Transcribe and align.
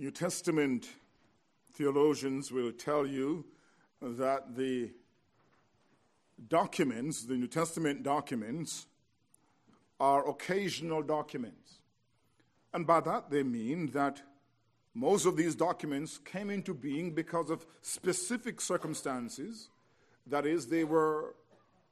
New 0.00 0.10
Testament 0.10 0.88
theologians 1.74 2.50
will 2.50 2.72
tell 2.72 3.06
you 3.06 3.44
that 4.00 4.56
the 4.56 4.90
documents, 6.48 7.24
the 7.24 7.34
New 7.34 7.46
Testament 7.46 8.02
documents, 8.02 8.86
are 10.00 10.26
occasional 10.26 11.02
documents. 11.02 11.80
And 12.72 12.86
by 12.86 13.00
that 13.00 13.28
they 13.30 13.42
mean 13.42 13.88
that 13.88 14.22
most 14.94 15.26
of 15.26 15.36
these 15.36 15.54
documents 15.54 16.16
came 16.16 16.48
into 16.48 16.72
being 16.72 17.10
because 17.12 17.50
of 17.50 17.66
specific 17.82 18.62
circumstances. 18.62 19.68
That 20.26 20.46
is, 20.46 20.66
they 20.66 20.84
were 20.84 21.34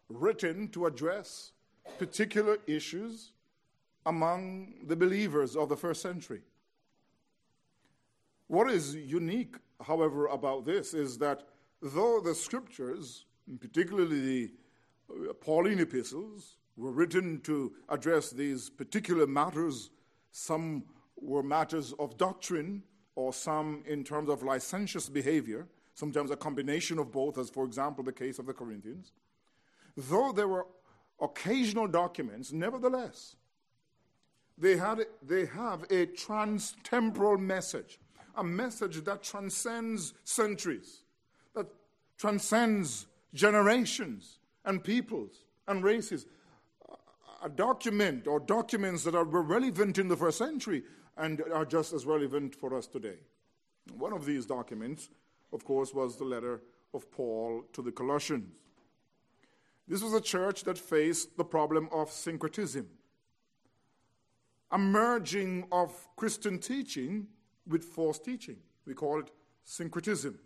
written 0.09 0.68
to 0.68 0.86
address 0.86 1.52
particular 1.98 2.56
issues 2.66 3.32
among 4.06 4.77
the 4.86 4.96
believers 4.96 5.56
of 5.56 5.68
the 5.68 5.77
first 5.77 6.00
century. 6.00 6.40
What 8.49 8.71
is 8.71 8.95
unique, 8.95 9.57
however, 9.81 10.27
about 10.27 10.64
this 10.64 10.95
is 10.95 11.18
that 11.18 11.45
though 11.82 12.21
the 12.21 12.35
scriptures, 12.35 13.27
particularly 13.61 14.21
the 14.21 14.53
uh, 15.11 15.32
Pauline 15.35 15.81
epistles, 15.81 16.57
were 16.77 16.93
written 16.93 17.41
to 17.43 17.72
address 17.89 18.31
these 18.31 18.71
particular 18.71 19.27
matters, 19.27 19.91
some 20.32 20.85
were 21.17 21.43
matters 21.43 21.93
of 21.99 22.17
doctrine, 22.17 22.82
or 23.17 23.32
some 23.32 23.82
in 23.86 24.03
terms 24.03 24.29
of 24.31 24.43
licentious 24.43 25.08
behavior, 25.08 25.67
sometimes 25.94 26.30
a 26.30 26.36
combination 26.36 26.99
of 26.99 27.13
both, 27.13 27.36
as 27.36 27.50
for 27.50 27.64
example 27.64 28.03
the 28.05 28.13
case 28.13 28.39
of 28.39 28.46
the 28.46 28.55
Corinthians. 28.55 29.13
Though 29.96 30.33
there 30.33 30.49
were 30.49 30.67
occasional 31.21 31.89
documents, 31.89 32.53
nevertheless, 32.53 33.36
they, 34.56 34.77
had, 34.77 35.05
they 35.20 35.47
have 35.47 35.84
a 35.91 36.06
trans-temporal 36.06 37.39
message, 37.39 37.98
a 38.39 38.45
message 38.45 39.05
that 39.05 39.23
transcends 39.23 40.15
centuries, 40.23 41.03
that 41.55 41.67
transcends 42.17 43.06
generations 43.34 44.39
and 44.64 44.83
peoples 44.83 45.45
and 45.67 45.83
races. 45.83 46.25
A 47.42 47.48
document 47.48 48.27
or 48.27 48.41
documents 48.41 49.05
that 49.05 49.14
are 49.14 49.25
relevant 49.25 49.98
in 49.98 50.08
the 50.08 50.17
first 50.17 50.39
century 50.39 50.84
and 51.17 51.42
are 51.53 51.64
just 51.64 51.92
as 51.92 52.06
relevant 52.06 52.55
for 52.55 52.77
us 52.77 52.86
today. 52.86 53.19
One 53.97 54.12
of 54.12 54.25
these 54.25 54.47
documents, 54.47 55.11
of 55.52 55.64
course, 55.64 55.92
was 55.92 56.17
the 56.17 56.25
letter 56.25 56.62
of 56.95 57.11
Paul 57.11 57.64
to 57.73 57.83
the 57.83 57.92
Colossians. 57.92 58.52
This 59.86 60.02
was 60.02 60.14
a 60.14 60.20
church 60.20 60.64
that 60.64 60.78
faced 60.78 61.36
the 61.36 61.45
problem 61.45 61.89
of 61.91 62.11
syncretism, 62.11 62.89
a 64.70 64.78
merging 64.78 65.67
of 65.73 65.92
Christian 66.17 66.58
teaching 66.58 67.27
with 67.69 67.84
false 67.84 68.19
teaching. 68.19 68.56
We 68.86 68.94
call 68.94 69.20
it 69.20 69.30
syncretism. 69.64 70.38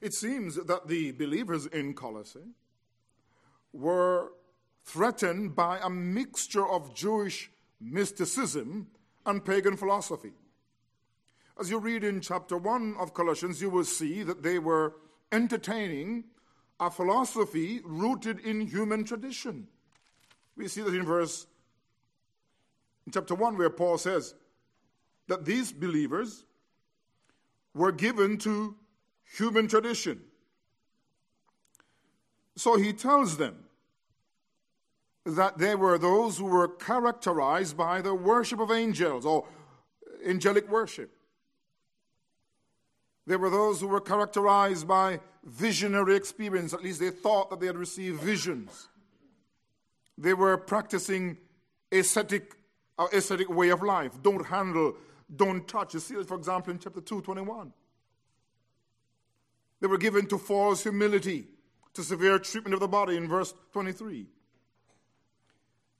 It 0.00 0.14
seems 0.14 0.56
that 0.56 0.88
the 0.88 1.12
believers 1.12 1.66
in 1.66 1.94
Colossae 1.94 2.54
were 3.72 4.32
threatened 4.84 5.54
by 5.54 5.78
a 5.78 5.90
mixture 5.90 6.66
of 6.66 6.94
Jewish 6.94 7.50
mysticism 7.80 8.88
and 9.26 9.44
pagan 9.44 9.76
philosophy. 9.76 10.32
As 11.60 11.70
you 11.70 11.78
read 11.78 12.04
in 12.04 12.20
chapter 12.20 12.56
1 12.56 12.96
of 12.98 13.14
Colossians, 13.14 13.60
you 13.60 13.70
will 13.70 13.84
see 13.84 14.22
that 14.22 14.42
they 14.42 14.58
were 14.58 14.94
entertaining 15.32 16.24
a 16.80 16.90
philosophy 16.90 17.80
rooted 17.84 18.38
in 18.40 18.60
human 18.60 19.04
tradition. 19.04 19.66
We 20.56 20.68
see 20.68 20.82
that 20.82 20.94
in 20.94 21.04
verse 21.04 21.46
in 23.06 23.12
chapter 23.12 23.34
1 23.34 23.56
where 23.56 23.70
Paul 23.70 23.98
says 23.98 24.34
that 25.28 25.44
these 25.44 25.72
believers 25.72 26.44
were 27.74 27.92
given 27.92 28.38
to 28.38 28.76
human 29.36 29.68
tradition. 29.68 30.20
So 32.56 32.76
he 32.76 32.92
tells 32.92 33.36
them 33.36 33.64
that 35.24 35.58
they 35.58 35.74
were 35.74 35.98
those 35.98 36.38
who 36.38 36.46
were 36.46 36.68
characterized 36.68 37.76
by 37.76 38.00
the 38.00 38.14
worship 38.14 38.60
of 38.60 38.70
angels 38.70 39.24
or 39.24 39.46
angelic 40.26 40.68
worship. 40.68 41.10
They 43.26 43.36
were 43.36 43.50
those 43.50 43.80
who 43.80 43.88
were 43.88 44.00
characterized 44.00 44.88
by 44.88 45.20
visionary 45.44 46.16
experience. 46.16 46.72
At 46.72 46.82
least 46.82 46.98
they 46.98 47.10
thought 47.10 47.50
that 47.50 47.60
they 47.60 47.66
had 47.66 47.76
received 47.76 48.22
visions. 48.22 48.88
They 50.16 50.32
were 50.32 50.56
practicing 50.56 51.36
ascetic, 51.92 52.56
uh, 52.98 53.06
ascetic 53.12 53.50
way 53.50 53.68
of 53.68 53.82
life. 53.82 54.12
Don't 54.22 54.46
handle, 54.46 54.96
don't 55.34 55.66
touch. 55.66 55.94
You 55.94 56.00
see 56.00 56.22
for 56.24 56.36
example, 56.36 56.72
in 56.72 56.78
chapter 56.78 57.00
2, 57.00 57.22
21. 57.22 57.72
They 59.80 59.86
were 59.86 59.98
given 59.98 60.26
to 60.26 60.38
false 60.38 60.82
humility, 60.82 61.46
to 61.94 62.02
severe 62.02 62.38
treatment 62.38 62.74
of 62.74 62.80
the 62.80 62.88
body 62.88 63.16
in 63.16 63.28
verse 63.28 63.54
23. 63.72 64.26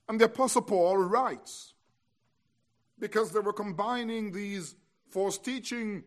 And 0.09 0.21
the 0.21 0.25
Apostle 0.25 0.63
Paul 0.63 0.97
writes, 0.97 1.75
because 2.99 3.31
they 3.31 3.41
were 3.41 3.53
combining 3.53 4.33
these 4.33 4.75
false 5.11 5.39
teaching 5.39 6.05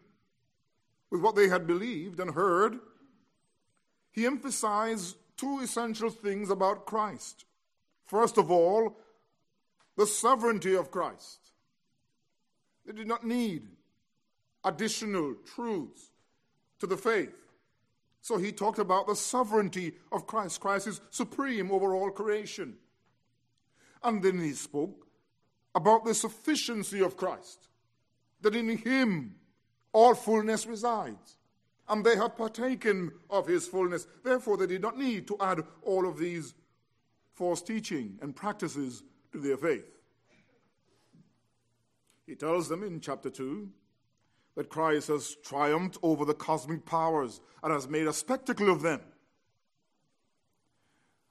with 1.09 1.22
what 1.22 1.36
they 1.36 1.48
had 1.48 1.68
believed 1.68 2.20
and 2.20 2.32
heard, 2.32 2.80
he 4.12 4.26
emphasized 4.26 5.16
two 5.38 5.59
essential 5.64 6.09
things 6.09 6.50
about 6.50 6.86
Christ. 6.86 7.46
First 8.06 8.38
of 8.38 8.52
all, 8.52 8.98
the 9.98 10.06
sovereignty 10.06 10.76
of 10.76 10.92
Christ. 10.92 11.40
They 12.86 12.94
did 12.94 13.08
not 13.08 13.25
need 13.25 13.68
additional 14.64 15.36
truths 15.56 16.12
to 16.80 16.88
the 16.88 16.97
faith. 16.97 17.34
So 18.22 18.38
he 18.38 18.52
talked 18.52 18.80
about 18.80 19.08
the 19.08 19.16
sovereignty 19.16 19.94
of 20.12 20.28
Christ. 20.28 20.59
Christ 20.59 20.88
is 20.88 21.02
supreme 21.09 21.72
over 21.72 21.96
all 21.96 22.12
creation. 22.12 22.75
And 24.03 24.22
then 24.22 24.40
he 24.40 24.53
spoke 24.53 25.08
about 25.74 26.06
the 26.06 26.14
sufficiency 26.14 27.02
of 27.02 27.18
Christ, 27.18 27.68
that 28.41 28.56
in 28.56 28.78
him 28.78 29.36
all 29.94 30.14
fullness 30.14 30.66
resides. 30.66 31.38
And 31.88 32.06
they 32.06 32.16
have 32.16 32.38
partaken 32.38 33.12
of 33.30 33.47
his 33.47 33.68
fullness. 33.68 34.08
Therefore, 34.24 34.58
they 34.58 34.68
did 34.68 34.81
not 34.81 34.97
need 34.97 35.28
to 35.28 35.38
add 35.40 35.62
all 35.81 36.08
of 36.08 36.18
these 36.18 36.53
false 37.34 37.62
teaching 37.62 38.18
and 38.22 38.36
practices 38.36 39.03
to 39.31 39.40
their 39.40 39.58
faith. 39.58 39.86
He 42.26 42.36
tells 42.36 42.70
them 42.70 42.84
in 42.84 43.00
chapter 43.00 43.30
2 43.30 43.70
that 44.56 44.70
Christ 44.70 45.08
has 45.08 45.36
triumphed 45.44 45.98
over 46.04 46.26
the 46.26 46.34
cosmic 46.34 46.86
powers 46.86 47.42
and 47.64 47.72
has 47.72 47.88
made 47.88 48.08
a 48.08 48.14
spectacle 48.14 48.70
of 48.70 48.82
them. 48.82 49.02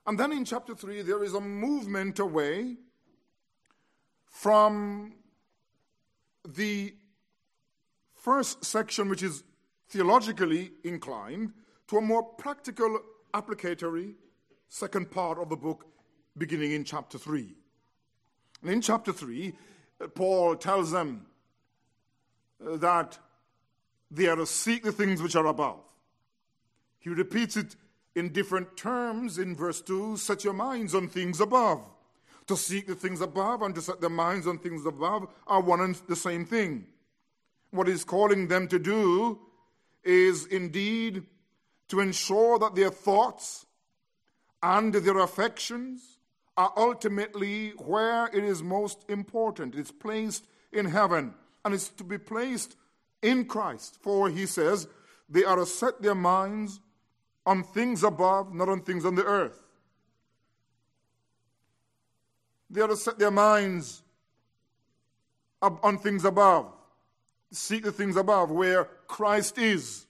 And 0.06 0.18
then 0.18 0.32
in 0.32 0.44
chapter 0.44 0.74
3, 0.74 1.02
there 1.02 1.22
is 1.22 1.34
a 1.34 1.40
movement 1.40 2.18
away 2.18 2.76
from 4.26 5.14
the 6.48 6.94
first 8.14 8.64
section, 8.64 9.08
which 9.08 9.22
is 9.22 9.44
theologically 9.88 10.72
inclined, 10.84 11.52
to 11.88 11.98
a 11.98 12.00
more 12.00 12.22
practical, 12.22 13.00
applicatory 13.34 14.14
second 14.68 15.10
part 15.10 15.38
of 15.38 15.48
the 15.48 15.56
book, 15.56 15.86
beginning 16.38 16.72
in 16.72 16.84
chapter 16.84 17.18
3. 17.18 17.54
And 18.62 18.70
in 18.70 18.80
chapter 18.80 19.12
3, 19.12 19.52
Paul 20.14 20.56
tells 20.56 20.90
them 20.90 21.26
that 22.60 23.18
they 24.10 24.26
are 24.26 24.36
to 24.36 24.46
seek 24.46 24.82
the 24.82 24.92
things 24.92 25.22
which 25.22 25.36
are 25.36 25.46
above. 25.46 25.80
He 26.98 27.10
repeats 27.10 27.56
it 27.56 27.76
in 28.14 28.32
different 28.32 28.76
terms 28.76 29.38
in 29.38 29.54
verse 29.54 29.80
2 29.80 30.16
set 30.16 30.44
your 30.44 30.52
minds 30.52 30.94
on 30.94 31.08
things 31.08 31.40
above. 31.40 31.82
To 32.46 32.56
seek 32.56 32.86
the 32.86 32.94
things 32.94 33.20
above 33.20 33.62
and 33.62 33.74
to 33.76 33.82
set 33.82 34.00
their 34.00 34.10
minds 34.10 34.46
on 34.46 34.58
things 34.58 34.84
above 34.84 35.28
are 35.46 35.60
one 35.60 35.80
and 35.80 35.94
the 36.08 36.16
same 36.16 36.44
thing. 36.44 36.86
What 37.70 37.86
he's 37.86 38.04
calling 38.04 38.48
them 38.48 38.66
to 38.68 38.78
do 38.78 39.38
is 40.02 40.46
indeed 40.46 41.22
to 41.88 42.00
ensure 42.00 42.58
that 42.58 42.74
their 42.74 42.90
thoughts 42.90 43.66
and 44.62 44.92
their 44.92 45.18
affections 45.18 46.09
are 46.60 46.74
ultimately 46.76 47.70
where 47.78 48.26
it 48.26 48.44
is 48.44 48.62
most 48.62 49.06
important. 49.08 49.74
It's 49.74 49.90
placed 49.90 50.44
in 50.70 50.84
heaven 50.84 51.32
and 51.64 51.72
it's 51.72 51.88
to 51.88 52.04
be 52.04 52.18
placed 52.18 52.76
in 53.22 53.46
Christ. 53.46 53.96
For 54.02 54.28
he 54.28 54.44
says, 54.44 54.86
they 55.26 55.42
are 55.42 55.56
to 55.56 55.64
set 55.64 56.02
their 56.02 56.14
minds 56.14 56.80
on 57.46 57.62
things 57.62 58.02
above, 58.02 58.52
not 58.52 58.68
on 58.68 58.82
things 58.82 59.06
on 59.06 59.14
the 59.14 59.24
earth. 59.24 59.58
They 62.68 62.82
are 62.82 62.88
to 62.88 62.96
set 62.96 63.18
their 63.18 63.30
minds 63.30 64.02
on 65.62 65.96
things 65.96 66.26
above. 66.26 66.70
Seek 67.52 67.84
the 67.84 67.92
things 67.92 68.16
above 68.16 68.50
where 68.50 68.84
Christ 69.06 69.56
is, 69.56 70.04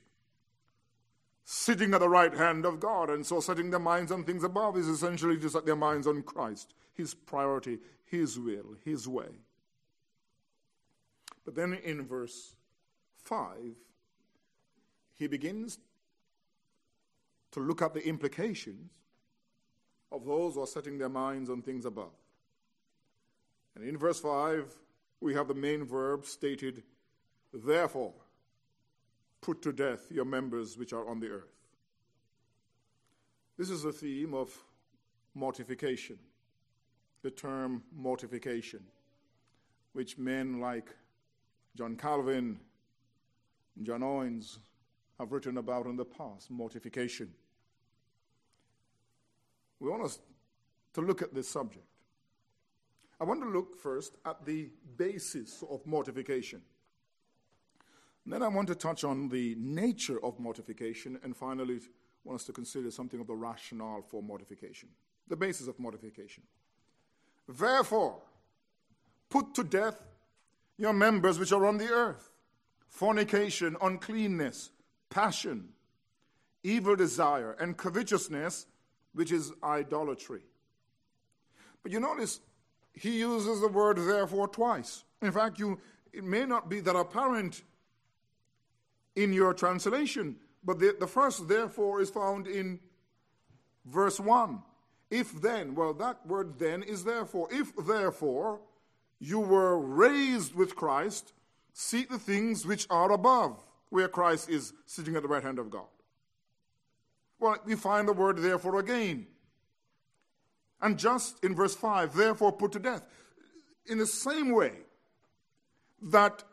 sitting 1.53 1.93
at 1.95 1.99
the 1.99 2.09
right 2.09 2.33
hand 2.33 2.65
of 2.65 2.79
God. 2.79 3.11
And 3.11 3.27
so 3.27 3.41
setting 3.41 3.71
their 3.71 3.81
minds 3.81 4.13
on 4.13 4.23
things 4.23 4.45
above 4.45 4.77
is 4.77 4.87
essentially 4.87 5.37
to 5.39 5.51
set 5.51 5.67
their 5.67 5.75
minds 5.75 6.07
on 6.07 6.23
Christ, 6.23 6.75
His 6.95 7.13
priority, 7.13 7.81
His 8.05 8.39
will, 8.39 8.77
His 8.85 9.09
way. 9.09 9.27
But 11.45 11.57
then 11.57 11.75
in 11.83 12.07
verse 12.07 12.55
5, 13.25 13.51
he 15.15 15.27
begins 15.27 15.81
to 17.51 17.59
look 17.59 17.83
at 17.83 17.95
the 17.95 18.07
implications 18.07 18.93
of 20.13 20.25
those 20.25 20.55
who 20.55 20.63
are 20.63 20.69
setting 20.69 20.99
their 20.99 21.09
minds 21.09 21.51
on 21.51 21.63
things 21.63 21.85
above. 21.85 22.15
And 23.75 23.85
in 23.85 23.99
verse 23.99 24.21
5, 24.21 24.73
we 25.21 25.35
have 25.35 25.49
the 25.49 25.55
main 25.55 25.85
verb 25.85 26.27
stated, 26.27 26.85
therefore, 27.53 28.15
put 29.41 29.63
to 29.63 29.73
death 29.73 30.11
your 30.11 30.25
members 30.25 30.77
which 30.77 30.93
are 30.93 31.09
on 31.09 31.21
the 31.21 31.29
earth. 31.29 31.57
This 33.57 33.71
is 33.71 33.83
the 33.83 33.93
theme 33.93 34.35
of 34.35 34.57
mortification, 35.35 36.19
the 37.23 37.31
term 37.31 37.83
mortification, 37.95 38.81
which 39.93 40.19
men 40.19 40.61
like 40.61 40.95
John 41.77 41.97
Calvin, 41.97 42.59
and 43.77 43.87
John 43.87 44.03
Owens 44.03 44.59
have 45.19 45.33
written 45.33 45.59
about 45.59 45.87
in 45.87 45.97
the 45.97 46.05
past 46.05 46.51
mortification. 46.51 47.31
We 49.79 49.91
want 49.91 50.05
us 50.05 50.19
to 50.95 51.01
look 51.01 51.23
at 51.23 51.35
this 51.35 51.49
subject. 51.49 51.85
I 53.21 53.25
want 53.25 53.43
to 53.43 53.49
look 53.49 53.79
first 53.79 54.17
at 54.25 54.45
the 54.45 54.71
basis 54.97 55.63
of 55.71 55.87
mortification. 55.87 56.63
And 58.31 58.41
then 58.41 58.49
I 58.49 58.55
want 58.55 58.69
to 58.69 58.77
touch 58.77 59.03
on 59.03 59.29
the 59.29 59.57
nature 59.59 60.25
of 60.25 60.39
mortification, 60.39 61.19
and 61.25 61.37
finally, 61.37 61.81
want 62.23 62.39
us 62.39 62.47
to 62.47 62.53
consider 62.53 62.89
something 62.93 63.19
of 63.19 63.27
the 63.27 63.35
rationale 63.35 64.03
for 64.03 64.23
mortification, 64.23 64.89
the 65.27 65.35
basis 65.35 65.67
of 65.67 65.81
mortification. 65.81 66.45
Therefore, 67.49 68.23
put 69.31 69.53
to 69.55 69.65
death 69.65 69.97
your 70.79 70.93
members 70.93 71.41
which 71.41 71.51
are 71.51 71.67
on 71.67 71.79
the 71.79 71.89
earth 71.89 72.31
fornication, 72.89 73.77
uncleanness, 73.83 74.71
passion, 75.09 75.71
evil 76.63 76.95
desire, 76.95 77.57
and 77.59 77.77
covetousness, 77.77 78.67
which 79.13 79.33
is 79.33 79.51
idolatry. 79.65 80.43
But 81.83 81.91
you 81.91 81.99
notice 81.99 82.39
he 82.93 83.19
uses 83.19 83.61
the 83.61 83.67
word 83.67 83.99
therefore 83.99 84.47
twice. 84.47 85.03
In 85.21 85.33
fact, 85.33 85.59
you, 85.59 85.81
it 86.13 86.23
may 86.23 86.45
not 86.47 86.71
be 86.71 86.79
that 86.79 86.95
apparent 86.95 87.65
in 89.17 89.33
your 89.33 89.55
translation, 89.55 90.37
but 90.65 90.79
the, 90.79 90.97
the 90.99 91.07
first 91.07 91.49
therefore 91.49 92.01
is 92.01 92.11
found 92.11 92.47
in 92.47 92.81
verse 93.85 94.21
1. 94.21 94.63
If 95.11 95.33
then, 95.41 95.75
well, 95.75 95.93
that 95.95 96.25
word 96.27 96.59
then 96.59 96.83
is 96.83 97.05
therefore. 97.05 97.49
If 97.51 97.73
therefore 97.77 98.61
you 99.19 99.41
were 99.41 99.79
raised 99.79 100.55
with 100.55 100.77
Christ, 100.77 101.33
seek 101.73 102.09
the 102.09 102.19
things 102.19 102.65
which 102.65 102.87
are 102.91 103.11
above, 103.11 103.63
where 103.89 104.09
Christ 104.09 104.49
is 104.49 104.73
sitting 104.87 105.17
at 105.17 105.23
the 105.23 105.29
right 105.29 105.43
hand 105.43 105.59
of 105.59 105.71
God. 105.71 105.87
Well, 107.41 107.57
we 107.65 107.75
find 107.75 108.07
the 108.07 108.13
word 108.13 108.39
therefore 108.39 108.79
again. 108.79 109.27
And 110.81 110.99
just 110.99 111.43
in 111.45 111.55
verse 111.55 111.75
5, 111.75 112.15
therefore 112.15 112.53
put 112.53 112.73
to 112.73 112.79
death. 112.79 113.03
In 113.87 113.99
the 113.99 114.07
same 114.07 114.53
way 114.53 114.73
that 116.03 116.45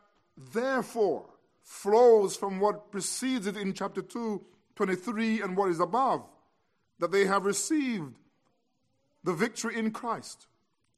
therefore 0.52 1.26
flows 1.68 2.34
from 2.34 2.58
what 2.60 2.90
precedes 2.90 3.46
it 3.46 3.54
in 3.54 3.74
chapter 3.74 4.00
2, 4.00 4.42
23, 4.74 5.42
and 5.42 5.54
what 5.54 5.68
is 5.68 5.80
above, 5.80 6.26
that 6.98 7.12
they 7.12 7.26
have 7.26 7.44
received 7.44 8.16
the 9.22 9.34
victory 9.34 9.76
in 9.76 9.90
Christ, 9.90 10.46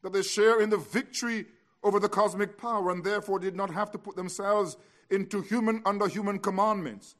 that 0.05 0.12
they 0.12 0.22
share 0.22 0.61
in 0.61 0.70
the 0.70 0.78
victory 0.78 1.46
over 1.82 1.99
the 1.99 2.08
cosmic 2.08 2.56
power, 2.56 2.93
and 2.93 3.02
therefore 3.02 3.40
did 3.40 3.56
not 3.56 3.70
have 3.70 3.90
to 3.90 3.99
put 3.99 4.14
themselves 4.14 4.76
into 5.11 5.43
human 5.43 5.82
under 5.84 6.06
human 6.06 6.38
commandments, 6.38 7.17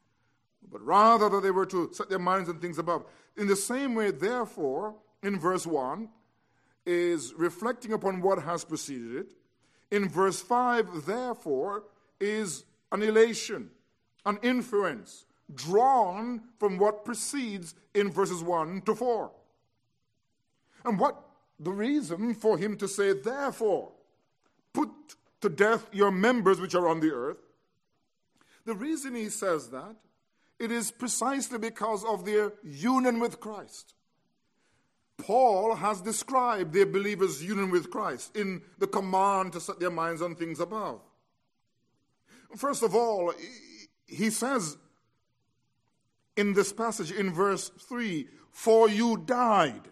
but 0.70 0.81
rather 0.87 1.29
that 1.29 1.43
they 1.43 1.50
were 1.50 1.67
to 1.67 1.93
set 1.93 2.08
their 2.08 2.20
minds 2.20 2.49
on 2.49 2.61
things 2.61 2.79
above. 2.79 3.05
In 3.37 3.49
the 3.49 3.56
same 3.56 3.97
way, 3.97 4.12
therefore, 4.12 4.94
in 5.25 5.41
verse 5.41 5.67
1 5.67 6.08
is 6.87 7.35
reflecting 7.35 7.93
upon 7.93 8.20
what 8.20 8.41
has 8.44 8.64
preceded 8.64 9.17
it. 9.17 9.32
In 9.91 10.08
verse 10.08 10.41
5, 10.41 11.05
therefore, 11.05 11.82
is 12.20 12.64
an 12.93 13.03
illation, 13.03 13.71
an 14.27 14.39
inference 14.43 15.27
drawn 15.55 16.43
from 16.59 16.79
what 16.79 17.05
precedes 17.05 17.75
in 17.95 18.11
verses 18.11 18.43
1 18.43 18.83
to 18.83 18.95
4. 18.95 19.31
And 20.85 20.99
what 20.99 21.21
the 21.59 21.71
reason 21.71 22.35
for 22.35 22.57
him 22.57 22.77
to 22.79 22.89
say, 22.89 23.13
therefore, 23.13 23.93
put 24.73 24.89
to 25.41 25.49
death 25.49 25.87
your 25.93 26.11
members 26.11 26.61
which 26.61 26.75
are 26.75 26.89
on 26.89 27.01
the 27.01 27.11
earth. 27.13 27.39
The 28.65 28.75
reason 28.75 29.15
he 29.15 29.29
says 29.29 29.69
that, 29.71 29.97
it 30.59 30.71
is 30.71 30.91
precisely 30.91 31.59
because 31.59 32.05
of 32.05 32.25
their 32.25 32.53
union 32.63 33.21
with 33.21 33.41
Christ. 33.41 33.95
Paul 35.17 35.75
has 35.75 36.01
described 36.01 36.73
the 36.73 36.85
believers' 36.85 37.43
union 37.43 37.71
with 37.71 37.91
Christ 37.91 38.37
in 38.37 38.63
the 38.79 38.87
command 38.87 39.53
to 39.53 39.61
set 39.61 39.81
their 39.81 39.91
minds 39.91 40.23
on 40.23 40.35
things 40.35 40.61
above. 40.61 41.01
First 42.56 42.82
of 42.82 42.94
all, 42.94 43.32
he 44.06 44.31
says 44.31 44.76
in 46.37 46.55
this 46.55 46.73
passage 46.73 47.12
in 47.12 47.32
verse 47.32 47.70
3 47.88 48.29
For 48.50 48.88
you 48.88 49.17
died. 49.19 49.88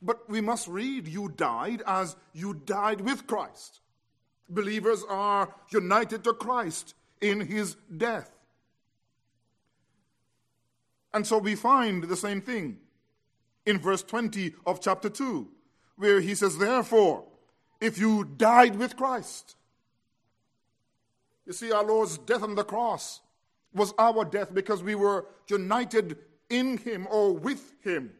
But 0.00 0.28
we 0.28 0.40
must 0.40 0.66
read 0.66 1.06
you 1.06 1.28
died 1.28 1.82
as 1.86 2.16
you 2.32 2.54
died 2.54 3.00
with 3.00 3.26
Christ. 3.26 3.80
Believers 4.48 5.04
are 5.08 5.54
united 5.70 6.24
to 6.24 6.32
Christ 6.32 6.94
in 7.20 7.40
his 7.40 7.76
death. 7.96 8.30
And 11.14 11.26
so 11.26 11.38
we 11.38 11.54
find 11.54 12.04
the 12.04 12.16
same 12.16 12.40
thing 12.40 12.78
in 13.64 13.78
verse 13.78 14.02
20 14.02 14.54
of 14.66 14.80
chapter 14.80 15.08
2, 15.08 15.48
where 15.96 16.20
he 16.20 16.34
says, 16.34 16.58
Therefore, 16.58 17.24
if 17.80 17.98
you 17.98 18.24
died 18.24 18.76
with 18.76 18.96
Christ, 18.96 19.56
you 21.46 21.52
see, 21.52 21.72
our 21.72 21.84
Lord's 21.84 22.18
death 22.18 22.42
on 22.42 22.54
the 22.54 22.64
cross 22.64 23.20
was 23.74 23.94
our 23.98 24.24
death 24.24 24.52
because 24.54 24.82
we 24.82 24.94
were 24.94 25.26
united 25.48 26.16
in 26.48 26.78
Him 26.78 27.06
or 27.10 27.32
with 27.32 27.74
Him. 27.82 28.12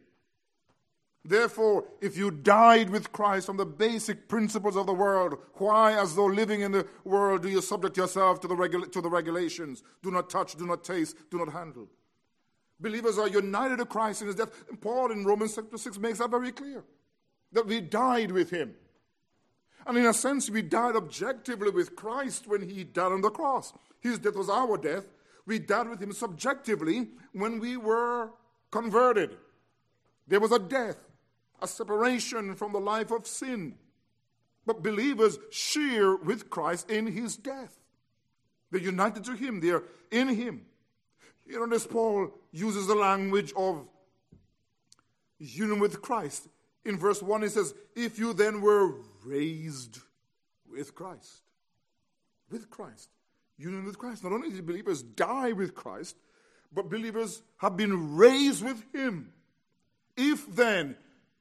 Therefore, 1.25 1.85
if 2.01 2.17
you 2.17 2.31
died 2.31 2.89
with 2.89 3.13
Christ 3.13 3.47
on 3.47 3.55
the 3.55 3.65
basic 3.65 4.27
principles 4.27 4.75
of 4.75 4.87
the 4.87 4.93
world, 4.93 5.37
why, 5.53 5.93
as 5.93 6.15
though 6.15 6.25
living 6.25 6.61
in 6.61 6.73
the 6.73 6.85
world, 7.05 7.43
do 7.43 7.49
you 7.49 7.61
subject 7.61 7.95
yourself 7.95 8.41
to 8.41 8.47
the, 8.47 8.55
regula- 8.55 8.87
to 8.87 8.99
the 8.99 9.09
regulations? 9.09 9.83
Do 10.01 10.11
not 10.11 10.29
touch, 10.29 10.57
do 10.57 10.65
not 10.65 10.83
taste, 10.83 11.15
do 11.31 11.37
not 11.37 11.53
handle. 11.53 11.87
Believers 12.77 13.17
are 13.17 13.29
united 13.29 13.77
to 13.77 13.85
Christ 13.85 14.21
in 14.21 14.27
his 14.27 14.35
death. 14.35 14.65
And 14.67 14.81
Paul 14.81 15.13
in 15.13 15.23
Romans 15.23 15.55
chapter 15.55 15.77
6 15.77 15.97
makes 15.99 16.19
that 16.19 16.29
very 16.29 16.51
clear 16.51 16.83
that 17.53 17.65
we 17.65 17.79
died 17.79 18.31
with 18.31 18.49
him. 18.49 18.75
And 19.85 19.97
in 19.97 20.05
a 20.05 20.13
sense, 20.13 20.49
we 20.49 20.61
died 20.61 20.95
objectively 20.95 21.69
with 21.69 21.95
Christ 21.95 22.47
when 22.47 22.67
he 22.67 22.83
died 22.83 23.11
on 23.11 23.21
the 23.21 23.29
cross. 23.29 23.73
His 23.99 24.19
death 24.19 24.35
was 24.35 24.49
our 24.49 24.77
death. 24.77 25.05
We 25.45 25.59
died 25.59 25.89
with 25.89 26.01
him 26.01 26.13
subjectively 26.13 27.09
when 27.33 27.59
we 27.59 27.75
were 27.75 28.31
converted. 28.71 29.37
There 30.27 30.39
was 30.39 30.51
a 30.51 30.59
death, 30.59 30.97
a 31.61 31.67
separation 31.67 32.55
from 32.55 32.71
the 32.71 32.79
life 32.79 33.11
of 33.11 33.27
sin. 33.27 33.75
But 34.65 34.83
believers 34.83 35.37
share 35.51 36.15
with 36.15 36.49
Christ 36.49 36.89
in 36.89 37.07
his 37.07 37.35
death. 37.35 37.77
They're 38.71 38.81
united 38.81 39.25
to 39.25 39.35
him, 39.35 39.59
they're 39.59 39.83
in 40.11 40.29
him. 40.29 40.65
You 41.45 41.59
know, 41.59 41.67
this 41.67 41.85
Paul 41.85 42.31
uses 42.51 42.87
the 42.87 42.95
language 42.95 43.51
of 43.57 43.85
union 45.37 45.79
with 45.79 46.01
Christ. 46.01 46.47
In 46.85 46.97
verse 46.97 47.21
1, 47.21 47.41
he 47.41 47.49
says, 47.49 47.73
If 47.95 48.17
you 48.17 48.33
then 48.33 48.61
were 48.61 48.95
raised 49.25 49.99
with 50.69 50.95
Christ. 50.95 51.41
With 52.49 52.69
Christ. 52.69 53.09
Union 53.57 53.85
with 53.85 53.97
Christ. 53.97 54.23
Not 54.23 54.33
only 54.33 54.49
did 54.49 54.65
believers 54.65 55.01
die 55.01 55.51
with 55.51 55.75
Christ, 55.75 56.15
but 56.73 56.89
believers 56.89 57.41
have 57.57 57.77
been 57.77 58.15
raised 58.15 58.63
with 58.63 58.83
Him. 58.93 59.31
If 60.17 60.53
then 60.55 60.95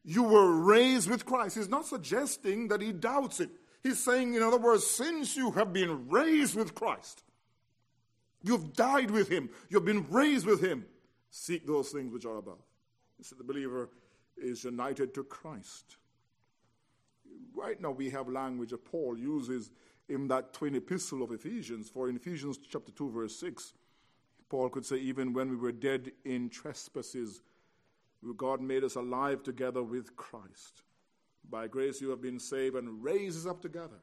you 0.04 0.22
were 0.22 0.50
raised 0.50 1.08
with 1.08 1.24
Christ, 1.26 1.56
He's 1.56 1.68
not 1.68 1.86
suggesting 1.86 2.68
that 2.68 2.82
He 2.82 2.92
doubts 2.92 3.40
it. 3.40 3.50
He's 3.82 3.98
saying, 3.98 4.34
in 4.34 4.42
other 4.42 4.58
words, 4.58 4.86
since 4.86 5.36
you 5.36 5.50
have 5.52 5.72
been 5.72 6.08
raised 6.08 6.54
with 6.54 6.74
Christ, 6.74 7.22
you've 8.42 8.74
died 8.74 9.10
with 9.10 9.28
Him, 9.28 9.50
you've 9.68 9.84
been 9.84 10.06
raised 10.08 10.46
with 10.46 10.62
Him, 10.62 10.84
seek 11.30 11.66
those 11.66 11.90
things 11.90 12.12
which 12.12 12.26
are 12.26 12.36
above. 12.36 12.60
See, 13.22 13.36
the 13.36 13.44
believer 13.44 13.88
is 14.36 14.64
united 14.64 15.14
to 15.14 15.24
Christ. 15.24 15.96
Right 17.62 17.80
now, 17.80 17.92
we 17.92 18.10
have 18.10 18.28
language 18.28 18.70
that 18.70 18.84
Paul 18.84 19.16
uses 19.16 19.70
in 20.08 20.26
that 20.28 20.52
twin 20.52 20.74
epistle 20.74 21.22
of 21.22 21.30
Ephesians. 21.30 21.88
For 21.88 22.08
in 22.08 22.16
Ephesians 22.16 22.58
chapter 22.58 22.90
2, 22.90 23.10
verse 23.10 23.36
6, 23.36 23.72
Paul 24.48 24.68
could 24.68 24.84
say, 24.84 24.96
Even 24.96 25.32
when 25.32 25.48
we 25.48 25.56
were 25.56 25.70
dead 25.70 26.10
in 26.24 26.50
trespasses, 26.50 27.40
God 28.36 28.60
made 28.60 28.82
us 28.82 28.96
alive 28.96 29.44
together 29.44 29.82
with 29.82 30.16
Christ. 30.16 30.82
By 31.48 31.68
grace 31.68 32.00
you 32.00 32.10
have 32.10 32.20
been 32.20 32.40
saved 32.40 32.74
and 32.74 33.02
raised 33.02 33.46
up 33.46 33.62
together. 33.62 34.00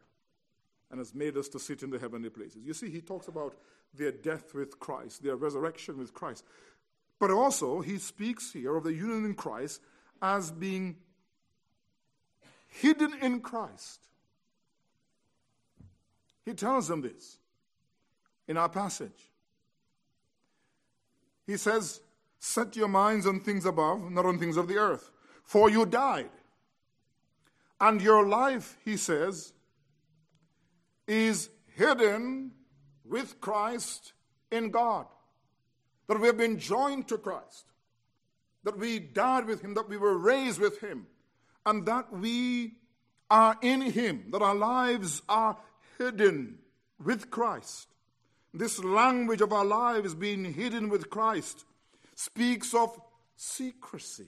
and 0.91 0.97
has 0.99 1.13
made 1.13 1.37
us 1.37 1.47
to 1.49 1.59
sit 1.59 1.83
in 1.83 1.89
the 1.89 1.99
heavenly 1.99 2.29
places. 2.29 2.65
You 2.65 2.73
see, 2.73 2.89
he 2.89 3.01
talks 3.01 3.27
about 3.27 3.55
their 3.93 4.11
death 4.11 4.53
with 4.55 4.79
Christ, 4.79 5.21
their 5.21 5.35
resurrection 5.35 5.97
with 5.97 6.13
Christ. 6.13 6.43
But 7.19 7.29
also, 7.29 7.81
he 7.81 7.97
speaks 7.99 8.53
here 8.53 8.75
of 8.75 8.85
the 8.85 8.93
union 8.93 9.25
in 9.25 9.35
Christ 9.35 9.81
as 10.21 10.51
being 10.51 10.95
hidden 12.69 13.13
in 13.21 13.41
Christ. 13.41 13.99
He 16.45 16.53
tells 16.53 16.87
them 16.87 17.01
this 17.01 17.37
in 18.47 18.57
our 18.57 18.69
passage. 18.69 19.29
He 21.45 21.57
says, 21.57 22.01
Set 22.39 22.75
your 22.75 22.87
minds 22.87 23.27
on 23.27 23.41
things 23.41 23.65
above, 23.65 24.09
not 24.11 24.25
on 24.25 24.39
things 24.39 24.55
of 24.55 24.67
the 24.67 24.77
earth, 24.77 25.11
for 25.43 25.69
you 25.69 25.85
died. 25.85 26.29
And 27.81 28.01
your 28.01 28.25
life, 28.25 28.77
he 28.85 28.95
says, 28.95 29.53
is 31.07 31.49
hidden 31.75 32.51
with 33.03 33.41
Christ 33.41 34.13
in 34.51 34.69
God. 34.69 35.05
That 36.07 36.19
we 36.19 36.27
have 36.27 36.37
been 36.37 36.59
joined 36.59 37.07
to 37.09 37.17
Christ, 37.17 37.65
that 38.63 38.77
we 38.77 38.99
died 38.99 39.45
with 39.45 39.61
him, 39.61 39.73
that 39.75 39.89
we 39.89 39.97
were 39.97 40.17
raised 40.17 40.59
with 40.59 40.79
him, 40.79 41.07
and 41.65 41.85
that 41.85 42.11
we 42.11 42.73
are 43.29 43.57
in 43.61 43.81
him, 43.81 44.25
that 44.31 44.41
our 44.41 44.55
lives 44.55 45.21
are 45.29 45.57
hidden 45.97 46.59
with 47.03 47.29
Christ. 47.29 47.87
This 48.53 48.83
language 48.83 49.41
of 49.41 49.53
our 49.53 49.65
lives 49.65 50.15
being 50.15 50.53
hidden 50.53 50.89
with 50.89 51.09
Christ 51.09 51.65
speaks 52.15 52.73
of 52.73 52.99
secrecy. 53.35 54.27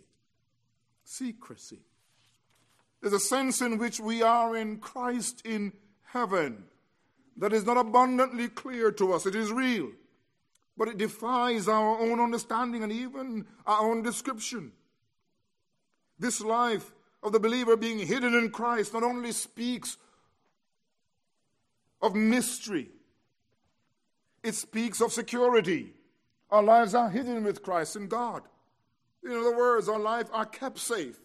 Secrecy. 1.03 1.79
There's 3.01 3.13
a 3.13 3.19
sense 3.19 3.61
in 3.61 3.79
which 3.79 3.99
we 3.99 4.21
are 4.21 4.55
in 4.55 4.77
Christ 4.77 5.41
in 5.43 5.73
heaven 6.05 6.65
that 7.37 7.53
is 7.53 7.65
not 7.65 7.77
abundantly 7.77 8.47
clear 8.47 8.91
to 8.91 9.13
us. 9.13 9.25
It 9.25 9.35
is 9.35 9.51
real, 9.51 9.89
but 10.77 10.87
it 10.87 10.97
defies 10.97 11.67
our 11.67 11.99
own 11.99 12.19
understanding 12.19 12.83
and 12.83 12.91
even 12.91 13.47
our 13.65 13.89
own 13.89 14.03
description. 14.03 14.71
This 16.19 16.41
life 16.41 16.91
of 17.23 17.31
the 17.31 17.39
believer 17.39 17.77
being 17.77 17.99
hidden 17.99 18.33
in 18.33 18.49
Christ 18.49 18.93
not 18.93 19.03
only 19.03 19.31
speaks 19.31 19.97
of 22.01 22.15
mystery, 22.15 22.89
it 24.43 24.55
speaks 24.55 25.01
of 25.01 25.11
security. 25.11 25.93
Our 26.49 26.63
lives 26.63 26.95
are 26.95 27.09
hidden 27.09 27.43
with 27.43 27.61
Christ 27.61 27.95
in 27.95 28.07
God. 28.07 28.43
In 29.23 29.31
other 29.31 29.55
words, 29.55 29.87
our 29.87 29.99
lives 29.99 30.29
are 30.33 30.45
kept 30.45 30.79
safe 30.79 31.19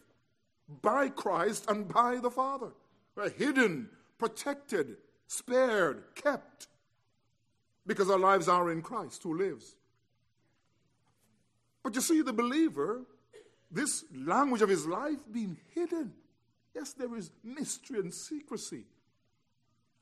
by 0.83 1.09
Christ 1.09 1.65
and 1.69 1.89
by 1.89 2.17
the 2.17 2.31
Father. 2.31 2.73
We're 3.15 3.31
hidden, 3.31 3.89
protected, 4.19 4.99
spared, 5.27 6.03
kept, 6.15 6.69
because 7.87 8.11
our 8.11 8.19
lives 8.19 8.49
are 8.49 8.71
in 8.71 8.83
Christ 8.83 9.23
who 9.23 9.39
lives. 9.39 9.77
But 11.83 11.95
you 11.95 12.01
see, 12.01 12.21
the 12.21 12.33
believer, 12.33 13.03
this 13.71 14.05
language 14.15 14.63
of 14.63 14.69
his 14.69 14.87
life 14.87 15.19
being 15.31 15.57
hidden. 15.75 16.13
Yes, 16.75 16.93
there 16.93 17.17
is 17.17 17.31
mystery 17.43 18.01
and 18.01 18.13
secrecy 18.13 18.85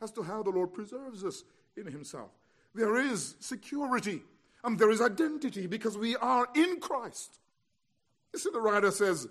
as 0.03 0.11
to 0.13 0.23
how 0.23 0.43
the 0.43 0.51
Lord 0.51 0.73
preserves 0.73 1.25
us 1.25 1.45
in 1.77 1.87
himself. 1.87 2.31
There 2.75 2.97
is 2.97 3.37
security 3.41 4.23
and 4.63 4.79
there 4.79 4.91
is 4.91 5.01
identity 5.01 5.67
because 5.67 5.97
we 5.97 6.17
are 6.17 6.49
in 6.55 6.81
Christ. 6.81 7.39
You 8.33 8.39
see, 8.39 8.51
the 8.53 8.61
writer 8.61 8.91
says, 8.91 9.29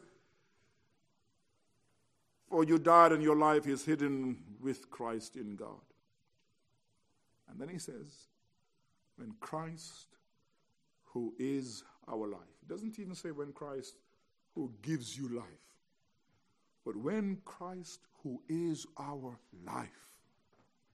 For 2.49 2.63
you 2.63 2.79
died 2.79 3.11
and 3.11 3.21
your 3.21 3.35
life 3.35 3.67
is 3.67 3.83
hidden 3.83 4.37
with 4.61 4.89
Christ 4.89 5.35
in 5.35 5.55
God. 5.55 5.81
And 7.49 7.59
then 7.59 7.69
he 7.69 7.77
says, 7.77 8.27
when 9.17 9.33
Christ, 9.39 10.07
who 11.03 11.33
is 11.37 11.83
our 12.07 12.27
life, 12.27 12.39
doesn't 12.67 12.97
even 12.99 13.15
say 13.15 13.31
when 13.31 13.51
Christ, 13.51 13.95
who 14.55 14.71
gives 14.81 15.17
you 15.17 15.29
life, 15.29 15.45
but 16.85 16.95
when 16.95 17.37
Christ, 17.45 17.99
who 18.23 18.41
is 18.47 18.85
our 18.97 19.37
life, 19.65 19.89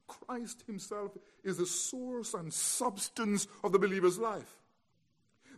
Christ 0.08 0.64
Himself 0.66 1.12
is 1.44 1.58
the 1.58 1.66
source 1.66 2.34
and 2.34 2.54
substance 2.54 3.48
of 3.64 3.72
the 3.72 3.80
believer's 3.80 4.18
life. 4.18 4.58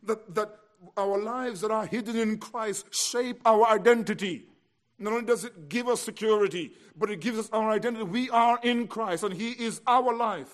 That, 0.04 0.36
that 0.36 0.58
our 0.98 1.18
lives 1.18 1.62
that 1.62 1.72
are 1.72 1.86
hidden 1.86 2.16
in 2.18 2.38
Christ 2.38 2.94
shape 2.94 3.40
our 3.46 3.68
identity. 3.68 4.46
Not 5.00 5.14
only 5.14 5.26
does 5.26 5.46
it 5.46 5.70
give 5.70 5.88
us 5.88 6.02
security, 6.02 6.74
but 6.96 7.10
it 7.10 7.22
gives 7.22 7.40
us 7.40 7.50
our 7.52 7.72
identity. 7.72 8.04
We 8.04 8.30
are 8.30 8.60
in 8.62 8.88
Christ 8.88 9.24
and 9.24 9.34
He 9.34 9.52
is 9.52 9.82
our 9.88 10.16
life. 10.16 10.54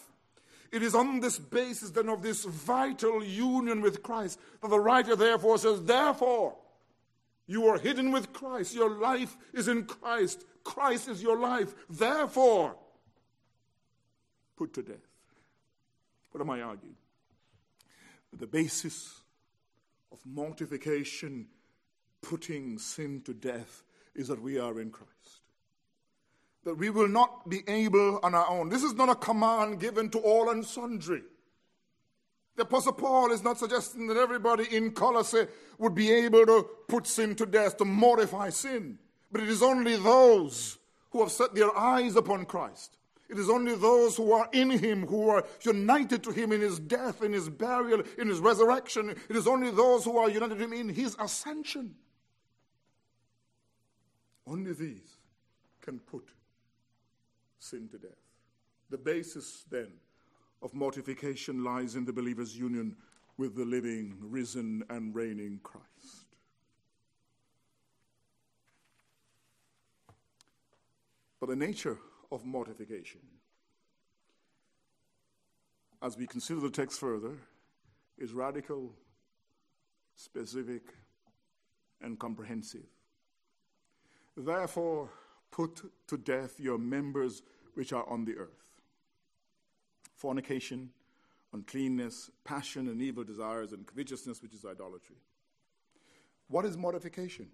It 0.71 0.83
is 0.83 0.95
on 0.95 1.21
this 1.21 1.39
basis 1.39 1.91
then 1.91 2.09
of 2.09 2.21
this 2.21 2.43
vital 2.43 3.23
union 3.23 3.81
with 3.81 4.03
Christ 4.03 4.39
that 4.61 4.69
the 4.69 4.79
writer 4.79 5.15
therefore 5.15 5.57
says, 5.57 5.83
Therefore, 5.83 6.55
you 7.47 7.67
are 7.67 7.79
hidden 7.79 8.11
with 8.11 8.33
Christ. 8.33 8.75
Your 8.75 8.89
life 8.89 9.37
is 9.53 9.67
in 9.67 9.85
Christ. 9.85 10.45
Christ 10.63 11.07
is 11.07 11.23
your 11.23 11.39
life. 11.39 11.73
Therefore, 11.89 12.75
put 14.57 14.73
to 14.73 14.83
death. 14.83 14.97
What 16.31 16.41
am 16.41 16.49
I 16.49 16.61
arguing? 16.61 16.97
The 18.37 18.47
basis 18.47 19.21
of 20.11 20.19
mortification, 20.25 21.47
putting 22.21 22.77
sin 22.77 23.21
to 23.21 23.33
death, 23.33 23.83
is 24.13 24.27
that 24.27 24.41
we 24.41 24.59
are 24.59 24.79
in 24.79 24.91
Christ. 24.91 25.11
That 26.65 26.75
we 26.75 26.89
will 26.89 27.07
not 27.07 27.49
be 27.49 27.63
able 27.67 28.19
on 28.23 28.35
our 28.35 28.49
own. 28.49 28.67
This 28.67 28.83
is 28.83 28.93
not 28.93 29.09
a 29.09 29.15
command 29.15 29.79
given 29.79 30.09
to 30.09 30.19
all 30.19 30.49
and 30.49 30.65
sundry. 30.65 31.23
The 32.57 32.63
Apostle 32.63 32.91
Paul 32.91 33.31
is 33.31 33.43
not 33.43 33.57
suggesting 33.57 34.07
that 34.07 34.17
everybody 34.17 34.75
in 34.75 34.91
Colossae 34.91 35.47
would 35.77 35.95
be 35.95 36.11
able 36.11 36.45
to 36.45 36.67
put 36.89 37.07
sin 37.07 37.35
to 37.35 37.45
death, 37.45 37.77
to 37.77 37.85
mortify 37.85 38.49
sin. 38.49 38.99
But 39.31 39.41
it 39.41 39.49
is 39.49 39.63
only 39.63 39.95
those 39.95 40.77
who 41.11 41.21
have 41.21 41.31
set 41.31 41.55
their 41.55 41.75
eyes 41.77 42.15
upon 42.17 42.45
Christ. 42.45 42.97
It 43.29 43.39
is 43.39 43.49
only 43.49 43.75
those 43.75 44.17
who 44.17 44.33
are 44.33 44.49
in 44.51 44.71
Him, 44.71 45.07
who 45.07 45.29
are 45.29 45.45
united 45.61 46.23
to 46.23 46.31
Him 46.31 46.51
in 46.51 46.59
His 46.59 46.79
death, 46.79 47.23
in 47.23 47.31
His 47.31 47.47
burial, 47.47 48.03
in 48.17 48.27
His 48.27 48.39
resurrection. 48.39 49.09
It 49.09 49.35
is 49.35 49.47
only 49.47 49.71
those 49.71 50.03
who 50.03 50.17
are 50.17 50.29
united 50.29 50.55
to 50.55 50.63
Him 50.63 50.73
in 50.73 50.89
His 50.89 51.15
ascension 51.19 51.95
only 54.47 54.73
these 54.73 55.17
can 55.81 55.99
put 55.99 56.27
sin 57.59 57.87
to 57.89 57.97
death. 57.97 58.11
The 58.89 58.97
basis 58.97 59.65
then 59.69 59.89
of 60.61 60.73
mortification 60.73 61.63
lies 61.63 61.95
in 61.95 62.05
the 62.05 62.13
believer's 62.13 62.57
union 62.57 62.95
with 63.37 63.55
the 63.55 63.65
living, 63.65 64.17
risen, 64.19 64.83
and 64.89 65.13
reigning 65.13 65.59
Christ. 65.63 65.85
But 71.39 71.49
the 71.49 71.55
nature 71.55 71.99
of 72.31 72.45
mortification, 72.45 73.21
as 76.01 76.17
we 76.17 76.25
consider 76.25 76.61
the 76.61 76.71
text 76.71 76.99
further, 76.99 77.33
is 78.17 78.33
radical, 78.33 78.91
specific, 80.15 80.81
and 82.01 82.17
comprehensive. 82.17 82.87
Therefore, 84.35 85.09
put 85.51 85.91
to 86.07 86.17
death 86.17 86.59
your 86.59 86.79
members 86.79 87.43
which 87.75 87.93
are 87.93 88.07
on 88.09 88.25
the 88.25 88.35
earth 88.35 88.66
fornication, 90.17 90.89
uncleanness, 91.53 92.29
passion, 92.43 92.88
and 92.88 93.01
evil 93.01 93.24
desires, 93.24 93.71
and 93.71 93.86
covetousness, 93.88 94.41
which 94.41 94.53
is 94.53 94.65
idolatry. 94.65 95.15
What 96.50 96.65
is 96.65 96.77
mortification? 96.77 97.47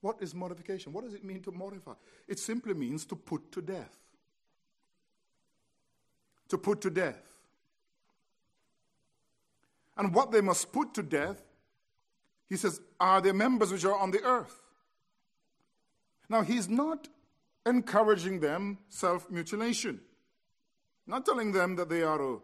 What 0.00 0.16
is 0.20 0.34
mortification? 0.34 0.92
What 0.92 1.04
does 1.04 1.14
it 1.14 1.24
mean 1.24 1.42
to 1.42 1.52
mortify? 1.52 1.92
It 2.26 2.38
simply 2.38 2.74
means 2.74 3.04
to 3.06 3.16
put 3.16 3.52
to 3.52 3.60
death. 3.60 3.96
To 6.48 6.58
put 6.58 6.80
to 6.80 6.90
death. 6.90 7.22
And 9.96 10.14
what 10.14 10.32
they 10.32 10.40
must 10.40 10.72
put 10.72 10.94
to 10.94 11.02
death, 11.02 11.42
he 12.48 12.56
says, 12.56 12.80
are 12.98 13.20
their 13.20 13.34
members 13.34 13.70
which 13.70 13.84
are 13.84 13.96
on 13.96 14.10
the 14.10 14.22
earth. 14.22 14.60
Now, 16.28 16.42
he's 16.42 16.68
not 16.68 17.08
encouraging 17.66 18.40
them 18.40 18.78
self 18.88 19.30
mutilation, 19.30 20.00
not 21.06 21.24
telling 21.24 21.52
them 21.52 21.76
that 21.76 21.88
they 21.88 22.02
are 22.02 22.18
to 22.18 22.42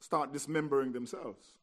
start 0.00 0.32
dismembering 0.32 0.92
themselves. 0.92 1.54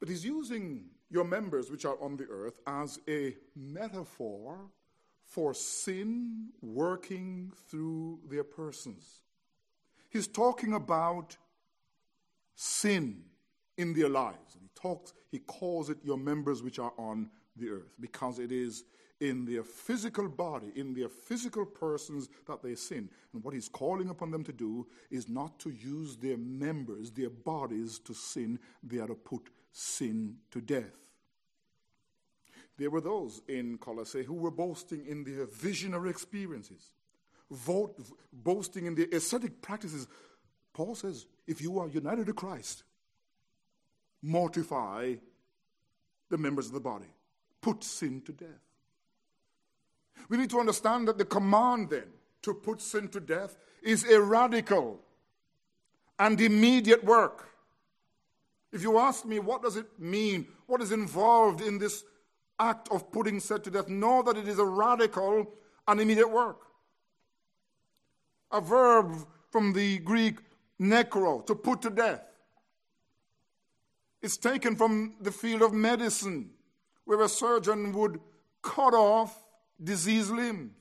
But 0.00 0.08
he's 0.08 0.24
using 0.24 0.86
your 1.10 1.24
members, 1.24 1.70
which 1.70 1.84
are 1.84 1.96
on 2.00 2.16
the 2.16 2.24
earth, 2.24 2.60
as 2.66 2.98
a 3.08 3.36
metaphor 3.54 4.58
for 5.24 5.54
sin 5.54 6.50
working 6.60 7.52
through 7.68 8.20
their 8.28 8.44
persons. 8.44 9.20
He's 10.10 10.26
talking 10.28 10.74
about 10.74 11.36
sin 12.54 13.24
in 13.76 13.94
their 13.94 14.08
lives. 14.08 14.56
He 14.60 14.68
talks, 14.74 15.12
he 15.30 15.38
calls 15.38 15.90
it 15.90 15.98
your 16.04 16.18
members 16.18 16.62
which 16.62 16.78
are 16.78 16.92
on 16.96 17.30
the 17.56 17.70
earth 17.70 17.96
because 18.00 18.38
it 18.38 18.52
is 18.52 18.84
in 19.20 19.44
their 19.44 19.62
physical 19.62 20.28
body, 20.28 20.72
in 20.74 20.92
their 20.92 21.08
physical 21.08 21.64
persons 21.64 22.28
that 22.46 22.62
they 22.62 22.74
sin. 22.74 23.08
And 23.32 23.42
what 23.42 23.54
he's 23.54 23.68
calling 23.68 24.10
upon 24.10 24.30
them 24.30 24.44
to 24.44 24.52
do 24.52 24.86
is 25.10 25.28
not 25.28 25.58
to 25.60 25.70
use 25.70 26.16
their 26.16 26.36
members, 26.36 27.10
their 27.10 27.30
bodies 27.30 27.98
to 28.00 28.14
sin, 28.14 28.58
they 28.82 28.98
are 28.98 29.06
to 29.06 29.14
put 29.14 29.50
sin 29.72 30.36
to 30.50 30.60
death. 30.60 30.92
There 32.76 32.90
were 32.90 33.00
those 33.00 33.40
in 33.48 33.78
Colossae 33.78 34.24
who 34.24 34.34
were 34.34 34.50
boasting 34.50 35.06
in 35.06 35.22
their 35.22 35.46
visionary 35.46 36.10
experiences, 36.10 36.90
vote, 37.50 37.96
boasting 38.32 38.86
in 38.86 38.96
their 38.96 39.06
ascetic 39.12 39.62
practices. 39.62 40.08
Paul 40.72 40.96
says, 40.96 41.26
if 41.46 41.62
you 41.62 41.78
are 41.78 41.88
united 41.88 42.26
to 42.26 42.32
Christ, 42.32 42.82
mortify 44.22 45.14
the 46.30 46.38
members 46.38 46.66
of 46.66 46.72
the 46.72 46.80
body, 46.80 47.14
put 47.60 47.84
sin 47.84 48.22
to 48.22 48.32
death. 48.32 48.63
We 50.28 50.36
need 50.36 50.50
to 50.50 50.60
understand 50.60 51.08
that 51.08 51.18
the 51.18 51.24
command 51.24 51.90
then 51.90 52.06
to 52.42 52.54
put 52.54 52.80
sin 52.80 53.08
to 53.08 53.20
death 53.20 53.56
is 53.82 54.04
a 54.04 54.20
radical 54.20 55.00
and 56.18 56.40
immediate 56.40 57.04
work. 57.04 57.48
If 58.72 58.82
you 58.82 58.98
ask 58.98 59.24
me, 59.24 59.38
what 59.38 59.62
does 59.62 59.76
it 59.76 59.86
mean? 59.98 60.48
What 60.66 60.82
is 60.82 60.92
involved 60.92 61.60
in 61.60 61.78
this 61.78 62.04
act 62.58 62.88
of 62.90 63.12
putting 63.12 63.40
sin 63.40 63.60
to 63.62 63.70
death? 63.70 63.88
Know 63.88 64.22
that 64.22 64.36
it 64.36 64.48
is 64.48 64.58
a 64.58 64.64
radical 64.64 65.52
and 65.86 66.00
immediate 66.00 66.30
work. 66.30 66.60
A 68.50 68.60
verb 68.60 69.14
from 69.50 69.72
the 69.72 69.98
Greek 69.98 70.38
necro, 70.80 71.46
to 71.46 71.54
put 71.54 71.82
to 71.82 71.90
death. 71.90 72.22
It's 74.22 74.36
taken 74.36 74.74
from 74.74 75.14
the 75.20 75.30
field 75.30 75.62
of 75.62 75.72
medicine, 75.72 76.50
where 77.04 77.20
a 77.20 77.28
surgeon 77.28 77.92
would 77.92 78.18
cut 78.62 78.94
off 78.94 79.43
diseased 79.82 80.30
limbs. 80.30 80.72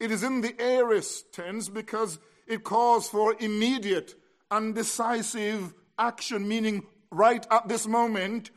It 0.00 0.10
is 0.10 0.22
in 0.22 0.40
the 0.40 0.54
aorist 0.60 1.32
tense 1.32 1.68
because 1.68 2.18
it 2.46 2.64
calls 2.64 3.08
for 3.08 3.34
immediate 3.40 4.14
and 4.50 4.74
decisive 4.74 5.74
action, 5.98 6.46
meaning 6.46 6.86
right 7.10 7.46
at 7.50 7.68
this 7.68 7.86
moment, 7.86 8.50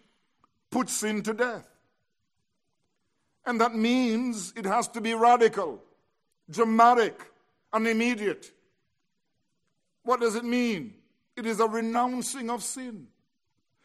put 0.70 0.89
sin 0.89 1.24
to 1.24 1.34
death. 1.34 1.68
And 3.46 3.60
that 3.60 3.75
means 3.75 4.53
it 4.56 4.65
has 4.65 4.88
to 4.89 5.01
be 5.01 5.13
radical, 5.13 5.84
dramatic, 6.50 7.20
and 7.74 7.88
immediate. 7.88 8.51
What 10.03 10.22
does 10.22 10.36
it 10.36 10.46
mean? 10.46 10.94
It 11.36 11.46
is 11.46 11.60
a 11.60 11.68
renouncing 11.68 12.50
of 12.50 12.62
sin, 12.62 13.08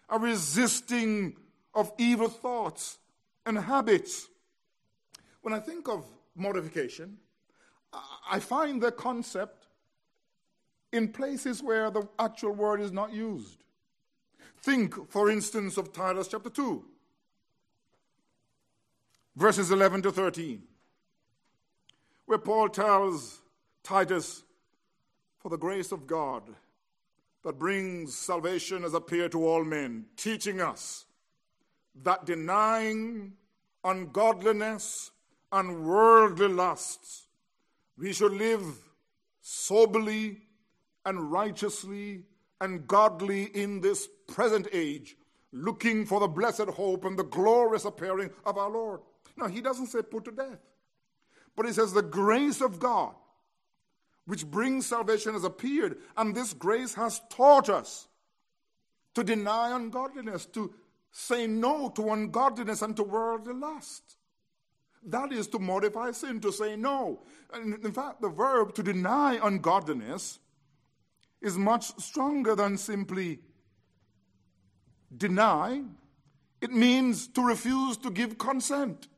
a 0.09 0.19
resisting 0.19 1.37
of 1.75 1.91
evil 1.99 2.29
thoughts 2.29 2.99
and 3.45 3.59
habits. 3.59 4.29
When 5.47 5.55
I 5.55 5.61
think 5.61 5.89
of 5.89 6.05
mortification, 6.35 7.19
I 8.29 8.41
find 8.41 8.83
the 8.83 8.91
concept 8.91 9.69
in 10.91 11.13
places 11.13 11.63
where 11.63 11.89
the 11.89 12.09
actual 12.19 12.51
word 12.51 12.81
is 12.81 12.91
not 12.91 13.13
used. 13.13 13.63
Think, 14.59 15.09
for 15.09 15.31
instance, 15.31 15.77
of 15.77 15.93
Titus 15.93 16.27
chapter 16.27 16.51
2, 16.51 16.85
verses 19.37 19.71
11 19.71 20.03
to 20.03 20.11
13, 20.11 20.65
where 22.25 22.39
Paul 22.39 22.69
tells 22.69 23.41
Titus, 23.85 24.43
For 25.39 25.49
the 25.49 25.57
grace 25.57 25.93
of 25.93 26.09
God 26.09 26.43
that 27.45 27.57
brings 27.57 28.19
salvation 28.19 28.83
has 28.83 28.95
appeared 28.95 29.31
to 29.31 29.47
all 29.47 29.63
men, 29.63 30.07
teaching 30.17 30.61
us 30.61 31.05
that 32.03 32.27
denying 32.27 33.35
ungodliness 33.85 35.13
and 35.53 35.85
worldly 35.85 36.49
lusts, 36.49 37.27
we 37.97 38.13
should 38.13 38.33
live 38.33 38.63
soberly 39.41 40.43
and 41.05 41.31
righteously 41.31 42.25
and 42.61 42.87
godly 42.87 43.45
in 43.45 43.81
this 43.81 44.09
present 44.27 44.67
age, 44.73 45.17
looking 45.53 46.05
for 46.05 46.21
the 46.21 46.29
blessed 46.29 46.69
hope 46.69 47.05
and 47.05 47.19
the 47.19 47.25
glorious 47.25 47.85
appearing 47.85 48.31
of 48.45 48.59
our 48.59 48.71
Lord. 48.71 49.01
Now, 49.37 49.47
he 49.49 49.61
doesn't 49.61 49.87
say 49.87 50.03
put 50.03 50.25
to 50.25 50.31
death, 50.31 50.59
but 51.55 51.67
he 51.67 51.73
says 51.73 51.93
the 51.93 52.03
grace 52.03 52.61
of 52.61 52.79
God, 52.81 53.15
which 54.27 54.47
brings 54.47 54.87
salvation, 54.87 55.35
has 55.35 55.45
appeared, 55.45 55.99
and 56.17 56.35
this 56.35 56.53
grace 56.53 56.95
has 56.95 57.21
taught 57.31 57.69
us 57.69 58.09
to 59.15 59.23
deny 59.23 59.75
ungodliness, 59.75 60.47
to 60.47 60.75
say 61.11 61.47
no 61.47 61.89
to 61.91 62.11
ungodliness 62.11 62.83
and 62.83 62.97
to 62.97 63.03
worldly 63.03 63.55
lust. 63.55 64.16
That 65.05 65.33
is 65.33 65.47
to 65.49 65.59
mortify 65.59 66.11
sin, 66.13 66.41
to 66.41 66.53
say 66.53 66.77
no. 66.77 67.21
And 67.53 67.85
in 67.85 67.93
fact, 67.93 68.21
the 68.21 68.29
verb 68.29 68.75
to 68.75 68.83
deny 68.83 69.39
ungodliness 69.43 70.39
is 71.41 71.57
much 71.57 71.97
stronger 72.01 72.55
than 72.55 72.77
simply 72.77 73.41
deny. 75.17 75.83
It 76.61 76.73
means 76.73 77.29
to 77.29 77.43
refuse 77.43 77.97
to 77.99 78.11
give 78.11 78.39
consent, 78.39 79.09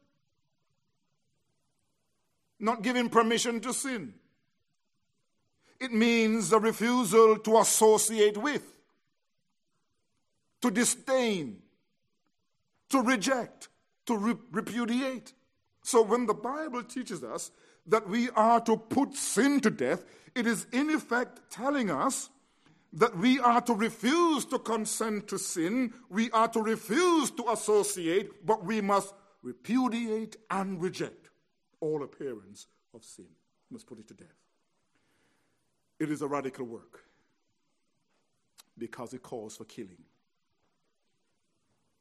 not 2.58 2.82
giving 2.82 3.08
permission 3.08 3.60
to 3.60 3.72
sin. 3.72 4.14
It 5.80 5.92
means 5.92 6.52
a 6.52 6.58
refusal 6.58 7.38
to 7.38 7.58
associate 7.58 8.36
with, 8.36 8.64
to 10.60 10.70
disdain, 10.70 11.62
to 12.90 13.00
reject, 13.00 13.68
to 14.06 14.16
re- 14.16 14.36
repudiate. 14.50 15.32
So 15.88 16.02
when 16.02 16.26
the 16.26 16.34
Bible 16.34 16.82
teaches 16.82 17.24
us 17.24 17.50
that 17.86 18.06
we 18.06 18.28
are 18.36 18.60
to 18.60 18.76
put 18.76 19.14
sin 19.14 19.58
to 19.60 19.70
death, 19.70 20.04
it 20.34 20.46
is 20.46 20.66
in 20.70 20.90
effect 20.90 21.40
telling 21.50 21.90
us 21.90 22.28
that 22.92 23.16
we 23.16 23.40
are 23.40 23.62
to 23.62 23.72
refuse 23.72 24.44
to 24.46 24.58
consent 24.58 25.28
to 25.28 25.38
sin, 25.38 25.94
we 26.10 26.30
are 26.32 26.48
to 26.48 26.60
refuse 26.60 27.30
to 27.30 27.50
associate, 27.50 28.44
but 28.44 28.66
we 28.66 28.82
must 28.82 29.14
repudiate 29.42 30.36
and 30.50 30.78
reject 30.78 31.30
all 31.80 32.02
appearance 32.02 32.66
of 32.92 33.02
sin. 33.02 33.24
We 33.70 33.76
must 33.76 33.86
put 33.86 33.98
it 33.98 34.08
to 34.08 34.14
death. 34.14 34.36
It 35.98 36.10
is 36.10 36.20
a 36.20 36.28
radical 36.28 36.66
work 36.66 37.02
because 38.76 39.14
it 39.14 39.22
calls 39.22 39.56
for 39.56 39.64
killing. 39.64 40.04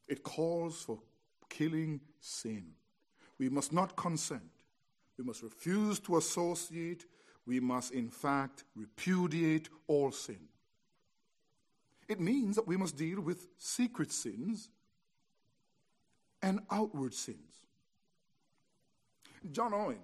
It 0.10 0.24
calls 0.24 0.82
for 0.82 1.00
killing 1.48 2.02
sin. 2.20 2.74
We 3.40 3.50
must 3.50 3.72
not 3.72 3.96
consent. 3.96 4.42
We 5.18 5.24
must 5.24 5.44
refuse 5.44 6.00
to 6.02 6.18
associate. 6.18 7.06
We 7.46 7.60
must, 7.60 7.92
in 7.92 8.10
fact, 8.10 8.64
repudiate 8.76 9.70
all 9.88 10.12
sin. 10.12 10.40
It 12.08 12.20
means 12.20 12.56
that 12.56 12.68
we 12.68 12.78
must 12.78 12.96
deal 12.96 13.22
with 13.22 13.48
secret 13.58 14.12
sins 14.12 14.70
and 16.42 16.62
outward 16.72 17.14
sins. 17.14 17.38
John 19.52 19.74
Owen, 19.74 20.00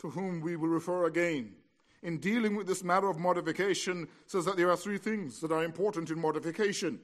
to 0.00 0.10
whom 0.10 0.40
we 0.40 0.56
will 0.56 0.68
refer 0.68 1.06
again, 1.06 1.54
in 2.02 2.18
dealing 2.18 2.56
with 2.56 2.66
this 2.66 2.82
matter 2.82 3.08
of 3.08 3.18
mortification, 3.18 4.08
says 4.26 4.44
that 4.46 4.56
there 4.56 4.70
are 4.70 4.76
three 4.76 4.98
things 4.98 5.40
that 5.40 5.52
are 5.52 5.64
important 5.64 6.10
in 6.10 6.18
mortification. 6.18 7.00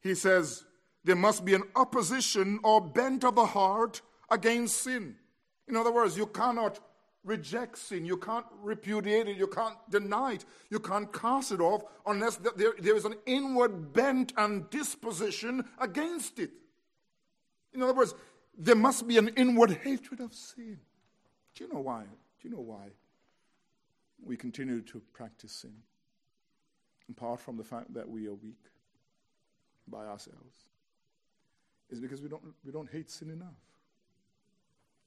He 0.00 0.14
says, 0.14 0.64
there 1.06 1.16
must 1.16 1.44
be 1.44 1.54
an 1.54 1.62
opposition 1.76 2.58
or 2.64 2.80
bent 2.80 3.22
of 3.22 3.36
the 3.36 3.46
heart 3.46 4.02
against 4.28 4.82
sin. 4.82 5.14
In 5.68 5.76
other 5.76 5.92
words, 5.92 6.18
you 6.18 6.26
cannot 6.26 6.80
reject 7.22 7.78
sin, 7.78 8.04
you 8.04 8.16
can't 8.16 8.44
repudiate 8.60 9.28
it, 9.28 9.36
you 9.36 9.46
can't 9.46 9.76
deny 9.88 10.32
it, 10.32 10.44
you 10.68 10.80
can't 10.80 11.12
cast 11.12 11.52
it 11.52 11.60
off 11.60 11.84
unless 12.06 12.36
there, 12.56 12.74
there 12.80 12.96
is 12.96 13.04
an 13.04 13.14
inward 13.24 13.92
bent 13.92 14.32
and 14.36 14.68
disposition 14.68 15.64
against 15.78 16.40
it. 16.40 16.50
In 17.72 17.82
other 17.82 17.94
words, 17.94 18.14
there 18.58 18.74
must 18.74 19.06
be 19.06 19.16
an 19.16 19.28
inward 19.36 19.70
hatred 19.84 20.18
of 20.18 20.34
sin. 20.34 20.78
Do 21.54 21.64
you 21.64 21.72
know 21.72 21.80
why? 21.80 22.02
Do 22.02 22.48
you 22.48 22.54
know 22.54 22.62
why 22.62 22.88
we 24.24 24.36
continue 24.36 24.80
to 24.82 25.00
practice 25.12 25.52
sin? 25.52 25.74
Apart 27.08 27.38
from 27.38 27.56
the 27.56 27.64
fact 27.64 27.94
that 27.94 28.08
we 28.08 28.26
are 28.26 28.34
weak 28.34 28.58
by 29.86 30.04
ourselves 30.06 30.66
is 31.90 32.00
because 32.00 32.22
we 32.22 32.28
don't, 32.28 32.42
we 32.64 32.72
don't 32.72 32.90
hate 32.90 33.10
sin 33.10 33.30
enough. 33.30 33.48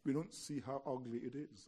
We 0.05 0.13
don't 0.13 0.33
see 0.33 0.61
how 0.65 0.81
ugly 0.85 1.19
it 1.19 1.33
is. 1.35 1.67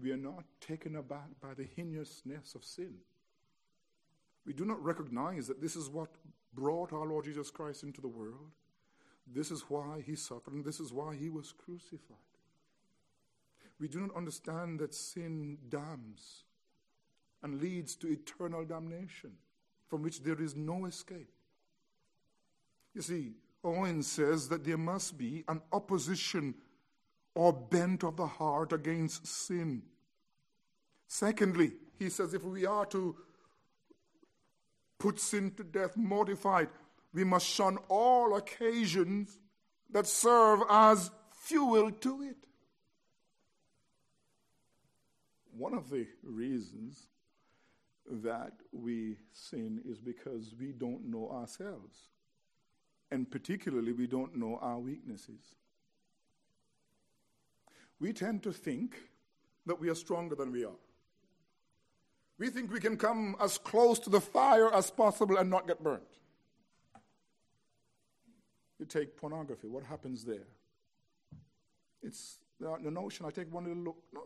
We 0.00 0.10
are 0.10 0.16
not 0.16 0.44
taken 0.60 0.96
aback 0.96 1.28
by 1.40 1.54
the 1.54 1.66
heinousness 1.76 2.54
of 2.54 2.64
sin. 2.64 2.94
We 4.44 4.52
do 4.52 4.64
not 4.64 4.82
recognize 4.84 5.46
that 5.46 5.62
this 5.62 5.76
is 5.76 5.88
what 5.88 6.10
brought 6.52 6.92
our 6.92 7.06
Lord 7.06 7.24
Jesus 7.24 7.50
Christ 7.50 7.82
into 7.82 8.00
the 8.00 8.08
world. 8.08 8.50
This 9.26 9.50
is 9.50 9.64
why 9.68 10.02
he 10.04 10.16
suffered, 10.16 10.52
and 10.52 10.64
this 10.64 10.80
is 10.80 10.92
why 10.92 11.14
he 11.14 11.30
was 11.30 11.52
crucified. 11.52 12.18
We 13.80 13.88
do 13.88 14.00
not 14.00 14.14
understand 14.14 14.80
that 14.80 14.94
sin 14.94 15.58
damns 15.68 16.44
and 17.42 17.60
leads 17.60 17.96
to 17.96 18.08
eternal 18.08 18.64
damnation 18.64 19.32
from 19.88 20.02
which 20.02 20.22
there 20.22 20.40
is 20.40 20.54
no 20.54 20.86
escape. 20.86 21.30
You 22.94 23.02
see, 23.02 23.32
Owen 23.64 24.02
says 24.02 24.48
that 24.48 24.64
there 24.64 24.78
must 24.78 25.16
be 25.16 25.42
an 25.48 25.62
opposition 25.72 26.54
or 27.34 27.52
bent 27.52 28.04
of 28.04 28.16
the 28.16 28.26
heart 28.26 28.72
against 28.72 29.26
sin. 29.26 29.82
Secondly, 31.08 31.72
he 31.98 32.10
says 32.10 32.34
if 32.34 32.44
we 32.44 32.66
are 32.66 32.86
to 32.86 33.16
put 34.98 35.18
sin 35.18 35.50
to 35.56 35.64
death, 35.64 35.96
mortify 35.96 36.62
it, 36.62 36.70
we 37.12 37.24
must 37.24 37.46
shun 37.46 37.78
all 37.88 38.36
occasions 38.36 39.38
that 39.90 40.06
serve 40.06 40.60
as 40.68 41.10
fuel 41.32 41.90
to 41.90 42.22
it. 42.22 42.36
One 45.56 45.74
of 45.74 45.88
the 45.88 46.06
reasons 46.22 47.08
that 48.10 48.52
we 48.72 49.16
sin 49.32 49.80
is 49.88 50.00
because 50.00 50.54
we 50.58 50.72
don't 50.72 51.08
know 51.08 51.30
ourselves. 51.30 52.08
And 53.10 53.30
particularly, 53.30 53.92
we 53.92 54.06
don't 54.06 54.36
know 54.36 54.58
our 54.60 54.78
weaknesses. 54.78 55.54
We 58.00 58.12
tend 58.12 58.42
to 58.42 58.52
think 58.52 58.96
that 59.66 59.80
we 59.80 59.88
are 59.88 59.94
stronger 59.94 60.34
than 60.34 60.52
we 60.52 60.64
are. 60.64 60.78
We 62.38 62.50
think 62.50 62.72
we 62.72 62.80
can 62.80 62.96
come 62.96 63.36
as 63.40 63.58
close 63.58 63.98
to 64.00 64.10
the 64.10 64.20
fire 64.20 64.72
as 64.74 64.90
possible 64.90 65.36
and 65.36 65.48
not 65.48 65.68
get 65.68 65.82
burnt. 65.82 66.02
You 68.80 68.86
take 68.86 69.16
pornography, 69.16 69.68
what 69.68 69.84
happens 69.84 70.24
there? 70.24 70.48
It's 72.02 72.38
the 72.60 72.90
notion 72.90 73.24
I 73.24 73.30
take 73.30 73.52
one 73.52 73.64
little 73.64 73.82
look, 73.82 73.96
no, 74.12 74.22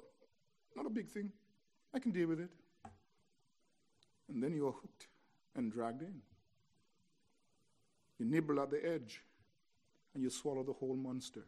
not 0.75 0.87
a 0.87 0.91
big 0.91 1.09
thing. 1.09 1.31
I 1.95 1.99
can 1.99 2.11
deal 2.11 2.29
with 2.29 2.41
it. 2.41 2.51
And 4.29 4.43
then 4.43 4.55
you're 4.55 4.73
hooked 4.73 5.09
and 5.55 5.71
dragged 5.71 6.03
in. 6.03 6.21
You 8.19 8.27
nibble 8.27 8.61
at 8.61 8.71
the 8.71 8.85
edge 8.85 9.23
and 10.15 10.23
you 10.23 10.31
swallow 10.31 10.63
the 10.63 10.73
whole 10.73 10.97
monster. 10.97 11.45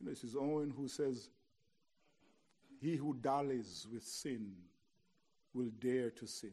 this 0.00 0.22
is 0.22 0.36
Owen 0.36 0.70
who 0.76 0.86
says, 0.86 1.30
He 2.78 2.96
who 2.96 3.14
dallies 3.14 3.86
with 3.90 4.04
sin 4.04 4.52
will 5.54 5.70
dare 5.80 6.10
to 6.10 6.26
sin. 6.26 6.52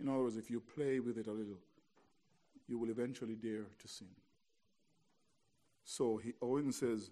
In 0.00 0.08
other 0.08 0.22
words, 0.22 0.36
if 0.36 0.50
you 0.50 0.60
play 0.60 1.00
with 1.00 1.18
it 1.18 1.26
a 1.26 1.32
little, 1.32 1.58
you 2.68 2.78
will 2.78 2.90
eventually 2.90 3.34
dare 3.34 3.66
to 3.78 3.88
sin. 3.88 4.08
So 5.84 6.16
he, 6.18 6.32
Owen 6.40 6.72
says, 6.72 7.10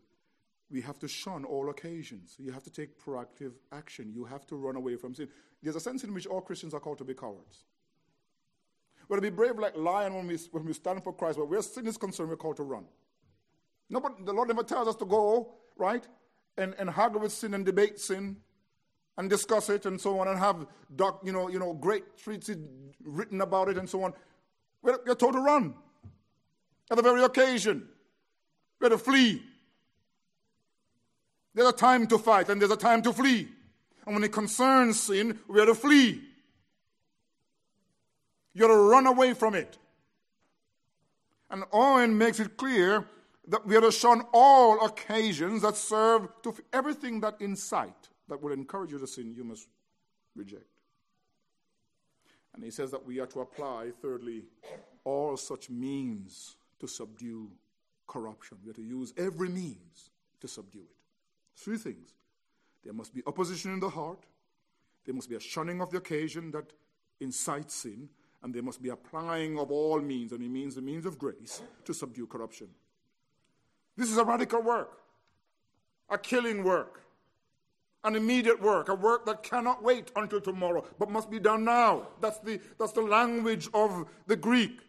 we 0.70 0.80
have 0.80 0.98
to 1.00 1.08
shun 1.08 1.44
all 1.44 1.68
occasions. 1.68 2.36
You 2.38 2.50
have 2.52 2.62
to 2.64 2.70
take 2.70 2.98
proactive 2.98 3.52
action. 3.70 4.10
You 4.14 4.24
have 4.24 4.46
to 4.46 4.56
run 4.56 4.76
away 4.76 4.96
from 4.96 5.14
sin. 5.14 5.28
There's 5.62 5.76
a 5.76 5.80
sense 5.80 6.02
in 6.02 6.14
which 6.14 6.26
all 6.26 6.40
Christians 6.40 6.72
are 6.72 6.80
called 6.80 6.98
to 6.98 7.04
be 7.04 7.14
cowards. 7.14 7.64
We're 9.08 9.16
to 9.16 9.22
be 9.22 9.30
brave 9.30 9.58
like 9.58 9.76
lion 9.76 10.14
when 10.14 10.26
we, 10.26 10.36
when 10.52 10.64
we 10.64 10.72
stand 10.72 11.02
for 11.02 11.12
Christ, 11.12 11.38
but 11.38 11.48
where 11.48 11.62
sin 11.62 11.86
is 11.86 11.96
concerned, 11.96 12.30
we're 12.30 12.36
called 12.36 12.56
to 12.56 12.62
run. 12.62 12.84
No, 13.90 14.00
but 14.00 14.24
the 14.24 14.32
Lord 14.32 14.48
never 14.48 14.62
tells 14.62 14.88
us 14.88 14.96
to 14.96 15.04
go, 15.04 15.54
right, 15.76 16.06
and, 16.56 16.74
and 16.78 16.88
haggle 16.88 17.20
with 17.20 17.32
sin 17.32 17.54
and 17.54 17.64
debate 17.64 17.98
sin 17.98 18.36
and 19.18 19.28
discuss 19.28 19.68
it 19.68 19.86
and 19.86 20.00
so 20.00 20.18
on 20.18 20.28
and 20.28 20.38
have 20.38 20.66
doc, 20.96 21.20
you 21.24 21.32
know, 21.32 21.48
you 21.48 21.58
know, 21.58 21.74
great 21.74 22.16
treatises 22.16 22.58
written 23.04 23.40
about 23.40 23.68
it 23.68 23.76
and 23.76 23.88
so 23.88 24.02
on. 24.02 24.14
We're, 24.82 24.98
we're 25.06 25.14
told 25.14 25.34
to 25.34 25.40
run 25.40 25.74
at 26.90 26.96
the 26.96 27.02
very 27.02 27.22
occasion. 27.22 27.88
We're 28.80 28.90
to 28.90 28.98
flee. 28.98 29.42
There's 31.54 31.68
a 31.68 31.72
time 31.72 32.06
to 32.08 32.18
fight 32.18 32.48
and 32.48 32.60
there's 32.60 32.72
a 32.72 32.76
time 32.76 33.02
to 33.02 33.12
flee. 33.12 33.48
And 34.06 34.14
when 34.14 34.24
it 34.24 34.32
concerns 34.32 35.00
sin, 35.00 35.38
we're 35.46 35.66
to 35.66 35.74
flee. 35.74 36.22
You're 38.54 38.68
to 38.68 38.74
run 38.74 39.06
away 39.06 39.34
from 39.34 39.54
it. 39.54 39.78
And 41.50 41.64
Owen 41.72 42.16
makes 42.16 42.40
it 42.40 42.56
clear 42.56 43.06
that 43.48 43.66
we 43.66 43.76
are 43.76 43.80
to 43.80 43.92
shun 43.92 44.22
all 44.32 44.84
occasions 44.84 45.62
that 45.62 45.76
serve 45.76 46.28
to 46.42 46.54
everything 46.72 47.20
that 47.20 47.40
incite, 47.40 48.08
that 48.28 48.40
will 48.40 48.52
encourage 48.52 48.92
you 48.92 48.98
to 48.98 49.06
sin, 49.06 49.34
you 49.36 49.44
must 49.44 49.68
reject. 50.36 50.66
And 52.54 52.62
he 52.62 52.70
says 52.70 52.90
that 52.90 53.04
we 53.04 53.18
are 53.20 53.26
to 53.26 53.40
apply, 53.40 53.90
thirdly, 54.00 54.44
all 55.04 55.36
such 55.36 55.70
means 55.70 56.56
to 56.80 56.86
subdue 56.86 57.50
corruption. 58.06 58.58
We 58.64 58.70
are 58.70 58.74
to 58.74 58.82
use 58.82 59.12
every 59.16 59.48
means 59.48 60.10
to 60.40 60.48
subdue 60.48 60.80
it. 60.80 60.96
Three 61.56 61.78
things. 61.78 62.14
There 62.84 62.92
must 62.92 63.14
be 63.14 63.22
opposition 63.26 63.72
in 63.72 63.80
the 63.80 63.88
heart, 63.88 64.24
there 65.04 65.14
must 65.14 65.28
be 65.28 65.36
a 65.36 65.40
shunning 65.40 65.80
of 65.80 65.90
the 65.90 65.98
occasion 65.98 66.50
that 66.52 66.72
incites 67.20 67.74
sin, 67.74 68.08
and 68.42 68.52
they 68.52 68.60
must 68.60 68.82
be 68.82 68.88
applying 68.88 69.58
of 69.58 69.70
all 69.70 70.00
means, 70.00 70.32
and 70.32 70.42
he 70.42 70.48
means 70.48 70.74
the 70.74 70.82
means 70.82 71.06
of 71.06 71.18
grace, 71.18 71.62
to 71.84 71.94
subdue 71.94 72.26
corruption. 72.26 72.68
This 73.96 74.10
is 74.10 74.16
a 74.16 74.24
radical 74.24 74.62
work, 74.62 75.02
a 76.08 76.18
killing 76.18 76.64
work, 76.64 77.02
an 78.04 78.16
immediate 78.16 78.60
work, 78.60 78.88
a 78.88 78.94
work 78.94 79.26
that 79.26 79.42
cannot 79.42 79.82
wait 79.82 80.10
until 80.16 80.40
tomorrow, 80.40 80.84
but 80.98 81.10
must 81.10 81.30
be 81.30 81.38
done 81.38 81.64
now. 81.64 82.08
That's 82.20 82.40
the, 82.40 82.60
that's 82.78 82.92
the 82.92 83.02
language 83.02 83.68
of 83.72 84.08
the 84.26 84.36
Greek. 84.36 84.80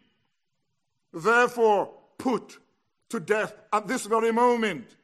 Therefore, 1.12 1.92
put 2.18 2.58
to 3.10 3.20
death 3.20 3.54
at 3.72 3.86
this 3.86 4.06
very 4.06 4.32
moment 4.32 4.96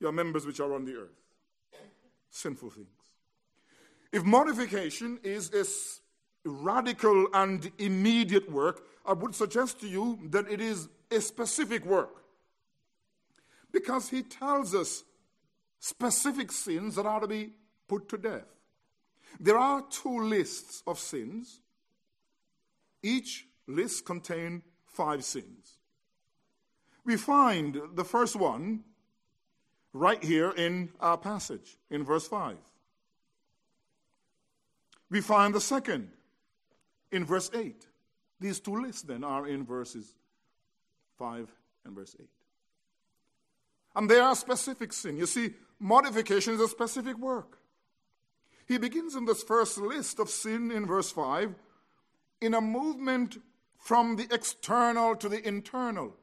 your 0.00 0.12
members 0.12 0.46
which 0.46 0.60
are 0.60 0.72
on 0.74 0.84
the 0.84 0.94
earth. 0.94 1.20
Sinful 2.30 2.70
things. 2.70 2.88
If 4.12 4.24
mortification 4.24 5.18
is 5.22 5.52
a 5.52 5.64
radical 6.46 7.26
and 7.34 7.70
immediate 7.78 8.50
work, 8.50 8.84
I 9.04 9.12
would 9.12 9.34
suggest 9.34 9.80
to 9.80 9.88
you 9.88 10.18
that 10.30 10.50
it 10.50 10.60
is 10.60 10.88
a 11.10 11.20
specific 11.20 11.84
work. 11.84 12.24
Because 13.72 14.08
he 14.08 14.22
tells 14.22 14.74
us 14.74 15.04
specific 15.78 16.50
sins 16.50 16.94
that 16.94 17.06
are 17.06 17.20
to 17.20 17.28
be 17.28 17.50
put 17.88 18.08
to 18.08 18.16
death. 18.16 18.46
There 19.38 19.58
are 19.58 19.82
two 19.90 20.22
lists 20.22 20.82
of 20.86 20.98
sins. 20.98 21.60
Each 23.02 23.46
list 23.66 24.06
contains 24.06 24.62
five 24.86 25.24
sins. 25.24 25.78
We 27.04 27.16
find 27.16 27.80
the 27.94 28.04
first 28.04 28.34
one 28.34 28.82
right 29.92 30.22
here 30.22 30.50
in 30.50 30.90
our 31.00 31.16
passage, 31.16 31.76
in 31.90 32.04
verse 32.04 32.26
5. 32.26 32.56
We 35.10 35.20
find 35.20 35.54
the 35.54 35.60
second 35.60 36.10
in 37.12 37.24
verse 37.24 37.50
8. 37.54 37.86
These 38.40 38.60
two 38.60 38.82
lists 38.82 39.02
then 39.02 39.24
are 39.24 39.46
in 39.46 39.64
verses 39.64 40.14
5 41.18 41.50
and 41.84 41.94
verse 41.94 42.14
8. 42.18 42.28
And 43.94 44.10
they 44.10 44.18
are 44.18 44.34
specific 44.34 44.92
sin. 44.92 45.16
You 45.16 45.26
see, 45.26 45.50
mortification 45.80 46.54
is 46.54 46.60
a 46.60 46.68
specific 46.68 47.16
work. 47.18 47.58
He 48.66 48.78
begins 48.78 49.14
in 49.14 49.24
this 49.24 49.42
first 49.42 49.78
list 49.78 50.18
of 50.18 50.28
sin 50.28 50.70
in 50.70 50.86
verse 50.86 51.10
5 51.10 51.54
in 52.40 52.54
a 52.54 52.60
movement 52.60 53.38
from 53.78 54.16
the 54.16 54.26
external 54.30 55.16
to 55.16 55.28
the 55.28 55.46
internal. 55.46 56.14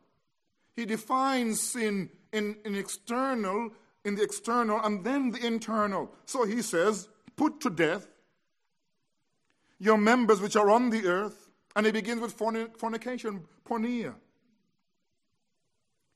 He 0.76 0.86
defines 0.86 1.62
sin 1.62 2.10
in, 2.32 2.58
in 2.66 2.76
external, 2.76 3.72
in 4.04 4.16
the 4.16 4.24
external, 4.24 4.80
and 4.82 5.04
then 5.04 5.32
the 5.32 5.46
internal. 5.46 6.12
So 6.26 6.46
he 6.46 6.62
says, 6.62 7.08
put 7.36 7.62
to 7.62 7.70
death 7.70 8.08
your 9.84 9.98
members 9.98 10.42
which 10.42 10.56
are 10.56 10.70
on 10.70 10.90
the 10.90 11.06
earth. 11.08 11.50
And 11.76 11.86
he 11.86 11.92
begins 11.92 12.22
with 12.22 12.34
fornication, 12.34 13.46
porneia. 13.68 14.14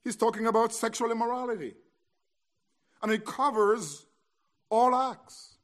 He's 0.04 0.16
talking 0.16 0.46
about 0.46 0.74
sexual 0.74 1.12
immorality. 1.12 1.74
And 3.02 3.12
it 3.12 3.26
covers 3.26 4.06
all 4.70 4.96
acts. 4.96 5.56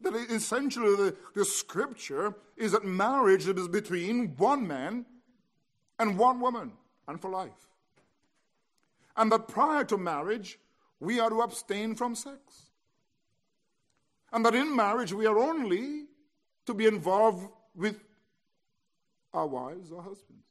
That 0.00 0.14
essentially 0.14 0.96
the, 0.96 1.16
the 1.34 1.44
scripture 1.44 2.34
is 2.56 2.72
that 2.72 2.84
marriage 2.84 3.46
is 3.46 3.68
between 3.68 4.36
one 4.36 4.66
man 4.66 5.06
and 5.98 6.18
one 6.18 6.40
woman, 6.40 6.72
and 7.08 7.20
for 7.20 7.30
life 7.30 7.66
and 9.16 9.32
that 9.32 9.48
prior 9.48 9.84
to 9.84 9.96
marriage, 9.96 10.58
we 11.00 11.18
are 11.18 11.30
to 11.30 11.40
abstain 11.40 11.94
from 11.94 12.14
sex. 12.14 12.70
And 14.32 14.44
that 14.44 14.54
in 14.54 14.74
marriage, 14.74 15.12
we 15.12 15.26
are 15.26 15.38
only 15.38 16.05
to 16.66 16.74
be 16.74 16.86
involved 16.86 17.48
with 17.74 17.96
our 19.32 19.46
wives 19.46 19.90
or 19.90 20.02
husbands. 20.02 20.44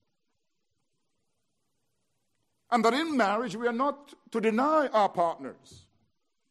And 2.72 2.84
that 2.84 2.94
in 2.94 3.16
marriage, 3.16 3.56
we 3.56 3.68
are 3.68 3.74
not 3.74 4.14
to 4.32 4.42
deny 4.42 4.88
our 4.92 5.10
partners. 5.10 5.86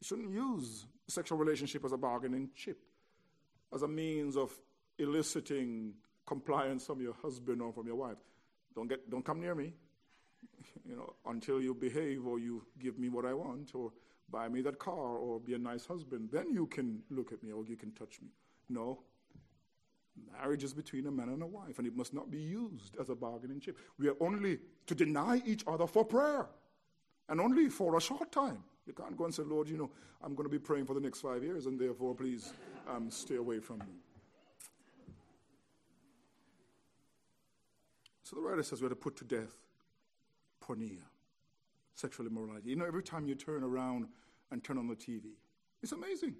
You 0.00 0.07
shouldn't 0.07 0.31
use 0.31 0.87
sexual 1.09 1.38
relationship 1.38 1.85
as 1.85 1.92
a 1.92 1.96
bargaining 1.96 2.50
chip, 2.55 2.79
as 3.74 3.83
a 3.83 3.88
means 3.88 4.37
of 4.37 4.53
eliciting 4.98 5.94
compliance 6.27 6.87
from 6.87 7.00
your 7.00 7.14
husband 7.14 7.61
or 7.61 7.72
from 7.72 7.87
your 7.87 7.96
wife. 7.96 8.18
Don't, 8.74 8.88
get, 8.88 9.11
don't 9.11 9.24
come 9.24 9.40
near 9.40 9.55
me 9.55 9.72
you 10.88 10.96
know, 10.96 11.14
until 11.27 11.61
you 11.61 11.74
behave 11.74 12.27
or 12.27 12.38
you 12.38 12.64
give 12.79 12.98
me 12.98 13.09
what 13.09 13.24
I 13.24 13.35
want 13.35 13.74
or 13.74 13.92
buy 14.31 14.48
me 14.48 14.62
that 14.62 14.79
car 14.79 15.16
or 15.16 15.38
be 15.38 15.55
a 15.55 15.59
nice 15.59 15.87
husband, 15.87 16.31
then 16.33 16.50
you 16.53 16.66
can 16.66 17.03
look 17.11 17.33
at 17.33 17.42
me 17.42 17.53
or 17.53 17.64
you 17.64 17.77
can 17.77 17.92
touch 17.92 18.20
me. 18.22 18.29
No. 18.68 19.00
Marriage 20.33 20.64
is 20.64 20.72
between 20.72 21.07
a 21.07 21.11
man 21.11 21.29
and 21.29 21.42
a 21.42 21.46
wife, 21.46 21.79
and 21.79 21.87
it 21.87 21.96
must 21.96 22.14
not 22.14 22.31
be 22.31 22.38
used 22.40 22.96
as 23.00 23.09
a 23.09 23.14
bargaining 23.14 23.61
chip. 23.61 23.79
We 23.98 24.09
are 24.09 24.16
only 24.20 24.59
to 24.87 24.94
deny 24.94 25.42
each 25.44 25.64
other 25.66 25.87
for 25.87 26.05
prayer, 26.05 26.46
and 27.29 27.40
only 27.40 27.68
for 27.68 27.96
a 27.96 28.00
short 28.00 28.31
time. 28.31 28.62
You 28.87 28.92
can't 28.92 29.16
go 29.16 29.24
and 29.24 29.35
say, 29.35 29.42
Lord, 29.42 29.68
you 29.68 29.77
know, 29.77 29.90
I'm 30.22 30.35
going 30.35 30.48
to 30.48 30.53
be 30.53 30.59
praying 30.59 30.87
for 30.87 30.94
the 30.94 31.00
next 31.00 31.20
five 31.20 31.42
years, 31.42 31.66
and 31.66 31.79
therefore, 31.79 32.14
please 32.14 32.53
um, 32.88 33.11
stay 33.11 33.37
away 33.37 33.59
from 33.59 33.79
me. 33.79 33.94
So 38.22 38.37
the 38.37 38.42
writer 38.42 38.62
says 38.62 38.81
we 38.81 38.87
are 38.87 38.90
to 38.90 38.96
put 38.96 39.16
to 39.16 39.24
death 39.24 39.55
porneia, 40.62 41.03
sexual 41.94 42.27
immorality. 42.27 42.70
You 42.70 42.77
know, 42.77 42.87
every 42.87 43.03
time 43.03 43.27
you 43.27 43.35
turn 43.35 43.62
around 43.62 44.07
and 44.50 44.64
turn 44.64 44.79
on 44.79 44.88
the 44.88 44.96
TV, 44.96 45.22
it's 45.83 45.92
amazing. 45.92 46.35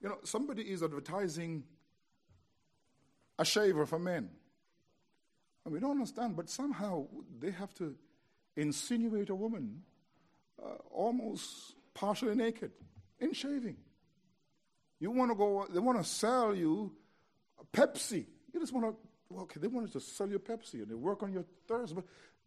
You 0.00 0.08
know, 0.08 0.18
somebody 0.24 0.62
is 0.62 0.82
advertising 0.82 1.64
a 3.38 3.44
shaver 3.44 3.86
for 3.86 3.98
men. 3.98 4.30
And 5.64 5.74
we 5.74 5.80
don't 5.80 5.92
understand, 5.92 6.36
but 6.36 6.48
somehow 6.48 7.06
they 7.38 7.50
have 7.50 7.74
to 7.74 7.94
insinuate 8.56 9.30
a 9.30 9.34
woman 9.34 9.82
uh, 10.62 10.70
almost 10.90 11.74
partially 11.94 12.34
naked 12.34 12.72
in 13.20 13.32
shaving. 13.32 13.76
You 14.98 15.10
want 15.10 15.30
to 15.30 15.36
go, 15.36 15.66
they 15.70 15.78
want 15.78 15.98
to 15.98 16.04
sell 16.04 16.54
you 16.54 16.92
Pepsi. 17.72 18.26
You 18.52 18.60
just 18.60 18.72
want 18.72 18.86
to, 18.86 19.38
okay, 19.40 19.60
they 19.60 19.68
want 19.68 19.92
to 19.92 20.00
sell 20.00 20.28
you 20.28 20.38
Pepsi 20.38 20.74
and 20.74 20.88
they 20.88 20.94
work 20.94 21.22
on 21.22 21.32
your 21.32 21.44
thirst, 21.68 21.94
but 21.94 22.04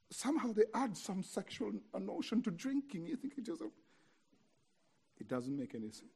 somehow 0.10 0.52
they 0.52 0.64
add 0.74 0.98
some 0.98 1.24
sexual 1.24 1.72
notion 1.98 2.42
to 2.44 2.52
drinking. 2.52 3.06
You 3.08 3.16
think 3.16 3.34
it 3.38 3.46
just, 3.46 3.62
it 5.20 5.28
doesn't 5.28 5.58
make 5.58 5.76
any 5.76 5.92
sense. 5.92 6.10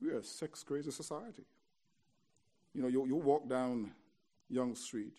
We 0.00 0.10
are 0.10 0.18
a 0.18 0.24
sex 0.24 0.62
crazy 0.62 0.90
society. 0.90 1.42
You 2.74 2.82
know, 2.82 2.88
you, 2.88 3.06
you 3.06 3.16
walk 3.16 3.48
down 3.48 3.90
Yonge 4.48 4.78
Street, 4.78 5.16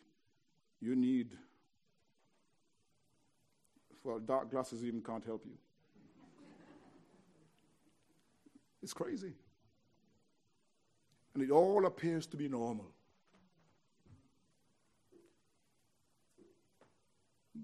you 0.79 0.95
need, 0.95 1.35
well, 4.03 4.19
dark 4.19 4.49
glasses 4.49 4.83
even 4.83 5.01
can't 5.01 5.25
help 5.25 5.45
you. 5.45 5.57
It's 8.81 8.93
crazy. 8.93 9.33
And 11.33 11.43
it 11.43 11.51
all 11.51 11.85
appears 11.85 12.25
to 12.27 12.37
be 12.37 12.47
normal. 12.47 12.91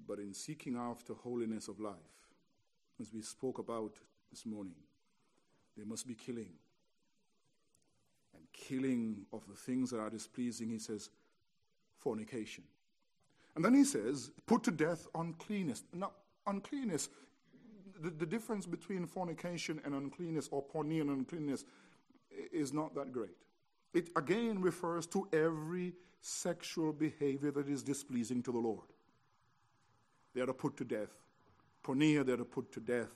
But 0.08 0.19
in 0.19 0.34
seeking 0.34 0.78
after 0.78 1.13
holiness 1.13 1.67
of 1.67 1.80
life, 1.80 1.95
as 3.02 3.13
we 3.13 3.21
spoke 3.21 3.58
about 3.58 3.95
this 4.32 4.45
morning, 4.45 4.76
there 5.76 5.86
must 5.86 6.08
be 6.08 6.15
killing 6.15 6.52
killing 8.54 9.26
of 9.32 9.41
the 9.47 9.56
things 9.56 9.91
that 9.91 10.00
are 10.00 10.10
displeasing, 10.10 10.69
he 10.69 10.80
says, 10.80 11.10
fornication. 11.97 12.63
And 13.56 13.65
then 13.65 13.73
he 13.73 13.84
says, 13.84 14.32
put 14.45 14.63
to 14.63 14.71
death 14.71 15.08
uncleanness. 15.15 15.84
Now, 15.93 16.12
uncleanness, 16.45 17.10
the, 18.00 18.10
the 18.12 18.26
difference 18.26 18.65
between 18.65 19.08
fornication 19.08 19.82
and 19.84 19.95
uncleanness, 19.95 20.50
or 20.52 20.63
porneia 20.63 21.02
and 21.02 21.10
uncleanness, 21.10 21.65
is 22.52 22.71
not 22.71 22.93
that 22.95 23.12
great. 23.12 23.38
It 23.93 24.10
again 24.15 24.62
refers 24.62 25.08
to 25.08 25.28
every 25.34 25.93
sexual 26.21 26.93
behavior 26.93 27.52
that 27.52 27.67
is 27.67 27.82
displeasing 27.82 28.43
to 28.43 28.52
the 28.52 28.60
Lord. 28.60 28.88
They 30.36 30.41
are 30.41 30.45
to 30.45 30.54
put 30.54 30.78
to 30.78 30.84
death. 30.84 31.15
Porneia, 31.84 32.26
they 32.26 32.34
are 32.34 32.38
to 32.38 32.45
put 32.45 32.71
to 32.73 32.80
death. 32.80 33.10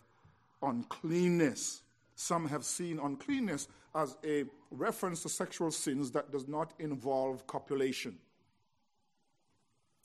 Uncleanness. 0.63 1.83
Some 2.15 2.47
have 2.49 2.63
seen 2.63 2.99
uncleanness 2.99 3.67
as 3.95 4.15
a 4.23 4.45
reference 4.69 5.23
to 5.23 5.29
sexual 5.29 5.71
sins 5.71 6.11
that 6.11 6.31
does 6.31 6.47
not 6.47 6.73
involve 6.79 7.47
copulation. 7.47 8.17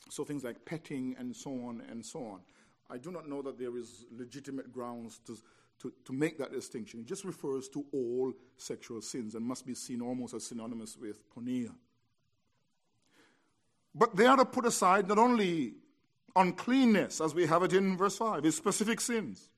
So 0.09 0.25
things 0.25 0.45
like 0.45 0.65
petting 0.65 1.17
and 1.19 1.35
so 1.35 1.51
on 1.51 1.83
and 1.91 2.05
so 2.05 2.25
on. 2.25 2.41
I 2.89 2.99
do 2.99 3.11
not 3.11 3.29
know 3.29 3.43
that 3.43 3.59
there 3.59 3.77
is 3.77 4.05
legitimate 4.17 4.73
grounds 4.73 5.21
to, 5.27 5.37
to, 5.81 5.93
to 6.05 6.13
make 6.13 6.39
that 6.39 6.53
distinction. 6.53 7.01
It 7.01 7.07
just 7.07 7.25
refers 7.25 7.69
to 7.71 7.85
all 7.93 8.33
sexual 8.57 9.03
sins 9.03 9.35
and 9.35 9.45
must 9.45 9.67
be 9.67 9.75
seen 9.75 10.01
almost 10.01 10.35
as 10.35 10.45
synonymous 10.45 10.97
with 10.97 11.23
porneia. 11.35 11.73
But 13.95 14.15
they 14.15 14.27
are 14.27 14.37
to 14.37 14.45
put 14.45 14.67
aside 14.67 15.09
not 15.09 15.19
only 15.19 15.75
uncleanness, 16.37 17.21
as 17.21 17.35
we 17.35 17.47
have 17.47 17.63
it 17.63 17.73
in 17.73 17.97
verse 17.97 18.19
5, 18.19 18.45
his 18.45 18.55
specific 18.55 19.01
sins. 19.01 19.49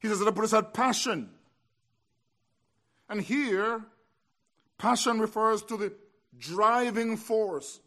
He 0.00 0.08
says 0.08 0.18
that 0.18 0.24
to 0.24 0.32
put 0.32 0.44
aside 0.44 0.72
passion, 0.72 1.30
and 3.08 3.20
here, 3.20 3.84
passion 4.78 5.20
refers 5.20 5.62
to 5.64 5.76
the 5.76 5.92
driving 6.38 7.16
force 7.16 7.80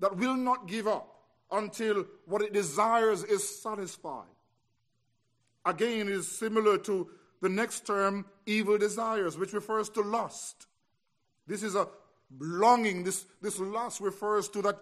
that 0.00 0.16
will 0.16 0.34
not 0.34 0.66
give 0.66 0.88
up 0.88 1.20
until 1.52 2.06
what 2.26 2.42
it 2.42 2.52
desires 2.52 3.22
is 3.22 3.46
satisfied. 3.62 4.24
Again, 5.64 6.08
it 6.08 6.14
is 6.14 6.26
similar 6.26 6.78
to 6.78 7.08
the 7.42 7.48
next 7.48 7.86
term, 7.86 8.24
evil 8.46 8.78
desires, 8.78 9.36
which 9.36 9.52
refers 9.52 9.88
to 9.90 10.00
lust. 10.00 10.66
This 11.46 11.62
is 11.62 11.74
a 11.74 11.88
longing. 12.38 13.04
This, 13.04 13.26
this 13.40 13.58
lust 13.58 14.00
refers 14.00 14.48
to 14.50 14.62
that 14.62 14.78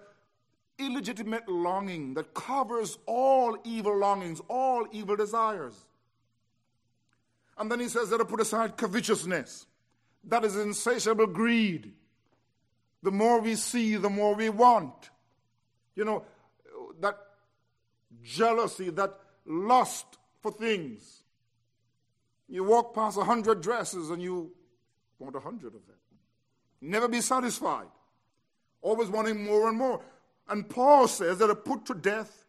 illegitimate 0.78 1.48
longing 1.48 2.14
that 2.14 2.34
covers 2.34 2.98
all 3.06 3.56
evil 3.64 3.96
longings, 3.96 4.40
all 4.48 4.86
evil 4.92 5.16
desires. 5.16 5.74
And 7.58 7.70
then 7.70 7.80
he 7.80 7.88
says 7.88 8.10
that 8.10 8.18
to 8.18 8.24
put 8.24 8.40
aside 8.40 8.76
covetousness. 8.76 9.66
That 10.24 10.44
is 10.44 10.56
insatiable 10.56 11.26
greed. 11.26 11.92
The 13.02 13.10
more 13.10 13.40
we 13.40 13.54
see, 13.54 13.96
the 13.96 14.10
more 14.10 14.34
we 14.34 14.48
want. 14.48 15.10
You 15.94 16.04
know, 16.04 16.24
that 17.00 17.18
jealousy, 18.22 18.90
that 18.90 19.18
lust 19.46 20.18
for 20.40 20.52
things. 20.52 21.22
You 22.48 22.64
walk 22.64 22.94
past 22.94 23.18
a 23.18 23.24
hundred 23.24 23.60
dresses 23.60 24.10
and 24.10 24.22
you 24.22 24.52
want 25.18 25.36
a 25.36 25.40
hundred 25.40 25.74
of 25.74 25.86
them. 25.86 25.96
Never 26.80 27.08
be 27.08 27.20
satisfied. 27.20 27.88
Always 28.80 29.08
wanting 29.08 29.44
more 29.44 29.68
and 29.68 29.76
more. 29.76 30.00
And 30.48 30.68
Paul 30.68 31.08
says 31.08 31.38
that 31.38 31.48
to 31.48 31.54
put 31.54 31.86
to 31.86 31.94
death 31.94 32.46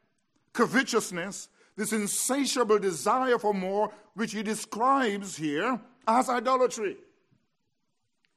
covetousness 0.54 1.50
this 1.80 1.94
insatiable 1.94 2.78
desire 2.78 3.40
for 3.40 3.54
more, 3.54 3.90
which 4.14 4.34
he 4.34 4.44
describes 4.44 5.38
here 5.38 5.80
as 6.06 6.28
idolatry. 6.28 6.98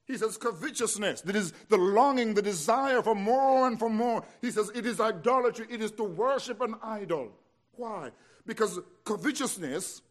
He 0.04 0.16
says 0.16 0.36
covetousness, 0.36 1.22
that 1.22 1.34
is 1.34 1.52
the 1.68 1.76
longing, 1.76 2.34
the 2.34 2.42
desire 2.42 3.02
for 3.02 3.16
more 3.16 3.66
and 3.66 3.80
for 3.80 3.90
more. 3.90 4.24
He 4.40 4.52
says 4.52 4.70
it 4.76 4.86
is 4.86 5.00
idolatry, 5.00 5.66
it 5.68 5.82
is 5.82 5.90
to 5.92 6.04
worship 6.04 6.60
an 6.60 6.76
idol. 6.84 7.32
Why? 7.72 8.10
Because 8.46 8.78
covetousness 9.04 10.02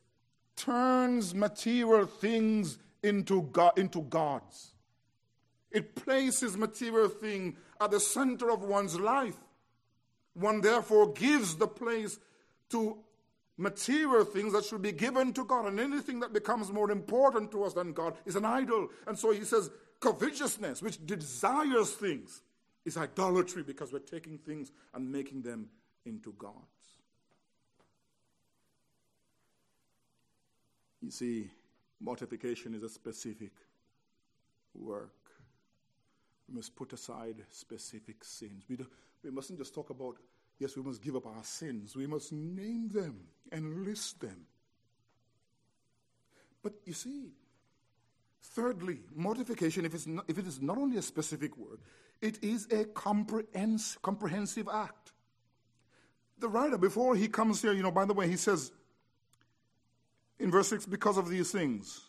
turns 0.58 1.34
material 1.34 2.08
things 2.08 2.80
into, 3.02 3.44
God, 3.44 3.80
into 3.80 4.02
gods. 4.02 4.74
It 5.72 5.96
places 5.96 6.58
material 6.58 7.08
thing 7.08 7.56
at 7.80 7.91
the 7.91 8.00
center 8.02 8.52
of 8.52 8.62
one's 8.62 9.00
life. 9.00 9.38
One 10.34 10.60
therefore 10.60 11.13
gives 11.13 11.56
the 11.56 11.67
place 11.67 12.20
to 12.72 12.98
material 13.62 14.26
things 14.26 14.54
that 14.54 14.65
should 14.65 14.82
be 14.82 14.91
given 14.91 15.32
to 15.34 15.45
God. 15.45 15.67
And 15.67 15.80
anything 15.80 16.19
that 16.19 16.34
becomes 16.34 16.71
more 16.71 16.91
important 16.91 17.52
to 17.52 17.63
us 17.63 17.74
than 17.74 17.93
God 17.93 18.15
is 18.26 18.36
an 18.36 18.45
idol. 18.45 18.89
And 19.08 19.17
so 19.17 19.32
he 19.32 19.43
says, 19.43 19.69
covetousness, 20.00 20.82
which 20.82 21.06
desires 21.06 21.91
things, 21.91 22.41
is 22.84 22.97
idolatry 22.97 23.63
because 23.63 23.93
we're 23.93 24.00
taking 24.00 24.39
things 24.39 24.71
and 24.93 25.12
making 25.12 25.43
them 25.43 25.69
into 26.06 26.34
gods. 26.34 26.56
You 31.02 31.12
see, 31.12 31.50
mortification 32.00 32.74
is 32.74 32.84
a 32.84 32.89
specific 32.89 33.52
work. 34.74 35.13
We 36.50 36.56
must 36.56 36.76
put 36.76 36.93
aside 36.93 37.36
specific 37.52 38.24
sins. 38.24 38.63
We, 38.67 38.76
do, 38.76 38.88
we 39.24 39.32
mustn't 39.32 39.60
just 39.60 39.74
talk 39.74 39.89
about 39.89 40.17
Yes, 40.62 40.76
we 40.76 40.84
must 40.84 41.02
give 41.02 41.15
up 41.15 41.26
our 41.26 41.43
sins. 41.43 41.95
We 41.95 42.06
must 42.06 42.32
name 42.32 42.88
them 42.89 43.21
and 43.52 43.84
list 43.84 44.19
them. 44.21 44.45
But 46.62 46.74
you 46.86 46.93
see, 46.93 47.32
thirdly, 48.43 49.00
mortification, 49.15 49.86
if, 49.86 49.95
it's 49.95 50.06
not, 50.06 50.26
if 50.28 50.38
it 50.38 50.45
is 50.45 50.62
not 50.62 50.78
only 50.78 50.97
a 50.97 51.02
specific 51.02 51.58
word, 51.58 51.80
it 52.21 52.43
is 52.43 52.65
a 52.65 52.86
comprehens- 52.86 54.00
comprehensive 54.04 54.69
act. 54.71 55.13
The 56.38 56.47
writer, 56.47 56.78
before 56.78 57.15
he 57.15 57.28
comes 57.28 57.60
here, 57.63 57.74
you 57.74 57.82
know, 57.82 57.89
by 57.89 58.06
the 58.06 58.13
way, 58.13 58.28
he 58.28 58.38
says 58.38 58.71
in 60.38 60.52
verse 60.52 60.67
6 60.67 60.86
because 60.86 61.17
of 61.17 61.28
these 61.28 61.52
things, 61.52 62.02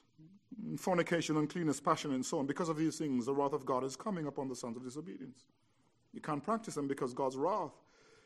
fornication, 0.77 1.38
uncleanness, 1.38 1.81
passion, 1.81 2.12
and 2.12 2.27
so 2.27 2.38
on, 2.38 2.45
because 2.47 2.69
of 2.69 2.77
these 2.77 2.99
things, 2.99 3.25
the 3.25 3.35
wrath 3.35 3.55
of 3.55 3.65
God 3.65 3.83
is 3.83 3.97
coming 3.97 4.27
upon 4.27 4.51
the 4.51 4.57
sons 4.57 4.77
of 4.77 4.85
disobedience. 4.85 5.47
You 6.12 6.21
can't 6.21 6.45
practice 6.45 6.75
them 6.75 6.87
because 6.87 7.15
God's 7.15 7.38
wrath 7.38 7.73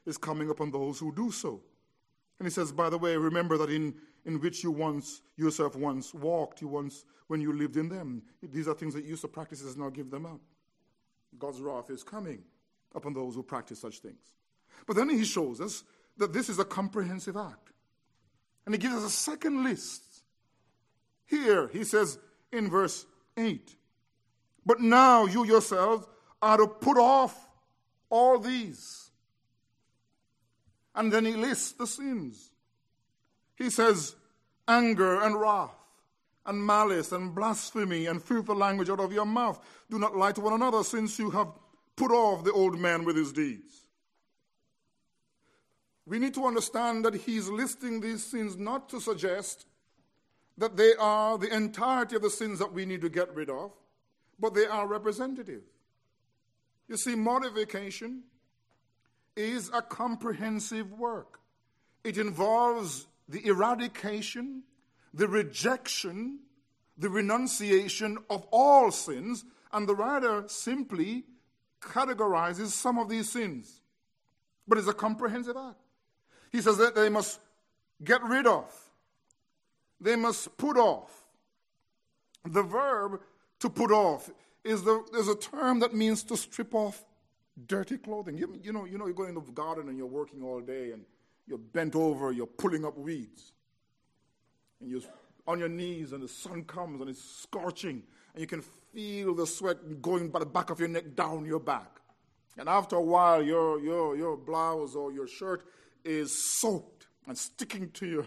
is 0.07 0.17
coming 0.17 0.51
upon 0.51 0.71
those 0.71 0.99
who 0.99 1.15
do 1.15 1.31
so. 1.31 1.61
And 2.39 2.47
he 2.47 2.51
says, 2.51 2.73
by 2.73 2.91
the 2.91 2.99
way, 2.99 3.17
remember 3.17 3.59
that 3.59 3.71
in, 3.71 3.95
in 4.25 4.41
which 4.41 4.63
you 4.63 4.71
once 4.71 5.23
yourself 5.37 5.75
once 5.75 6.15
walked, 6.15 6.61
you 6.61 6.69
once 6.69 7.05
when 7.29 7.41
you 7.41 7.53
lived 7.53 7.77
in 7.77 7.89
them. 7.89 8.23
These 8.43 8.69
are 8.69 8.75
things 8.75 8.95
that 8.95 9.05
you 9.05 9.11
used 9.11 9.23
to 9.23 9.29
practice, 9.29 9.77
now 9.77 9.91
give 9.91 10.11
them 10.11 10.27
up. 10.27 10.41
God's 11.39 11.61
wrath 11.61 11.91
is 11.91 12.03
coming 12.03 12.43
upon 12.95 13.15
those 13.15 13.35
who 13.35 13.43
practice 13.43 13.81
such 13.81 13.99
things. 13.99 14.33
But 14.87 14.97
then 14.97 15.09
he 15.09 15.25
shows 15.25 15.61
us 15.61 15.83
that 16.19 16.33
this 16.33 16.49
is 16.49 16.59
a 16.59 16.65
comprehensive 16.65 17.37
act. 17.37 17.73
And 18.65 18.75
he 18.75 18.79
gives 18.79 18.95
us 18.95 19.05
a 19.05 19.11
second 19.11 19.65
list. 19.65 20.03
Here, 21.27 21.69
he 21.69 21.85
says 21.85 22.19
in 22.53 22.71
verse 22.71 23.07
8, 23.37 23.75
But 24.65 24.81
now 24.81 25.27
you 25.27 25.45
yourselves 25.45 26.07
are 26.41 26.57
to 26.59 26.67
put 26.67 26.97
off 26.97 27.49
all 28.09 28.39
these. 28.39 29.06
And 30.97 31.13
then 31.13 31.25
he 31.27 31.35
lists 31.35 31.73
the 31.73 31.87
sins. 31.87 32.51
He 33.57 33.71
says, 33.71 34.17
anger 34.67 35.23
and 35.23 35.39
wrath, 35.39 35.77
and 36.47 36.65
malice, 36.65 37.13
and 37.13 37.35
blasphemy, 37.35 38.07
and 38.07 38.23
filthy 38.23 38.55
language 38.55 38.91
out 38.91 39.01
of 39.01 39.13
your 39.13 39.27
mouth. 39.27 39.61
Do 39.91 39.99
not 39.99 40.17
lie 40.17 40.33
to 40.33 40.41
one 40.41 40.55
another, 40.55 40.83
since 40.83 41.19
you 41.19 41.31
have 41.31 41.49
put 41.97 42.11
off 42.11 42.45
the 42.45 42.53
old 42.53 42.79
man 42.79 43.05
with 43.05 43.17
his 43.17 43.33
deeds. 43.33 43.85
We 46.07 46.19
need 46.19 46.35
to 46.35 46.47
understand 46.47 47.05
that 47.05 47.15
he's 47.15 47.49
listing 47.49 48.01
these 48.01 48.25
sins 48.25 48.57
not 48.57 48.89
to 48.91 49.01
suggest 49.01 49.67
that 50.57 50.77
they 50.77 50.95
are 50.99 51.37
the 51.37 51.55
entirety 51.55 52.17
of 52.17 52.23
the 52.23 52.31
sins 52.31 52.59
that 52.61 52.73
we 52.73 52.87
need 52.87 53.03
to 53.03 53.09
get 53.09 53.35
rid 53.35 53.51
of, 53.51 53.73
but 54.39 54.55
they 54.55 54.67
are 54.67 54.87
representative. 54.87 55.63
You 56.89 56.97
see, 56.97 57.17
mortification 57.17 58.23
is 59.37 59.71
a 59.73 59.83
comprehensive 59.83 60.93
work. 60.93 61.41
It 62.03 62.19
involves 62.19 63.07
the 63.29 63.45
eradication, 63.47 64.63
the 65.13 65.29
rejection, 65.29 66.41
the 66.97 67.11
renunciation 67.11 68.19
of 68.31 68.47
all 68.51 68.91
sins, 68.91 69.45
and 69.73 69.87
the 69.87 69.95
writer 69.95 70.45
simply 70.47 71.25
categorizes 71.81 72.69
some 72.69 72.99
of 72.99 73.09
these 73.09 73.31
sins. 73.31 73.81
But 74.67 74.79
it's 74.79 74.89
a 74.89 74.95
comprehensive 74.95 75.57
act. 75.57 75.81
He 76.51 76.61
says 76.61 76.79
that 76.79 76.95
they 76.95 77.09
must 77.09 77.39
get 78.03 78.23
rid 78.23 78.47
of, 78.47 78.65
they 80.01 80.17
must 80.17 80.57
put 80.57 80.77
off. 80.77 81.11
The 82.45 82.63
verb 82.63 83.21
to 83.61 83.69
put 83.69 83.91
off 83.91 84.31
is, 84.63 84.83
the, 84.85 85.03
is 85.15 85.29
a 85.29 85.35
term 85.35 85.81
that 85.81 85.95
means 85.95 86.23
to 86.25 86.37
strip 86.37 86.75
off 86.75 87.05
dirty 87.67 87.99
clothing. 87.99 88.37
You, 88.37 88.59
you, 88.63 88.73
know, 88.73 88.85
you 88.85 88.99
know, 88.99 89.07
you 89.07 89.15
go 89.15 89.25
in 89.25 89.35
the 89.35 89.41
garden 89.41 89.89
and 89.89 89.97
you're 89.97 90.07
working 90.07 90.43
all 90.43 90.61
day 90.61 90.93
and 90.93 91.05
you're 91.47 91.59
bent 91.59 91.95
over, 91.95 92.33
you're 92.33 92.47
pulling 92.47 92.85
up 92.85 92.99
weeds. 92.99 93.53
And 94.81 94.91
you're 94.91 95.01
on 95.47 95.59
your 95.59 95.69
knees 95.69 96.13
and 96.13 96.23
the 96.23 96.29
sun 96.29 96.65
comes 96.65 97.01
and 97.01 97.09
it's 97.09 97.23
scorching 97.43 98.03
and 98.35 98.41
you 98.41 98.47
can 98.47 98.63
feel 98.93 99.35
the 99.35 99.47
sweat 99.47 100.03
going 100.03 100.29
by 100.29 100.41
the 100.41 100.47
back 100.47 100.71
of 100.71 100.79
your 100.79 100.89
neck 100.89 101.15
down 101.15 101.47
your 101.47 101.61
back. 101.61 102.01
And 102.59 102.69
after 102.69 102.97
a 102.97 103.03
while, 103.03 103.43
your, 103.43 103.81
your, 103.81 104.17
your 104.17 104.37
blouse 104.37 104.95
or 104.95 105.13
your 105.13 105.27
shirt 105.27 105.65
is 106.05 106.61
soaked 106.61 107.07
and 107.27 107.37
sticking 107.37 107.91
to 107.93 108.07
your, 108.07 108.27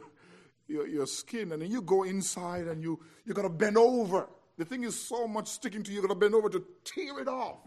your, 0.68 0.88
your 0.88 1.06
skin. 1.08 1.52
And 1.52 1.62
then 1.62 1.72
you 1.72 1.82
go 1.82 2.04
inside 2.04 2.68
and 2.68 2.82
you, 2.82 3.00
you 3.26 3.34
got 3.34 3.44
to 3.44 3.50
bend 3.50 3.78
over. 3.78 4.28
The 4.58 4.66
thing 4.66 4.84
is 4.84 5.00
so 5.00 5.28
much 5.28 5.48
sticking 5.48 5.84
to 5.84 5.92
you, 5.92 5.98
you 5.98 6.02
got 6.02 6.14
to 6.14 6.20
bend 6.20 6.36
over 6.36 6.50
to 6.50 6.64
tear 6.84 7.20
it 7.20 7.28
off. 7.28 7.60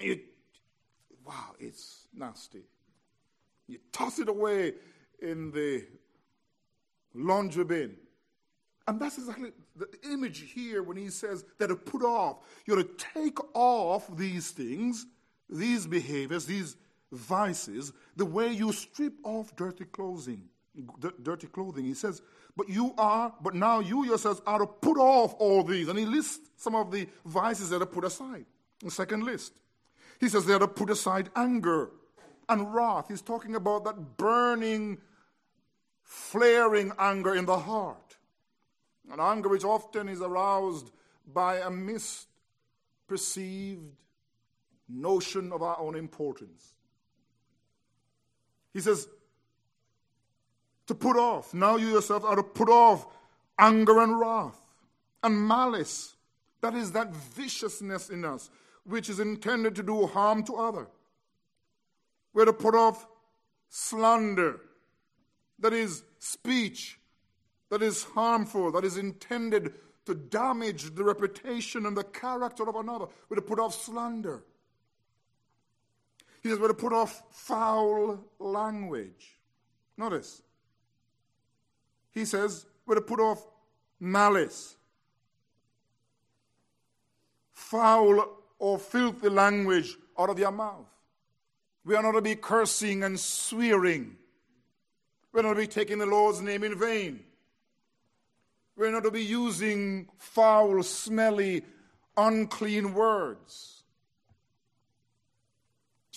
It, 0.00 0.24
wow, 1.24 1.54
it's 1.58 2.08
nasty. 2.14 2.62
You 3.66 3.78
toss 3.92 4.18
it 4.18 4.28
away 4.28 4.74
in 5.20 5.52
the 5.52 5.86
laundry 7.14 7.64
bin. 7.64 7.96
And 8.88 8.98
that's 8.98 9.18
exactly 9.18 9.52
the 9.76 9.88
image 10.10 10.50
here 10.52 10.82
when 10.82 10.96
he 10.96 11.10
says 11.10 11.44
that 11.58 11.68
to 11.68 11.76
put 11.76 12.02
off. 12.02 12.38
You're 12.66 12.82
to 12.82 12.88
take 13.14 13.38
off 13.54 14.16
these 14.16 14.50
things, 14.50 15.06
these 15.48 15.86
behaviors, 15.86 16.46
these 16.46 16.76
vices, 17.12 17.92
the 18.16 18.24
way 18.24 18.52
you 18.52 18.72
strip 18.72 19.12
off 19.22 19.54
dirty 19.54 19.84
clothing. 19.84 20.48
D- 20.98 21.10
dirty 21.22 21.46
clothing. 21.46 21.84
He 21.84 21.94
says, 21.94 22.22
but 22.56 22.68
you 22.68 22.94
are, 22.98 23.32
but 23.42 23.54
now 23.54 23.80
you 23.80 24.04
yourselves 24.04 24.40
are 24.46 24.58
to 24.60 24.66
put 24.66 24.98
off 24.98 25.34
all 25.38 25.62
these. 25.62 25.88
And 25.88 25.98
he 25.98 26.04
lists 26.04 26.40
some 26.56 26.74
of 26.74 26.90
the 26.90 27.06
vices 27.24 27.70
that 27.70 27.82
are 27.82 27.86
put 27.86 28.04
aside. 28.04 28.46
The 28.82 28.90
second 28.90 29.24
list. 29.24 29.52
He 30.20 30.28
says 30.28 30.44
they 30.44 30.52
are 30.52 30.60
to 30.60 30.68
put 30.68 30.90
aside 30.90 31.30
anger 31.34 31.90
and 32.48 32.72
wrath. 32.74 33.06
He's 33.08 33.22
talking 33.22 33.54
about 33.54 33.84
that 33.84 34.18
burning, 34.18 34.98
flaring 36.02 36.92
anger 36.98 37.34
in 37.34 37.46
the 37.46 37.58
heart. 37.58 38.18
An 39.10 39.18
anger 39.18 39.48
which 39.48 39.64
often 39.64 40.08
is 40.08 40.20
aroused 40.20 40.90
by 41.26 41.56
a 41.56 41.70
misperceived 41.70 43.92
notion 44.88 45.52
of 45.52 45.62
our 45.62 45.80
own 45.80 45.96
importance. 45.96 46.74
He 48.74 48.80
says, 48.80 49.08
to 50.86 50.94
put 50.94 51.16
off. 51.16 51.54
Now 51.54 51.76
you 51.76 51.88
yourself 51.88 52.24
are 52.24 52.36
to 52.36 52.42
put 52.42 52.68
off 52.68 53.06
anger 53.58 54.00
and 54.00 54.20
wrath 54.20 54.60
and 55.22 55.48
malice. 55.48 56.14
That 56.60 56.74
is 56.74 56.92
that 56.92 57.14
viciousness 57.14 58.10
in 58.10 58.24
us 58.24 58.50
which 58.84 59.08
is 59.08 59.20
intended 59.20 59.74
to 59.76 59.82
do 59.82 60.06
harm 60.06 60.42
to 60.44 60.56
other. 60.56 60.88
We're 62.32 62.44
to 62.44 62.52
put 62.52 62.74
off 62.74 63.06
slander, 63.68 64.60
that 65.58 65.72
is 65.72 66.02
speech 66.18 67.00
that 67.70 67.82
is 67.82 68.04
harmful, 68.04 68.72
that 68.72 68.84
is 68.84 68.96
intended 68.96 69.72
to 70.04 70.14
damage 70.14 70.94
the 70.94 71.04
reputation 71.04 71.86
and 71.86 71.96
the 71.96 72.04
character 72.04 72.68
of 72.68 72.74
another. 72.74 73.06
We're 73.28 73.36
to 73.36 73.42
put 73.42 73.58
off 73.58 73.74
slander. 73.74 74.44
He 76.42 76.48
says 76.48 76.58
we're 76.58 76.68
to 76.68 76.74
put 76.74 76.92
off 76.92 77.22
foul 77.30 78.18
language. 78.38 79.38
Notice. 79.96 80.42
He 82.10 82.24
says 82.24 82.66
we're 82.86 82.96
to 82.96 83.00
put 83.00 83.20
off 83.20 83.46
malice. 84.00 84.76
Foul 87.52 88.39
or 88.60 88.78
filthy 88.78 89.28
language 89.28 89.96
out 90.16 90.30
of 90.30 90.38
your 90.38 90.52
mouth. 90.52 90.86
We 91.84 91.96
are 91.96 92.02
not 92.02 92.12
to 92.12 92.20
be 92.20 92.36
cursing 92.36 93.02
and 93.02 93.18
swearing. 93.18 94.16
We're 95.32 95.42
not 95.42 95.54
to 95.54 95.60
be 95.60 95.66
taking 95.66 95.98
the 95.98 96.06
Lord's 96.06 96.42
name 96.42 96.62
in 96.62 96.78
vain. 96.78 97.24
We're 98.76 98.92
not 98.92 99.02
to 99.04 99.10
be 99.10 99.24
using 99.24 100.08
foul, 100.18 100.82
smelly, 100.82 101.62
unclean 102.16 102.94
words. 102.94 103.82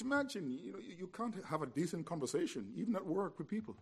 Imagine, 0.01 0.59
you, 0.61 0.73
know, 0.73 0.79
you 0.79 1.07
can't 1.07 1.33
have 1.45 1.61
a 1.61 1.65
decent 1.65 2.05
conversation, 2.05 2.73
even 2.75 2.93
at 2.95 3.05
work 3.05 3.37
with 3.37 3.47
people. 3.47 3.75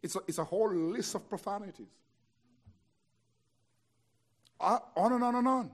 It's 0.00 0.14
a, 0.14 0.20
it's 0.28 0.38
a 0.38 0.44
whole 0.44 0.72
list 0.72 1.16
of 1.16 1.28
profanities. 1.28 1.88
On 4.60 5.12
and 5.12 5.24
on 5.24 5.34
and 5.34 5.48
on 5.48 5.70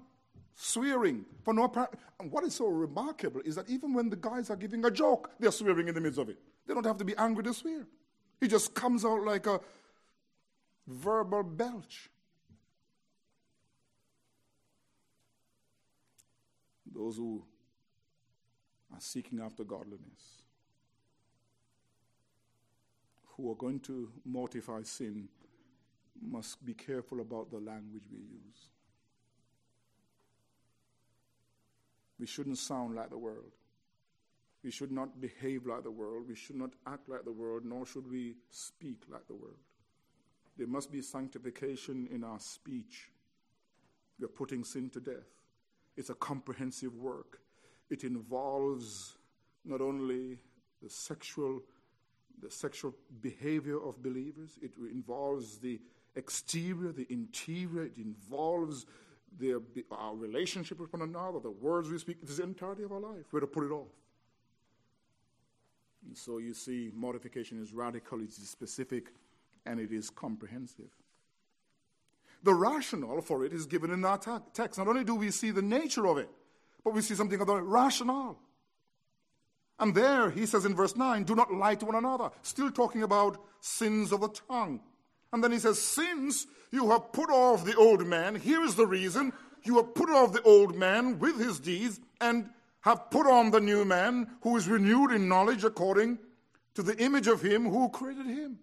swearing 0.55 1.25
for 1.43 1.53
no 1.53 1.64
apparent. 1.64 1.95
And 2.21 2.31
what 2.31 2.45
is 2.45 2.55
so 2.55 2.67
remarkable 2.67 3.40
is 3.45 3.57
that 3.57 3.69
even 3.69 3.93
when 3.93 4.09
the 4.09 4.17
guys 4.17 4.51
are 4.51 4.57
giving 4.57 4.85
a 4.85 4.90
joke, 4.90 5.31
they're 5.38 5.51
swearing 5.51 5.88
in 5.88 5.95
the 5.95 6.01
midst 6.01 6.19
of 6.19 6.29
it. 6.29 6.38
They 6.67 6.75
don't 6.75 6.87
have 6.87 6.99
to 6.99 7.05
be 7.05 7.17
angry 7.17 7.45
to 7.45 7.55
swear. 7.55 7.87
It 8.40 8.49
just 8.49 8.75
comes 8.75 9.05
out 9.05 9.25
like 9.25 9.47
a 9.47 9.61
verbal 10.87 11.43
belch. 11.43 12.09
Those 16.95 17.17
who 17.17 17.45
are 18.93 19.01
seeking 19.01 19.40
after 19.40 19.64
godliness, 19.64 20.43
who 23.37 23.51
are 23.51 23.57
going 23.57 23.81
to 23.81 24.12
mortify 24.25 24.83
sin, 24.83 25.29
must 26.23 26.64
be 26.64 26.75
careful 26.75 27.21
about 27.21 27.51
the 27.51 27.59
language 27.59 28.05
we 28.12 28.19
use. 28.19 28.69
We 32.24 32.28
shouldn't 32.28 32.56
sound 32.56 32.94
like 32.94 33.10
the 33.10 33.18
world. 33.18 33.52
We 34.62 34.70
should 34.70 34.90
not 34.90 35.20
behave 35.20 35.66
like 35.66 35.83
the 35.83 35.90
world. 35.90 36.25
We 36.27 36.35
should 36.35 36.56
not 36.56 36.70
act 36.87 37.06
like 37.06 37.27
the 37.27 37.33
world, 37.33 37.66
nor 37.66 37.85
should 37.85 38.10
we 38.10 38.37
speak 38.48 39.02
like 39.12 39.27
the 39.27 39.35
world. 39.35 39.58
There 40.56 40.66
must 40.66 40.90
be 40.90 41.02
sanctification 41.02 42.08
in 42.10 42.25
our 42.25 42.40
speech. 42.40 43.10
We 44.18 44.25
are 44.25 44.29
putting 44.29 44.64
sin 44.64 44.88
to 44.94 45.00
death. 45.00 45.29
It's 45.98 46.08
a 46.08 46.14
comprehensive 46.14 46.96
work. 46.96 47.40
It 47.90 48.04
involves 48.04 49.18
not 49.62 49.83
only 49.83 50.38
the 50.83 50.88
sexual, 50.88 51.60
the 52.40 52.50
sexual 52.50 52.94
behavior 53.20 53.77
of 53.87 54.02
believers, 54.02 54.58
it 54.62 54.72
involves 54.79 55.58
the 55.58 55.79
exterior, 56.16 56.90
the 56.90 57.06
interior, 57.12 57.83
it 57.83 57.98
involves 57.98 58.87
the, 59.38 59.60
our 59.90 60.14
relationship 60.14 60.78
with 60.80 60.92
one 60.92 61.02
another, 61.02 61.40
the 61.40 61.50
words 61.50 61.88
we 61.90 61.98
speak, 61.98 62.18
it 62.22 62.28
is 62.28 62.38
the 62.38 62.44
entirety 62.44 62.82
of 62.85 62.92
our 62.92 63.00
life. 63.00 63.24
We're 63.32 63.40
to 63.40 63.46
put 63.46 63.64
it 63.64 63.72
off. 63.72 63.88
And 66.06 66.16
so 66.16 66.38
you 66.38 66.54
see, 66.54 66.90
mortification 66.94 67.60
is 67.62 67.72
radical, 67.72 68.20
it 68.20 68.28
is 68.28 68.48
specific, 68.48 69.08
and 69.66 69.80
it 69.80 69.92
is 69.92 70.10
comprehensive. 70.10 70.90
The 72.42 72.54
rationale 72.54 73.22
for 73.22 73.44
it 73.44 73.52
is 73.52 73.64
given 73.66 73.90
in 73.90 74.04
our 74.04 74.18
text. 74.18 74.78
Not 74.78 74.88
only 74.88 75.04
do 75.04 75.14
we 75.14 75.30
see 75.30 75.50
the 75.50 75.62
nature 75.62 76.06
of 76.06 76.18
it, 76.18 76.28
but 76.85 76.92
we 76.92 77.00
see 77.00 77.14
something 77.14 77.40
of 77.40 77.46
the 77.46 77.62
rationale. 77.62 78.38
And 79.78 79.94
there 79.94 80.30
he 80.30 80.46
says 80.46 80.66
in 80.66 80.74
verse 80.74 80.94
9, 80.94 81.24
do 81.24 81.35
not 81.35 81.52
lie 81.52 81.74
to 81.76 81.87
one 81.87 81.96
another, 81.96 82.30
still 82.42 82.70
talking 82.70 83.02
about 83.02 83.42
sins 83.60 84.12
of 84.12 84.20
the 84.20 84.28
tongue. 84.28 84.80
And 85.35 85.42
then 85.42 85.50
he 85.50 85.58
says, 85.58 85.82
Since 85.82 86.46
you 86.70 86.90
have 86.90 87.12
put 87.12 87.28
off 87.28 87.64
the 87.64 87.74
old 87.74 88.06
man, 88.06 88.37
here 88.37 88.62
is 88.62 88.76
the 88.76 88.87
reason 88.87 89.32
you 89.64 89.76
have 89.78 89.92
put 89.92 90.08
off 90.08 90.32
the 90.32 90.42
old 90.42 90.76
man 90.76 91.18
with 91.18 91.40
his 91.40 91.58
deeds 91.58 91.98
and 92.20 92.48
have 92.82 93.10
put 93.10 93.26
on 93.26 93.50
the 93.50 93.60
new 93.60 93.85
man 93.85 94.28
who 94.42 94.56
is 94.56 94.68
renewed 94.68 95.10
in 95.10 95.28
knowledge 95.28 95.64
according 95.64 96.18
to 96.74 96.85
the 96.85 96.96
image 97.02 97.26
of 97.26 97.42
him 97.42 97.68
who 97.68 97.88
created 97.88 98.26
him. 98.26 98.60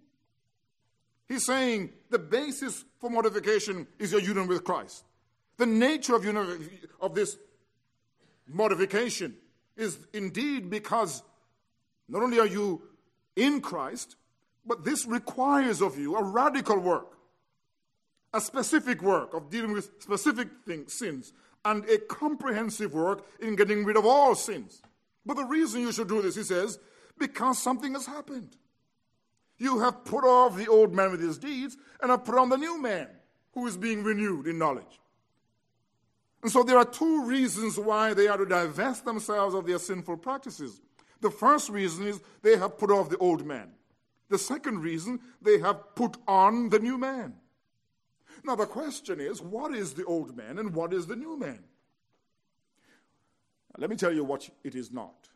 He's 1.28 1.46
saying 1.46 1.90
the 2.10 2.20
basis 2.20 2.86
for 3.02 3.10
mortification 3.10 3.86
is 4.00 4.14
your 4.14 4.22
union 4.22 4.48
with 4.48 4.64
Christ. 4.64 5.04
The 5.58 5.66
nature 5.66 6.16
of, 6.16 6.24
union, 6.24 6.70
of 7.02 7.16
this 7.16 7.36
mortification 8.48 9.36
is 9.76 9.98
indeed 10.14 10.70
because 10.70 11.22
not 12.08 12.24
only 12.24 12.40
are 12.40 12.48
you 12.48 12.82
in 13.36 13.60
Christ, 13.60 14.16
but 14.66 14.84
this 14.84 15.06
requires 15.06 15.82
of 15.82 15.98
you 15.98 16.16
a 16.16 16.24
radical 16.24 16.80
work, 16.80 17.18
a 18.34 18.42
specific 18.42 19.02
work 19.02 19.34
of 19.34 19.50
dealing 19.50 19.74
with 19.74 19.92
specific 20.00 20.50
things, 20.66 20.94
sins, 20.94 21.34
and 21.66 21.88
a 21.90 21.98
comprehensive 21.98 22.94
work 22.94 23.26
in 23.40 23.56
getting 23.56 23.86
rid 23.86 23.98
of 23.98 24.06
all 24.06 24.36
sins. 24.36 24.82
But 25.26 25.38
the 25.38 25.46
reason 25.46 25.82
you 25.82 25.92
should 25.92 26.08
do 26.08 26.22
this, 26.22 26.36
he 26.36 26.44
says, 26.44 26.80
because 27.18 27.60
something 27.60 27.94
has 27.94 28.06
happened. 28.06 28.56
You 29.58 29.80
have 29.80 30.06
put 30.06 30.24
off 30.24 30.58
the 30.58 30.68
old 30.68 30.94
man 30.94 31.12
with 31.12 31.22
his 31.22 31.38
deeds 31.38 31.78
and 32.02 32.10
have 32.10 32.26
put 32.26 32.38
on 32.38 32.50
the 32.50 32.58
new 32.58 32.82
man 32.82 33.08
who 33.54 33.68
is 33.68 33.78
being 33.78 34.04
renewed 34.04 34.48
in 34.48 34.58
knowledge. 34.58 35.00
And 36.42 36.52
so 36.52 36.64
there 36.64 36.78
are 36.78 36.86
two 36.86 37.26
reasons 37.26 37.78
why 37.78 38.16
they 38.16 38.28
are 38.28 38.38
to 38.38 38.46
divest 38.46 39.06
themselves 39.06 39.54
of 39.54 39.68
their 39.68 39.78
sinful 39.78 40.18
practices. 40.18 40.82
The 41.20 41.30
first 41.30 41.70
reason 41.70 42.08
is 42.08 42.20
they 42.42 42.58
have 42.58 42.80
put 42.80 42.90
off 42.90 43.10
the 43.10 43.18
old 43.18 43.46
man. 43.46 43.70
The 44.32 44.40
second 44.40 44.80
reason, 44.80 45.20
they 45.42 45.60
have 45.60 45.94
put 45.94 46.16
on 46.26 46.70
the 46.70 46.80
new 46.80 46.98
man. 46.98 47.34
Now, 48.46 48.56
the 48.56 48.66
question 48.66 49.20
is 49.20 49.42
what 49.42 49.76
is 49.76 49.94
the 49.94 50.06
old 50.06 50.38
man 50.38 50.58
and 50.58 50.74
what 50.74 50.94
is 50.94 51.06
the 51.06 51.18
new 51.18 51.38
man? 51.38 51.60
Let 53.78 53.90
me 53.90 53.98
tell 53.98 54.14
you 54.14 54.24
what 54.24 54.50
it 54.64 54.74
is 54.74 54.90
not. 54.90 55.28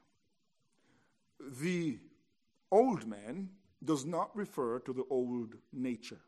The 1.60 2.00
old 2.72 3.06
man 3.06 3.50
does 3.84 4.06
not 4.06 4.34
refer 4.34 4.80
to 4.80 4.93
the 4.93 5.04
old 5.10 5.56
nature. 5.74 6.22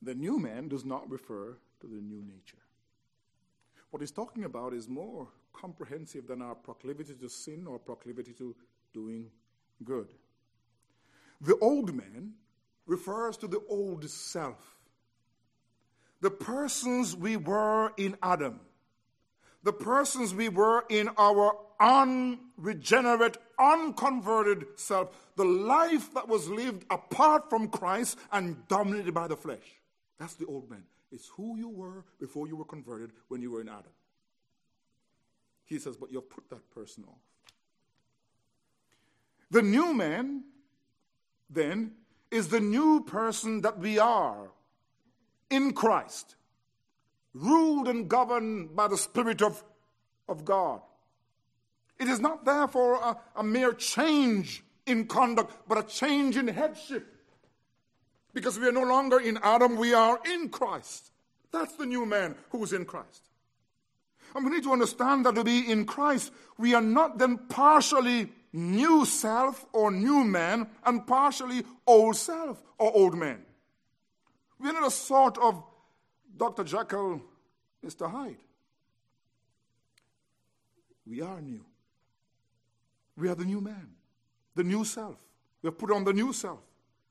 The 0.00 0.14
new 0.14 0.38
man 0.38 0.68
does 0.68 0.84
not 0.84 1.10
refer 1.10 1.58
to 1.80 1.86
the 1.88 2.00
new 2.00 2.22
nature. 2.22 2.62
What 3.90 4.00
he's 4.00 4.12
talking 4.12 4.44
about 4.44 4.74
is 4.74 4.88
more 4.88 5.26
comprehensive 5.52 6.28
than 6.28 6.40
our 6.40 6.54
proclivity 6.54 7.14
to 7.14 7.28
sin 7.28 7.66
or 7.66 7.80
proclivity 7.80 8.32
to 8.34 8.54
doing 8.96 9.26
good. 9.84 10.08
The 11.42 11.58
old 11.58 11.94
man 11.94 12.32
refers 12.86 13.36
to 13.38 13.46
the 13.46 13.60
old 13.68 14.08
self. 14.08 14.78
The 16.22 16.30
persons 16.30 17.14
we 17.14 17.36
were 17.36 17.92
in 17.98 18.16
Adam, 18.22 18.60
the 19.62 19.72
persons 19.72 20.34
we 20.34 20.48
were 20.48 20.84
in 20.88 21.10
our 21.18 21.58
unregenerate, 21.78 23.36
unconverted 23.60 24.64
self, 24.76 25.10
the 25.36 25.44
life 25.44 26.14
that 26.14 26.26
was 26.26 26.48
lived 26.48 26.86
apart 26.88 27.50
from 27.50 27.68
Christ 27.68 28.18
and 28.32 28.66
dominated 28.68 29.12
by 29.12 29.28
the 29.28 29.36
flesh. 29.36 29.66
That's 30.18 30.34
the 30.34 30.46
old 30.46 30.70
man. 30.70 30.84
It's 31.12 31.28
who 31.36 31.58
you 31.58 31.68
were 31.68 32.06
before 32.18 32.48
you 32.48 32.56
were 32.56 32.64
converted 32.64 33.12
when 33.28 33.42
you 33.42 33.50
were 33.50 33.60
in 33.60 33.68
Adam. 33.68 33.92
He 35.66 35.78
says, 35.78 35.96
but 35.98 36.10
you've 36.10 36.30
put 36.30 36.48
that 36.48 36.70
person 36.70 37.04
off. 37.06 37.35
The 39.50 39.62
new 39.62 39.94
man, 39.94 40.44
then, 41.48 41.92
is 42.30 42.48
the 42.48 42.60
new 42.60 43.04
person 43.04 43.60
that 43.62 43.78
we 43.78 43.98
are 43.98 44.50
in 45.50 45.72
Christ, 45.72 46.34
ruled 47.34 47.88
and 47.88 48.08
governed 48.08 48.74
by 48.74 48.88
the 48.88 48.98
Spirit 48.98 49.42
of, 49.42 49.62
of 50.28 50.44
God. 50.44 50.80
It 51.98 52.08
is 52.08 52.20
not 52.20 52.44
therefore 52.44 52.96
a, 52.96 53.16
a 53.36 53.42
mere 53.44 53.72
change 53.72 54.64
in 54.86 55.06
conduct, 55.06 55.56
but 55.68 55.78
a 55.78 55.82
change 55.82 56.36
in 56.36 56.48
headship. 56.48 57.06
Because 58.34 58.58
we 58.58 58.66
are 58.66 58.72
no 58.72 58.82
longer 58.82 59.18
in 59.18 59.38
Adam, 59.42 59.76
we 59.76 59.94
are 59.94 60.20
in 60.26 60.48
Christ. 60.48 61.10
That's 61.52 61.74
the 61.76 61.86
new 61.86 62.04
man 62.04 62.34
who 62.50 62.62
is 62.64 62.72
in 62.72 62.84
Christ. 62.84 63.22
And 64.34 64.44
we 64.44 64.50
need 64.50 64.64
to 64.64 64.72
understand 64.72 65.24
that 65.24 65.34
to 65.36 65.44
be 65.44 65.70
in 65.70 65.86
Christ, 65.86 66.32
we 66.58 66.74
are 66.74 66.82
not 66.82 67.16
then 67.16 67.38
partially 67.48 68.30
new 68.56 69.04
self 69.04 69.66
or 69.72 69.90
new 69.90 70.24
man 70.24 70.68
and 70.84 71.06
partially 71.06 71.62
old 71.86 72.16
self 72.16 72.62
or 72.78 72.94
old 72.94 73.16
man. 73.16 73.44
We're 74.58 74.72
not 74.72 74.86
a 74.86 74.90
sort 74.90 75.38
of 75.38 75.62
Dr. 76.36 76.64
Jekyll, 76.64 77.20
Mr. 77.84 78.10
Hyde. 78.10 78.38
We 81.06 81.20
are 81.20 81.40
new. 81.40 81.64
We 83.16 83.28
are 83.28 83.34
the 83.34 83.44
new 83.44 83.60
man, 83.60 83.90
the 84.54 84.64
new 84.64 84.84
self. 84.84 85.16
We 85.62 85.68
have 85.68 85.78
put 85.78 85.90
on 85.90 86.04
the 86.04 86.12
new 86.12 86.32
self. 86.32 86.60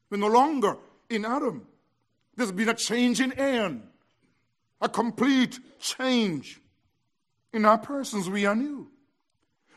We're 0.09 0.17
no 0.17 0.27
longer 0.27 0.77
in 1.09 1.25
Adam. 1.25 1.67
There's 2.35 2.51
been 2.51 2.69
a 2.69 2.73
change 2.73 3.21
in 3.21 3.33
Aaron, 3.39 3.83
a 4.81 4.89
complete 4.89 5.59
change 5.79 6.59
in 7.53 7.65
our 7.65 7.77
persons. 7.77 8.29
We 8.29 8.45
are 8.45 8.55
new. 8.55 8.89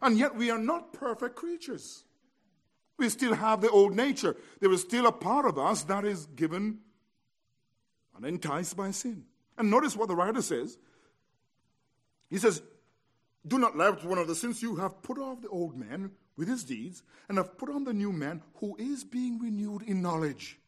And 0.02 0.18
yet 0.18 0.34
we 0.34 0.50
are 0.50 0.58
not 0.58 0.92
perfect 0.92 1.36
creatures. 1.36 2.04
We 2.98 3.08
still 3.08 3.34
have 3.34 3.60
the 3.60 3.70
old 3.70 3.94
nature. 3.94 4.36
There 4.60 4.72
is 4.72 4.80
still 4.80 5.06
a 5.06 5.12
part 5.12 5.46
of 5.46 5.58
us 5.58 5.84
that 5.84 6.04
is 6.04 6.26
given 6.26 6.78
and 8.16 8.26
enticed 8.26 8.76
by 8.76 8.90
sin. 8.90 9.24
And 9.56 9.70
notice 9.70 9.96
what 9.96 10.08
the 10.08 10.16
writer 10.16 10.42
says. 10.42 10.78
He 12.28 12.38
says, 12.38 12.62
Do 13.46 13.58
not 13.58 13.72
to 13.72 14.06
one 14.06 14.18
another, 14.18 14.34
since 14.34 14.62
you 14.62 14.76
have 14.76 15.02
put 15.02 15.18
off 15.18 15.40
the 15.40 15.48
old 15.48 15.76
man 15.76 16.10
with 16.36 16.48
his 16.48 16.64
deeds, 16.64 17.02
and 17.28 17.38
have 17.38 17.56
put 17.58 17.68
on 17.68 17.84
the 17.84 17.92
new 17.92 18.12
man 18.12 18.42
who 18.56 18.76
is 18.78 19.04
being 19.04 19.38
renewed 19.40 19.82
in 19.82 20.02
knowledge, 20.02 20.58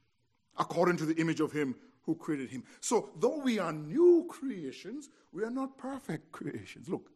according 0.59 0.97
to 0.97 1.07
the 1.07 1.15
image 1.21 1.41
of 1.41 1.53
him 1.53 1.75
who 2.03 2.15
created 2.15 2.51
him. 2.51 2.65
So, 2.81 3.11
though 3.17 3.39
we 3.39 3.59
are 3.59 3.73
new 3.73 4.27
creations, 4.29 5.11
we 5.33 5.45
are 5.45 5.51
not 5.51 5.79
perfect 5.79 6.33
creations. 6.33 6.89
Look, 6.89 7.11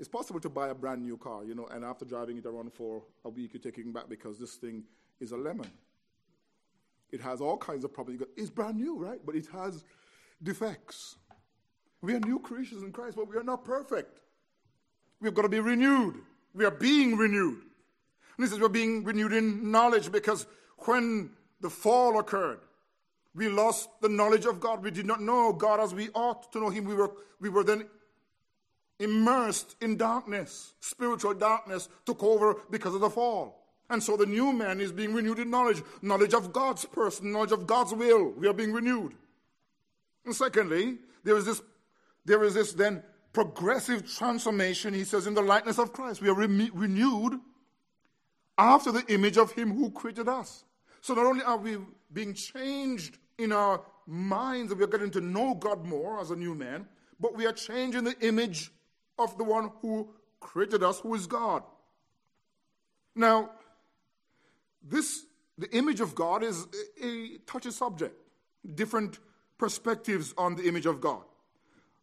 it's 0.00 0.08
possible 0.08 0.40
to 0.40 0.48
buy 0.48 0.68
a 0.68 0.74
brand 0.74 1.02
new 1.02 1.18
car, 1.18 1.44
you 1.44 1.54
know, 1.54 1.66
and 1.66 1.84
after 1.84 2.06
driving 2.06 2.38
it 2.38 2.46
around 2.46 2.72
for 2.72 3.02
a 3.26 3.28
week, 3.28 3.50
you're 3.52 3.60
taking 3.60 3.88
it 3.88 3.92
back 3.92 4.08
because 4.08 4.38
this 4.38 4.54
thing 4.54 4.82
is 5.20 5.32
a 5.32 5.36
lemon. 5.36 5.70
It 7.12 7.20
has 7.20 7.42
all 7.42 7.58
kinds 7.58 7.84
of 7.84 7.92
problems. 7.92 8.22
It's 8.34 8.48
brand 8.48 8.78
new, 8.78 8.96
right? 8.96 9.20
But 9.24 9.36
it 9.36 9.46
has 9.52 9.84
defects. 10.42 11.16
We 12.00 12.14
are 12.14 12.20
new 12.20 12.38
creatures 12.38 12.82
in 12.82 12.92
Christ, 12.92 13.16
but 13.16 13.28
we 13.28 13.36
are 13.36 13.42
not 13.42 13.62
perfect. 13.62 14.20
We've 15.20 15.34
got 15.34 15.42
to 15.42 15.50
be 15.50 15.60
renewed. 15.60 16.14
We 16.54 16.64
are 16.64 16.70
being 16.70 17.18
renewed. 17.18 17.58
And 17.58 18.46
he 18.46 18.46
says 18.46 18.58
we're 18.58 18.68
being 18.70 19.04
renewed 19.04 19.34
in 19.34 19.70
knowledge 19.70 20.10
because 20.10 20.46
when 20.78 21.28
the 21.60 21.68
fall 21.68 22.18
occurred, 22.18 22.60
we 23.34 23.50
lost 23.50 23.90
the 24.00 24.08
knowledge 24.08 24.46
of 24.46 24.60
God. 24.60 24.82
We 24.82 24.92
did 24.92 25.04
not 25.04 25.20
know 25.20 25.52
God 25.52 25.78
as 25.78 25.94
we 25.94 26.08
ought 26.14 26.50
to 26.52 26.58
know 26.58 26.70
Him. 26.70 26.86
We 26.86 26.94
were, 26.94 27.12
we 27.38 27.50
were 27.50 27.64
then 27.64 27.86
immersed 29.00 29.74
in 29.80 29.96
darkness. 29.96 30.74
Spiritual 30.78 31.34
darkness 31.34 31.88
took 32.06 32.22
over 32.22 32.56
because 32.70 32.94
of 32.94 33.00
the 33.00 33.10
fall. 33.10 33.56
And 33.88 34.00
so 34.00 34.16
the 34.16 34.26
new 34.26 34.52
man 34.52 34.80
is 34.80 34.92
being 34.92 35.12
renewed 35.12 35.40
in 35.40 35.50
knowledge 35.50 35.82
knowledge 36.00 36.32
of 36.32 36.52
God's 36.52 36.84
person, 36.84 37.32
knowledge 37.32 37.50
of 37.50 37.66
God's 37.66 37.92
will. 37.92 38.30
We 38.30 38.46
are 38.46 38.52
being 38.52 38.72
renewed. 38.72 39.14
And 40.24 40.36
secondly, 40.36 40.98
there 41.24 41.36
is 41.36 41.44
this, 41.44 41.60
there 42.24 42.44
is 42.44 42.54
this 42.54 42.72
then 42.72 43.02
progressive 43.32 44.08
transformation, 44.12 44.94
he 44.94 45.04
says, 45.04 45.26
in 45.26 45.34
the 45.34 45.42
likeness 45.42 45.78
of 45.78 45.92
Christ. 45.92 46.20
We 46.20 46.28
are 46.28 46.34
re- 46.34 46.70
renewed 46.72 47.40
after 48.58 48.92
the 48.92 49.04
image 49.08 49.38
of 49.38 49.52
him 49.52 49.74
who 49.74 49.90
created 49.90 50.28
us. 50.28 50.64
So 51.00 51.14
not 51.14 51.26
only 51.26 51.42
are 51.42 51.56
we 51.56 51.78
being 52.12 52.34
changed 52.34 53.18
in 53.38 53.52
our 53.52 53.80
minds, 54.06 54.74
we 54.74 54.84
are 54.84 54.88
getting 54.88 55.10
to 55.12 55.20
know 55.20 55.54
God 55.54 55.84
more 55.84 56.20
as 56.20 56.30
a 56.30 56.36
new 56.36 56.54
man, 56.54 56.86
but 57.18 57.34
we 57.34 57.46
are 57.46 57.52
changing 57.52 58.04
the 58.04 58.18
image 58.20 58.70
of 59.20 59.36
the 59.38 59.44
one 59.44 59.70
who 59.80 60.08
created 60.40 60.82
us, 60.82 61.00
who 61.00 61.14
is 61.14 61.26
God. 61.26 61.62
Now, 63.14 63.50
this, 64.82 65.24
the 65.58 65.70
image 65.76 66.00
of 66.00 66.14
God 66.14 66.42
is 66.42 66.66
a, 67.02 67.38
touchy 67.46 67.70
subject, 67.70 68.16
different 68.74 69.18
perspectives 69.58 70.34
on 70.38 70.56
the 70.56 70.66
image 70.66 70.86
of 70.86 71.00
God. 71.00 71.22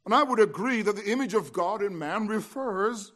And 0.06 0.14
I 0.14 0.24
would 0.24 0.40
agree 0.40 0.84
that 0.84 0.96
the 0.96 1.12
image 1.12 1.34
of 1.34 1.52
God 1.52 1.82
in 1.82 1.98
man 1.98 2.28
refers 2.28 3.12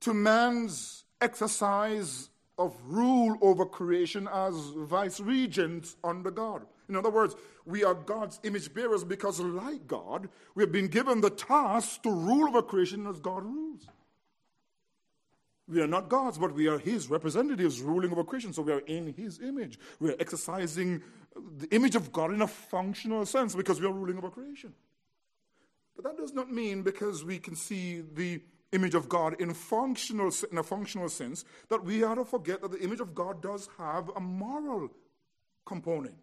to 0.00 0.14
man's 0.14 1.04
exercise 1.20 2.30
of 2.56 2.74
rule 2.86 3.36
over 3.42 3.66
creation 3.66 4.28
as 4.32 4.54
vice 4.76 5.20
regents 5.20 5.96
under 6.04 6.30
God. 6.30 6.66
In 6.90 6.96
other 6.96 7.10
words, 7.10 7.36
we 7.64 7.84
are 7.84 7.94
God's 7.94 8.40
image 8.42 8.74
bearers 8.74 9.04
because, 9.04 9.40
like 9.40 9.86
God, 9.86 10.28
we 10.54 10.62
have 10.64 10.72
been 10.72 10.88
given 10.88 11.20
the 11.20 11.30
task 11.30 12.02
to 12.02 12.10
rule 12.10 12.48
over 12.48 12.62
creation 12.62 13.06
as 13.06 13.20
God 13.20 13.44
rules. 13.44 13.88
We 15.68 15.80
are 15.80 15.86
not 15.86 16.08
God's, 16.08 16.36
but 16.36 16.52
we 16.52 16.66
are 16.66 16.78
His 16.78 17.08
representatives 17.08 17.80
ruling 17.80 18.10
over 18.10 18.24
creation. 18.24 18.52
So 18.52 18.62
we 18.62 18.72
are 18.72 18.80
in 18.80 19.14
His 19.14 19.40
image. 19.40 19.78
We 20.00 20.10
are 20.10 20.16
exercising 20.18 21.02
the 21.58 21.68
image 21.68 21.94
of 21.94 22.12
God 22.12 22.32
in 22.32 22.42
a 22.42 22.48
functional 22.48 23.24
sense 23.24 23.54
because 23.54 23.80
we 23.80 23.86
are 23.86 23.92
ruling 23.92 24.18
over 24.18 24.30
creation. 24.30 24.74
But 25.94 26.04
that 26.04 26.16
does 26.16 26.34
not 26.34 26.50
mean 26.50 26.82
because 26.82 27.24
we 27.24 27.38
can 27.38 27.54
see 27.54 28.00
the 28.00 28.40
image 28.72 28.96
of 28.96 29.08
God 29.08 29.40
in, 29.40 29.54
functional, 29.54 30.32
in 30.50 30.58
a 30.58 30.62
functional 30.62 31.08
sense 31.08 31.44
that 31.68 31.84
we 31.84 32.02
are 32.02 32.16
to 32.16 32.24
forget 32.24 32.62
that 32.62 32.72
the 32.72 32.80
image 32.80 33.00
of 33.00 33.14
God 33.14 33.40
does 33.40 33.68
have 33.78 34.10
a 34.16 34.20
moral 34.20 34.88
component. 35.64 36.16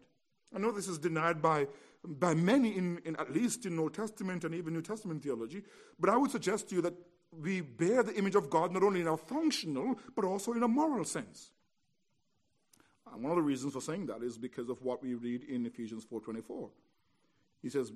I 0.57 0.59
know 0.59 0.71
this 0.71 0.87
is 0.87 0.97
denied 0.97 1.39
by, 1.39 1.67
by 2.03 2.33
many, 2.33 2.75
in, 2.75 2.99
in, 3.05 3.15
at 3.17 3.31
least 3.31 3.67
in 3.67 3.77
Old 3.77 3.93
Testament 3.93 4.43
and 4.43 4.55
even 4.55 4.73
New 4.73 4.81
Testament 4.81 5.21
theology, 5.21 5.61
but 5.99 6.09
I 6.09 6.17
would 6.17 6.31
suggest 6.31 6.69
to 6.69 6.75
you 6.75 6.81
that 6.81 6.95
we 7.31 7.61
bear 7.61 8.01
the 8.01 8.15
image 8.15 8.33
of 8.33 8.49
God 8.49 8.71
not 8.71 8.81
only 8.81 9.01
in 9.01 9.07
a 9.07 9.15
functional, 9.15 9.99
but 10.15 10.25
also 10.25 10.53
in 10.53 10.63
a 10.63 10.67
moral 10.67 11.05
sense. 11.05 11.51
And 13.13 13.21
one 13.21 13.29
of 13.29 13.35
the 13.35 13.43
reasons 13.43 13.73
for 13.73 13.81
saying 13.81 14.07
that 14.07 14.23
is 14.23 14.39
because 14.39 14.67
of 14.67 14.81
what 14.81 15.03
we 15.03 15.13
read 15.13 15.43
in 15.43 15.67
Ephesians 15.67 16.07
4.24. 16.11 16.71
He 17.61 17.69
says, 17.69 17.91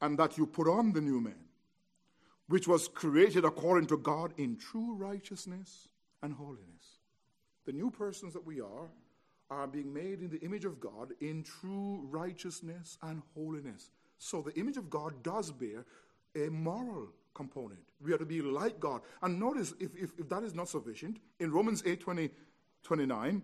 and 0.00 0.18
that 0.18 0.36
you 0.36 0.44
put 0.44 0.66
on 0.66 0.92
the 0.92 1.00
new 1.00 1.20
man, 1.20 1.44
which 2.48 2.66
was 2.66 2.88
created 2.88 3.44
according 3.44 3.86
to 3.86 3.96
God 3.96 4.34
in 4.38 4.56
true 4.56 4.96
righteousness 4.96 5.86
and 6.20 6.34
holiness. 6.34 6.98
The 7.64 7.72
new 7.72 7.92
persons 7.92 8.32
that 8.32 8.44
we 8.44 8.60
are 8.60 8.90
are 9.52 9.66
being 9.66 9.92
made 9.92 10.20
in 10.20 10.30
the 10.30 10.40
image 10.40 10.64
of 10.64 10.80
God 10.80 11.12
in 11.20 11.42
true 11.42 12.06
righteousness 12.10 12.98
and 13.02 13.22
holiness. 13.34 13.90
So 14.18 14.40
the 14.40 14.58
image 14.58 14.76
of 14.76 14.88
God 14.88 15.22
does 15.22 15.50
bear 15.50 15.84
a 16.34 16.48
moral 16.48 17.08
component. 17.34 17.80
We 18.00 18.12
are 18.12 18.18
to 18.18 18.24
be 18.24 18.40
like 18.40 18.80
God. 18.80 19.02
And 19.22 19.38
notice, 19.38 19.74
if, 19.78 19.94
if, 19.96 20.12
if 20.18 20.28
that 20.28 20.42
is 20.42 20.54
not 20.54 20.68
sufficient, 20.68 21.18
in 21.38 21.52
Romans 21.52 21.82
8 21.84 22.00
20, 22.00 22.30
29, 22.82 23.42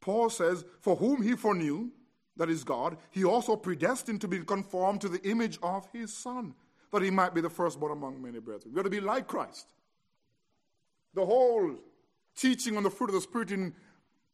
Paul 0.00 0.30
says, 0.30 0.64
For 0.80 0.96
whom 0.96 1.22
he 1.22 1.34
foreknew, 1.34 1.90
that 2.36 2.50
is 2.50 2.64
God, 2.64 2.96
he 3.10 3.24
also 3.24 3.56
predestined 3.56 4.20
to 4.20 4.28
be 4.28 4.40
conformed 4.40 5.00
to 5.02 5.08
the 5.08 5.22
image 5.28 5.58
of 5.62 5.88
his 5.92 6.12
Son, 6.12 6.54
that 6.92 7.02
he 7.02 7.10
might 7.10 7.34
be 7.34 7.40
the 7.40 7.50
firstborn 7.50 7.92
among 7.92 8.22
many 8.22 8.38
brethren. 8.38 8.72
We 8.72 8.80
are 8.80 8.84
to 8.84 8.90
be 8.90 9.00
like 9.00 9.26
Christ. 9.26 9.66
The 11.14 11.26
whole 11.26 11.74
teaching 12.36 12.76
on 12.76 12.84
the 12.84 12.90
fruit 12.90 13.10
of 13.10 13.14
the 13.14 13.20
Spirit 13.20 13.50
in 13.50 13.74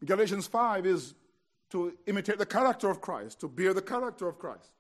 Galatians 0.05 0.47
5 0.47 0.87
is 0.87 1.15
to 1.71 1.93
imitate 2.07 2.39
the 2.39 2.47
character 2.47 2.91
of 2.91 3.01
Christ, 3.01 3.41
to 3.41 3.49
bear 3.49 3.75
the 3.75 3.83
character 3.83 4.29
of 4.29 4.39
Christ. 4.39 4.71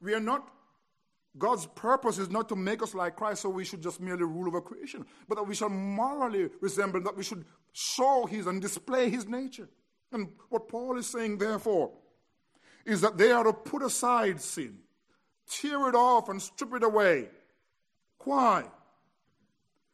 We 0.00 0.14
are 0.14 0.20
not, 0.20 0.48
God's 1.38 1.66
purpose 1.66 2.18
is 2.18 2.30
not 2.30 2.48
to 2.50 2.56
make 2.56 2.82
us 2.82 2.94
like 2.94 3.16
Christ 3.16 3.42
so 3.42 3.48
we 3.48 3.64
should 3.64 3.82
just 3.82 4.00
merely 4.00 4.24
rule 4.24 4.48
over 4.48 4.60
creation, 4.60 5.04
but 5.28 5.36
that 5.36 5.44
we 5.44 5.54
shall 5.54 5.68
morally 5.68 6.50
resemble, 6.60 7.00
that 7.00 7.16
we 7.16 7.24
should 7.24 7.44
show 7.72 8.26
his 8.26 8.46
and 8.46 8.60
display 8.60 9.10
his 9.10 9.26
nature. 9.26 9.68
And 10.12 10.28
what 10.50 10.68
Paul 10.68 10.98
is 10.98 11.06
saying, 11.06 11.38
therefore, 11.38 11.92
is 12.84 13.00
that 13.00 13.18
they 13.18 13.32
are 13.32 13.44
to 13.44 13.52
put 13.52 13.82
aside 13.82 14.40
sin, 14.40 14.78
tear 15.50 15.88
it 15.88 15.94
off, 15.94 16.28
and 16.28 16.40
strip 16.40 16.74
it 16.74 16.84
away. 16.84 17.28
Why? 18.24 18.64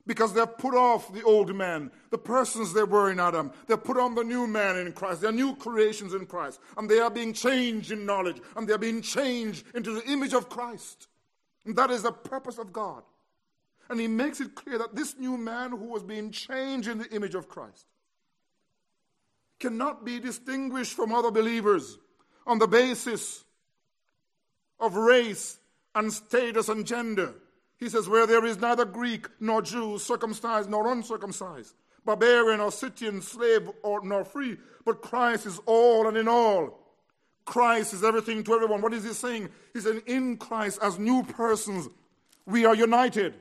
Because 0.07 0.35
they've 0.35 0.59
put 0.59 0.75
off 0.75 1.13
the 1.13 1.23
old 1.23 1.55
man, 1.55 1.93
the 2.11 2.19
persons 2.19 2.73
they 2.73 2.83
were 2.83 3.11
in 3.11 3.21
Adam. 3.21 3.53
They've 3.69 3.83
put 3.83 3.97
on 3.97 4.17
the 4.17 4.25
new 4.25 4.49
man 4.49 4.77
in 4.77 4.93
Christ. 4.93 5.21
They're 5.21 5.31
new 5.31 5.55
creations 5.55 6.13
in 6.13 6.27
Christ. 6.27 6.61
And 6.77 6.91
they 6.91 6.99
are 6.99 7.11
being 7.11 7.33
changed 7.33 7.93
in 7.93 8.05
knowledge. 8.05 8.39
And 8.57 8.69
they're 8.69 8.79
being 8.79 9.01
changed 9.01 9.65
into 9.75 9.93
the 9.95 10.05
image 10.11 10.35
of 10.35 10.49
Christ. 10.49 11.07
And 11.65 11.77
that 11.77 11.91
is 11.91 12.03
the 12.03 12.11
purpose 12.11 12.59
of 12.59 12.73
God. 12.73 13.05
And 13.89 14.01
he 14.01 14.09
makes 14.09 14.41
it 14.41 14.55
clear 14.55 14.79
that 14.79 14.97
this 14.97 15.17
new 15.19 15.37
man 15.37 15.71
who 15.71 15.85
was 15.85 16.03
being 16.03 16.31
changed 16.31 16.89
in 16.89 16.99
the 16.99 17.09
image 17.11 17.35
of 17.35 17.49
Christ 17.49 17.87
cannot 19.61 20.05
be 20.05 20.19
distinguished 20.19 20.95
from 20.95 21.13
other 21.13 21.31
believers 21.31 21.99
on 22.47 22.59
the 22.59 22.67
basis 22.67 23.45
of 24.81 24.97
race 24.97 25.59
and 25.95 26.13
status 26.13 26.69
and 26.69 26.87
gender. 26.87 27.35
He 27.83 27.89
says, 27.89 28.09
Where 28.09 28.29
there 28.29 28.47
is 28.47 28.61
neither 28.61 28.85
Greek 28.85 29.27
nor 29.41 29.61
Jew, 29.61 29.99
circumcised 29.99 30.71
nor 30.71 30.93
uncircumcised, 30.93 31.75
barbarian 32.05 32.61
or 32.61 32.71
Scythian, 32.71 33.21
slave 33.21 33.69
or 33.83 34.05
nor 34.05 34.25
free, 34.25 34.57
but 34.85 35.03
Christ 35.03 35.47
is 35.47 35.59
all 35.67 36.07
and 36.07 36.17
in 36.17 36.29
all. 36.29 36.79
Christ 37.45 37.93
is 37.93 38.05
everything 38.05 38.45
to 38.45 38.55
everyone. 38.55 38.83
What 38.83 38.95
is 38.95 39.03
he 39.03 39.13
saying? 39.13 39.49
He's 39.73 39.83
saying, 39.83 40.03
In 40.07 40.37
Christ, 40.37 40.79
as 40.81 40.97
new 40.97 41.25
persons, 41.25 41.89
we 42.47 42.65
are 42.65 42.77
united. 42.77 43.35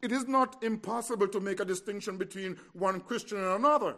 It 0.00 0.12
is 0.12 0.26
not 0.26 0.64
impossible 0.64 1.28
to 1.28 1.38
make 1.38 1.60
a 1.60 1.66
distinction 1.66 2.16
between 2.16 2.56
one 2.72 3.00
Christian 3.00 3.36
and 3.36 3.48
another. 3.48 3.96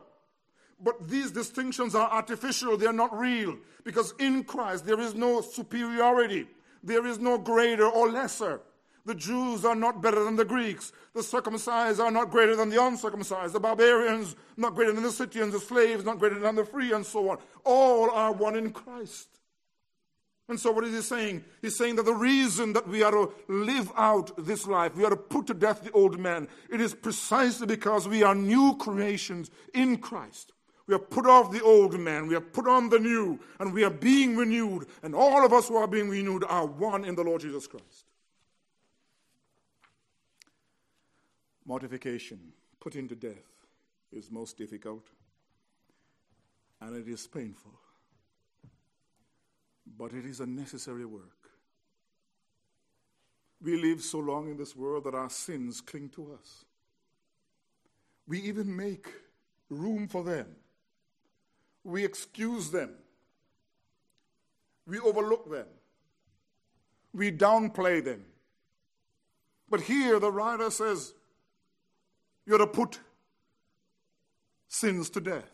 But 0.83 1.07
these 1.07 1.31
distinctions 1.31 1.95
are 1.95 2.11
artificial, 2.11 2.77
they 2.77 2.87
are 2.87 2.93
not 2.93 3.17
real. 3.17 3.57
Because 3.85 4.15
in 4.19 4.43
Christ 4.43 4.85
there 4.85 4.99
is 4.99 5.15
no 5.15 5.43
superiority, 5.43 6.49
there 6.83 7.07
is 7.07 7.21
no 7.21 7.39
greater 7.39 7.87
or 7.87 8.11
lesser. 8.11 8.63
The 9.07 9.15
Jews 9.15 9.65
are 9.65 9.75
not 9.75 10.03
better 10.03 10.23
than 10.25 10.37
the 10.37 10.45
Greeks. 10.45 10.93
The 11.15 11.23
circumcised 11.23 12.01
are 12.01 12.11
not 12.11 12.31
greater 12.31 12.55
than 12.55 12.69
the 12.69 12.85
uncircumcised. 12.85 13.55
The 13.55 13.61
barbarians 13.61 14.37
not 14.57 14.75
greater 14.75 14.93
than 14.93 15.03
the 15.03 15.13
Scythians. 15.13 15.53
The 15.53 15.61
slaves 15.61 16.05
not 16.05 16.19
greater 16.19 16.39
than 16.39 16.55
the 16.55 16.65
free, 16.65 16.93
and 16.93 17.05
so 17.05 17.31
on. 17.31 17.39
All 17.65 18.11
are 18.11 18.33
one 18.33 18.57
in 18.57 18.73
Christ. 18.73 19.29
And 20.51 20.59
so, 20.59 20.73
what 20.73 20.85
is 20.85 20.93
he 20.93 21.01
saying? 21.01 21.45
He's 21.63 21.77
saying 21.77 21.95
that 21.97 22.05
the 22.05 22.13
reason 22.13 22.73
that 22.73 22.89
we 22.89 23.05
are 23.05 23.13
to 23.13 23.33
live 23.47 23.91
out 23.97 24.33
this 24.45 24.67
life, 24.67 24.97
we 24.97 25.05
are 25.05 25.11
to 25.11 25.17
put 25.17 25.47
to 25.47 25.55
death 25.55 25.85
the 25.85 25.93
old 25.93 26.19
man, 26.19 26.49
it 26.69 26.81
is 26.81 26.93
precisely 26.93 27.69
because 27.69 28.09
we 28.09 28.25
are 28.25 28.35
new 28.35 28.77
creations 28.77 29.51
in 29.75 29.99
Christ. 29.99 30.53
We 30.89 30.95
have 30.95 31.09
put 31.09 31.25
off 31.25 31.53
the 31.53 31.63
old 31.63 32.01
man, 32.01 32.27
we 32.27 32.35
have 32.35 32.53
put 32.53 32.67
on 32.67 32.89
the 32.89 32.99
new, 32.99 33.39
and 33.61 33.73
we 33.73 33.85
are 33.85 33.91
being 33.91 34.37
renewed. 34.37 34.87
And 35.05 35.15
all 35.15 35.47
of 35.47 35.53
us 35.53 35.69
who 35.69 35.77
are 35.77 35.87
being 35.87 36.09
renewed 36.09 36.43
are 36.49 36.67
one 36.67 37.05
in 37.05 37.15
the 37.15 37.23
Lord 37.23 37.43
Jesus 37.43 37.69
Christ. 37.69 38.10
Mortification, 41.71 42.41
putting 42.81 43.07
to 43.09 43.15
death, 43.15 43.51
is 44.13 44.31
most 44.31 44.59
difficult 44.59 45.07
and 46.81 46.97
it 46.97 47.09
is 47.09 47.27
painful. 47.27 47.73
But 49.97 50.13
it 50.13 50.25
is 50.25 50.41
a 50.41 50.47
necessary 50.47 51.05
work. 51.05 51.51
We 53.63 53.81
live 53.81 54.03
so 54.03 54.19
long 54.19 54.51
in 54.51 54.57
this 54.57 54.75
world 54.75 55.05
that 55.05 55.15
our 55.15 55.31
sins 55.31 55.81
cling 55.81 56.09
to 56.17 56.33
us. 56.33 56.65
We 58.27 58.41
even 58.41 58.75
make 58.75 59.07
room 59.69 60.09
for 60.09 60.25
them 60.25 60.47
we 61.85 62.05
excuse 62.05 62.71
them, 62.71 62.91
we 64.87 64.99
overlook 64.99 65.51
them, 65.51 65.67
we 67.13 67.33
downplay 67.33 68.05
them. 68.05 68.25
But 69.69 69.83
here 69.83 70.19
the 70.19 70.33
writer 70.33 70.71
says, 70.71 71.15
you're 72.51 72.59
to 72.59 72.67
put 72.67 72.99
sins 74.67 75.09
to 75.11 75.21
death. 75.21 75.49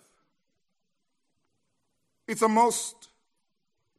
It's 2.27 2.41
a 2.41 2.49
most 2.49 3.11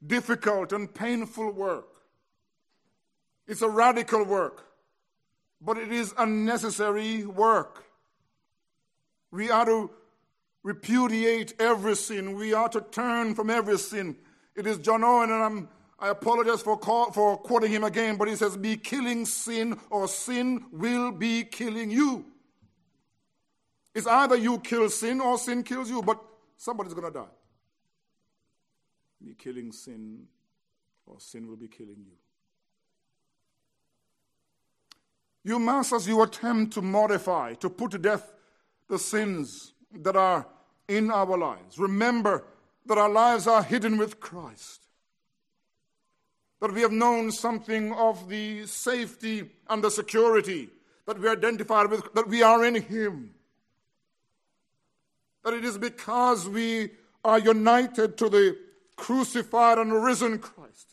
difficult 0.06 0.74
and 0.74 0.92
painful 0.92 1.52
work. 1.52 1.88
It's 3.48 3.62
a 3.62 3.70
radical 3.70 4.26
work, 4.26 4.66
but 5.62 5.78
it 5.78 5.92
is 5.92 6.12
a 6.18 6.26
necessary 6.26 7.24
work. 7.24 7.86
We 9.30 9.52
are 9.52 9.66
to 9.66 9.92
repudiate 10.64 11.54
every 11.60 11.96
sin. 11.96 12.36
We 12.36 12.54
are 12.56 12.70
to 12.70 12.82
turn 12.82 13.36
from 13.36 13.52
every 13.52 13.78
sin. 13.78 14.18
It 14.56 14.66
is 14.66 14.80
John 14.80 15.04
Owen, 15.04 15.30
and 15.30 15.44
I'm, 15.44 15.70
I 16.00 16.10
apologize 16.10 16.64
for, 16.64 16.78
call, 16.78 17.12
for 17.12 17.38
quoting 17.38 17.72
him 17.72 17.84
again, 17.84 18.18
but 18.18 18.28
he 18.28 18.36
says, 18.36 18.58
Be 18.58 18.76
killing 18.76 19.28
sin, 19.28 19.80
or 19.92 20.08
sin 20.08 20.66
will 20.72 21.12
be 21.12 21.44
killing 21.44 21.92
you. 21.92 22.26
It's 23.98 24.06
either 24.06 24.36
you 24.36 24.60
kill 24.60 24.92
sin 24.92 25.20
or 25.20 25.40
sin 25.40 25.64
kills 25.64 25.90
you, 25.90 26.04
but 26.04 26.24
somebody's 26.56 26.94
going 26.94 27.12
to 27.12 27.20
die. 27.20 27.34
Be 29.26 29.34
killing 29.34 29.72
sin, 29.72 30.28
or 31.08 31.20
sin 31.20 31.48
will 31.48 31.56
be 31.56 31.68
killing 31.68 32.06
you. 32.06 32.14
You 35.44 35.58
must, 35.58 35.94
as 35.94 36.08
you 36.08 36.22
attempt 36.22 36.74
to 36.74 36.84
mortify, 36.84 37.56
to 37.56 37.72
put 37.72 37.90
to 37.90 37.98
death 37.98 38.34
the 38.88 39.00
sins 39.00 39.74
that 39.92 40.16
are 40.16 40.46
in 40.88 41.10
our 41.10 41.36
lives. 41.36 41.80
Remember 41.80 42.44
that 42.86 43.00
our 43.00 43.10
lives 43.10 43.48
are 43.48 43.64
hidden 43.64 43.98
with 43.98 44.20
Christ. 44.20 44.86
That 46.62 46.72
we 46.72 46.82
have 46.82 46.92
known 46.92 47.32
something 47.32 47.94
of 47.94 48.30
the 48.30 48.68
safety 48.68 49.50
and 49.68 49.84
the 49.84 49.90
security 49.90 50.70
that 51.08 51.20
we 51.20 51.28
identify 51.28 51.86
with, 51.86 52.14
that 52.14 52.28
we 52.28 52.44
are 52.44 52.64
in 52.64 52.76
Him. 52.76 53.34
That 55.48 55.54
it 55.54 55.64
is 55.64 55.78
because 55.78 56.50
we 56.50 56.90
are 57.24 57.40
united 57.40 58.18
to 58.18 58.28
the 58.28 58.58
crucified 58.98 59.78
and 59.78 60.04
risen 60.04 60.40
Christ. 60.40 60.90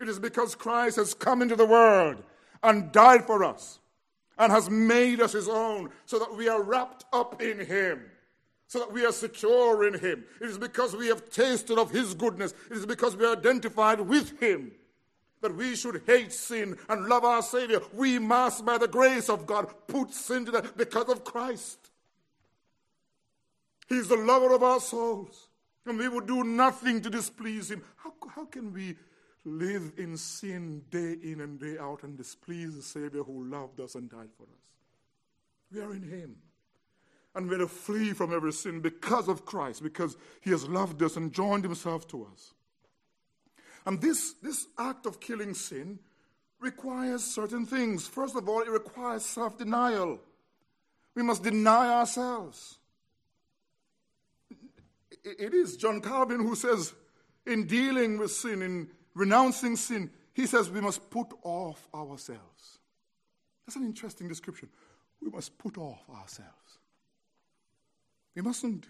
It 0.00 0.08
is 0.08 0.18
because 0.18 0.54
Christ 0.54 0.96
has 0.96 1.12
come 1.12 1.42
into 1.42 1.56
the 1.56 1.66
world 1.66 2.22
and 2.62 2.90
died 2.90 3.26
for 3.26 3.44
us 3.44 3.80
and 4.38 4.50
has 4.50 4.70
made 4.70 5.20
us 5.20 5.32
His 5.32 5.46
own 5.46 5.90
so 6.06 6.18
that 6.18 6.34
we 6.34 6.48
are 6.48 6.62
wrapped 6.62 7.04
up 7.12 7.42
in 7.42 7.66
Him 7.66 8.00
so 8.66 8.78
that 8.78 8.90
we 8.94 9.04
are 9.04 9.12
secure 9.12 9.86
in 9.86 10.00
Him. 10.00 10.24
It 10.40 10.48
is 10.48 10.56
because 10.56 10.96
we 10.96 11.08
have 11.08 11.28
tasted 11.28 11.76
of 11.76 11.90
His 11.90 12.14
goodness. 12.14 12.54
It 12.70 12.78
is 12.78 12.86
because 12.86 13.14
we 13.14 13.26
are 13.26 13.36
identified 13.36 14.00
with 14.00 14.40
Him 14.40 14.72
that 15.42 15.54
we 15.54 15.76
should 15.76 16.02
hate 16.06 16.32
sin 16.32 16.78
and 16.88 17.08
love 17.08 17.26
our 17.26 17.42
Savior. 17.42 17.82
We 17.92 18.18
must, 18.18 18.64
by 18.64 18.78
the 18.78 18.88
grace 18.88 19.28
of 19.28 19.44
God, 19.44 19.70
put 19.86 20.14
sin 20.14 20.46
to 20.46 20.52
death 20.52 20.78
because 20.78 21.10
of 21.10 21.24
Christ. 21.24 21.81
He's 23.92 24.08
the 24.08 24.16
lover 24.16 24.54
of 24.54 24.62
our 24.62 24.80
souls, 24.80 25.48
and 25.86 25.98
we 25.98 26.08
would 26.08 26.26
do 26.26 26.44
nothing 26.44 27.00
to 27.02 27.10
displease 27.10 27.70
Him. 27.70 27.82
How, 27.96 28.12
how 28.34 28.44
can 28.46 28.72
we 28.72 28.96
live 29.44 29.92
in 29.96 30.16
sin 30.16 30.82
day 30.90 31.16
in 31.22 31.40
and 31.40 31.58
day 31.58 31.76
out 31.78 32.02
and 32.02 32.16
displease 32.16 32.74
the 32.74 32.82
Savior 32.82 33.22
who 33.22 33.44
loved 33.44 33.80
us 33.80 33.94
and 33.94 34.08
died 34.08 34.30
for 34.36 34.44
us? 34.44 34.62
We 35.72 35.80
are 35.80 35.92
in 35.92 36.02
Him 36.02 36.36
and 37.34 37.48
we're 37.48 37.58
to 37.58 37.68
flee 37.68 38.12
from 38.12 38.32
every 38.32 38.52
sin 38.52 38.80
because 38.80 39.28
of 39.28 39.44
Christ, 39.44 39.82
because 39.82 40.16
He 40.40 40.50
has 40.50 40.68
loved 40.68 41.02
us 41.02 41.16
and 41.16 41.32
joined 41.32 41.64
Himself 41.64 42.06
to 42.08 42.28
us. 42.32 42.52
And 43.86 44.00
this, 44.00 44.34
this 44.42 44.66
act 44.78 45.06
of 45.06 45.20
killing 45.20 45.54
sin 45.54 45.98
requires 46.60 47.24
certain 47.24 47.66
things. 47.66 48.06
First 48.06 48.36
of 48.36 48.48
all, 48.48 48.60
it 48.60 48.68
requires 48.68 49.24
self 49.24 49.58
denial. 49.58 50.20
We 51.14 51.22
must 51.22 51.42
deny 51.42 51.88
ourselves. 51.88 52.78
It 55.24 55.54
is 55.54 55.76
John 55.76 56.00
Calvin 56.00 56.40
who 56.40 56.54
says, 56.54 56.94
in 57.46 57.66
dealing 57.66 58.18
with 58.18 58.32
sin, 58.32 58.62
in 58.62 58.88
renouncing 59.14 59.76
sin, 59.76 60.10
he 60.34 60.46
says 60.46 60.70
we 60.70 60.80
must 60.80 61.10
put 61.10 61.28
off 61.42 61.88
ourselves. 61.94 62.78
That's 63.66 63.76
an 63.76 63.84
interesting 63.84 64.28
description. 64.28 64.68
We 65.20 65.30
must 65.30 65.56
put 65.58 65.78
off 65.78 66.02
ourselves. 66.10 66.78
We 68.34 68.42
mustn't 68.42 68.86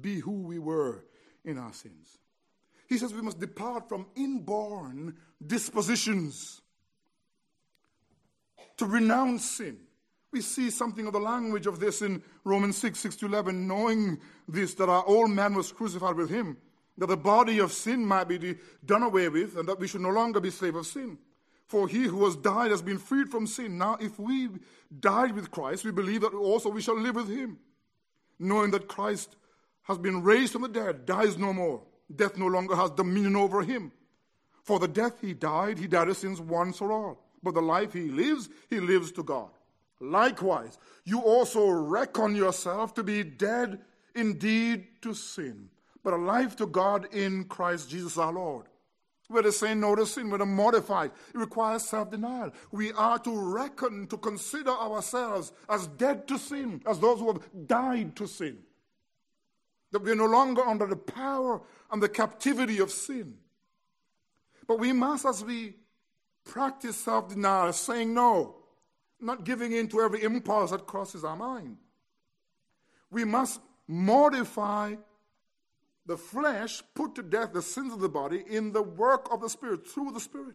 be 0.00 0.20
who 0.20 0.42
we 0.42 0.58
were 0.58 1.04
in 1.44 1.58
our 1.58 1.72
sins. 1.72 2.18
He 2.88 2.98
says 2.98 3.12
we 3.12 3.22
must 3.22 3.40
depart 3.40 3.88
from 3.88 4.06
inborn 4.14 5.16
dispositions 5.44 6.60
to 8.76 8.86
renounce 8.86 9.44
sin. 9.44 9.78
We 10.34 10.42
see 10.42 10.68
something 10.68 11.06
of 11.06 11.14
the 11.14 11.20
language 11.20 11.66
of 11.66 11.80
this 11.80 12.02
in 12.02 12.22
Romans 12.44 12.76
6 12.76 12.98
6 12.98 13.16
to 13.16 13.26
11, 13.26 13.66
knowing 13.66 14.18
this, 14.46 14.74
that 14.74 14.90
our 14.90 15.06
old 15.06 15.30
man 15.30 15.54
was 15.54 15.72
crucified 15.72 16.16
with 16.16 16.28
him, 16.28 16.58
that 16.98 17.06
the 17.06 17.16
body 17.16 17.60
of 17.60 17.72
sin 17.72 18.04
might 18.04 18.28
be 18.28 18.56
done 18.84 19.02
away 19.02 19.28
with, 19.28 19.56
and 19.56 19.66
that 19.68 19.78
we 19.78 19.88
should 19.88 20.02
no 20.02 20.10
longer 20.10 20.40
be 20.40 20.50
slave 20.50 20.74
of 20.74 20.86
sin. 20.86 21.16
For 21.66 21.88
he 21.88 22.02
who 22.02 22.24
has 22.26 22.36
died 22.36 22.70
has 22.70 22.82
been 22.82 22.98
freed 22.98 23.30
from 23.30 23.46
sin. 23.46 23.78
Now, 23.78 23.96
if 23.98 24.18
we 24.18 24.50
died 25.00 25.32
with 25.32 25.50
Christ, 25.50 25.84
we 25.84 25.92
believe 25.92 26.20
that 26.20 26.34
also 26.34 26.68
we 26.68 26.82
shall 26.82 26.98
live 26.98 27.14
with 27.14 27.28
him 27.28 27.58
knowing 28.38 28.70
that 28.72 28.88
Christ 28.88 29.36
has 29.84 29.98
been 29.98 30.22
raised 30.22 30.52
from 30.52 30.62
the 30.62 30.68
dead, 30.68 31.06
dies 31.06 31.36
no 31.38 31.52
more. 31.52 31.82
Death 32.14 32.36
no 32.36 32.46
longer 32.46 32.76
has 32.76 32.90
dominion 32.90 33.36
over 33.36 33.62
him. 33.62 33.92
For 34.62 34.78
the 34.78 34.88
death 34.88 35.20
he 35.20 35.34
died, 35.34 35.78
he 35.78 35.86
died 35.86 36.08
of 36.08 36.16
sins 36.16 36.40
once 36.40 36.78
for 36.78 36.92
all. 36.92 37.22
But 37.42 37.54
the 37.54 37.62
life 37.62 37.92
he 37.92 38.08
lives, 38.08 38.48
he 38.70 38.80
lives 38.80 39.12
to 39.12 39.22
God. 39.22 39.50
Likewise, 40.00 40.78
you 41.04 41.20
also 41.20 41.68
reckon 41.68 42.34
yourself 42.34 42.94
to 42.94 43.02
be 43.02 43.22
dead 43.22 43.80
indeed 44.14 44.86
to 45.02 45.14
sin, 45.14 45.68
but 46.02 46.12
alive 46.12 46.56
to 46.56 46.66
God 46.66 47.12
in 47.12 47.44
Christ 47.44 47.90
Jesus 47.90 48.18
our 48.18 48.32
Lord. 48.32 48.66
We're 49.30 49.42
to 49.42 49.52
say 49.52 49.74
no 49.74 49.94
to 49.94 50.04
sin, 50.04 50.28
we're 50.28 50.38
to 50.38 50.46
mortify. 50.46 51.06
It 51.06 51.12
requires 51.34 51.84
self 51.84 52.10
denial. 52.10 52.52
We 52.72 52.92
are 52.92 53.18
to 53.20 53.36
reckon, 53.36 54.06
to 54.08 54.18
consider 54.18 54.70
ourselves 54.70 55.52
as 55.68 55.86
dead 55.86 56.28
to 56.28 56.38
sin, 56.38 56.82
as 56.86 56.98
those 57.00 57.20
who 57.20 57.32
have 57.32 57.66
died 57.66 58.16
to 58.16 58.26
sin. 58.26 58.58
That 59.92 60.02
we're 60.02 60.14
no 60.14 60.26
longer 60.26 60.62
under 60.62 60.86
the 60.86 60.96
power 60.96 61.62
and 61.90 62.02
the 62.02 62.08
captivity 62.08 62.80
of 62.80 62.90
sin. 62.90 63.34
But 64.66 64.78
we 64.78 64.92
must, 64.92 65.24
as 65.24 65.42
we 65.42 65.74
practice 66.44 66.96
self 66.96 67.30
denial, 67.30 67.72
saying 67.72 68.12
no, 68.12 68.56
not 69.24 69.44
giving 69.44 69.72
in 69.72 69.88
to 69.88 70.00
every 70.00 70.22
impulse 70.22 70.70
that 70.70 70.86
crosses 70.86 71.24
our 71.24 71.36
mind, 71.36 71.76
we 73.10 73.24
must 73.24 73.60
mortify 73.88 74.94
the 76.06 76.16
flesh 76.16 76.82
put 76.94 77.14
to 77.14 77.22
death 77.22 77.52
the 77.52 77.62
sins 77.62 77.92
of 77.92 78.00
the 78.00 78.08
body 78.08 78.44
in 78.48 78.72
the 78.72 78.82
work 78.82 79.32
of 79.32 79.40
the 79.40 79.48
Spirit, 79.48 79.88
through 79.88 80.12
the 80.12 80.20
Spirit. 80.20 80.54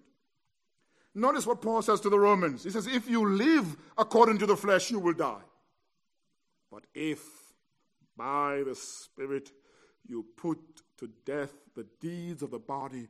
Notice 1.16 1.48
what 1.48 1.62
Paul 1.62 1.82
says 1.82 2.00
to 2.02 2.10
the 2.10 2.20
Romans. 2.20 2.64
He 2.64 2.70
says, 2.70 2.86
If 2.86 3.10
you 3.10 3.28
live 3.28 3.76
according 3.98 4.38
to 4.40 4.46
the 4.46 4.56
flesh, 4.56 4.92
you 4.92 5.00
will 5.00 5.14
die. 5.14 5.42
But 6.72 6.84
if 6.94 7.20
by 8.16 8.64
the 8.66 8.76
Spirit 8.76 9.52
you 10.08 10.26
put 10.38 10.60
to 10.98 11.10
death 11.26 11.54
the 11.76 11.88
deeds 12.00 12.44
of 12.44 12.52
the 12.52 12.60
body, 12.60 13.08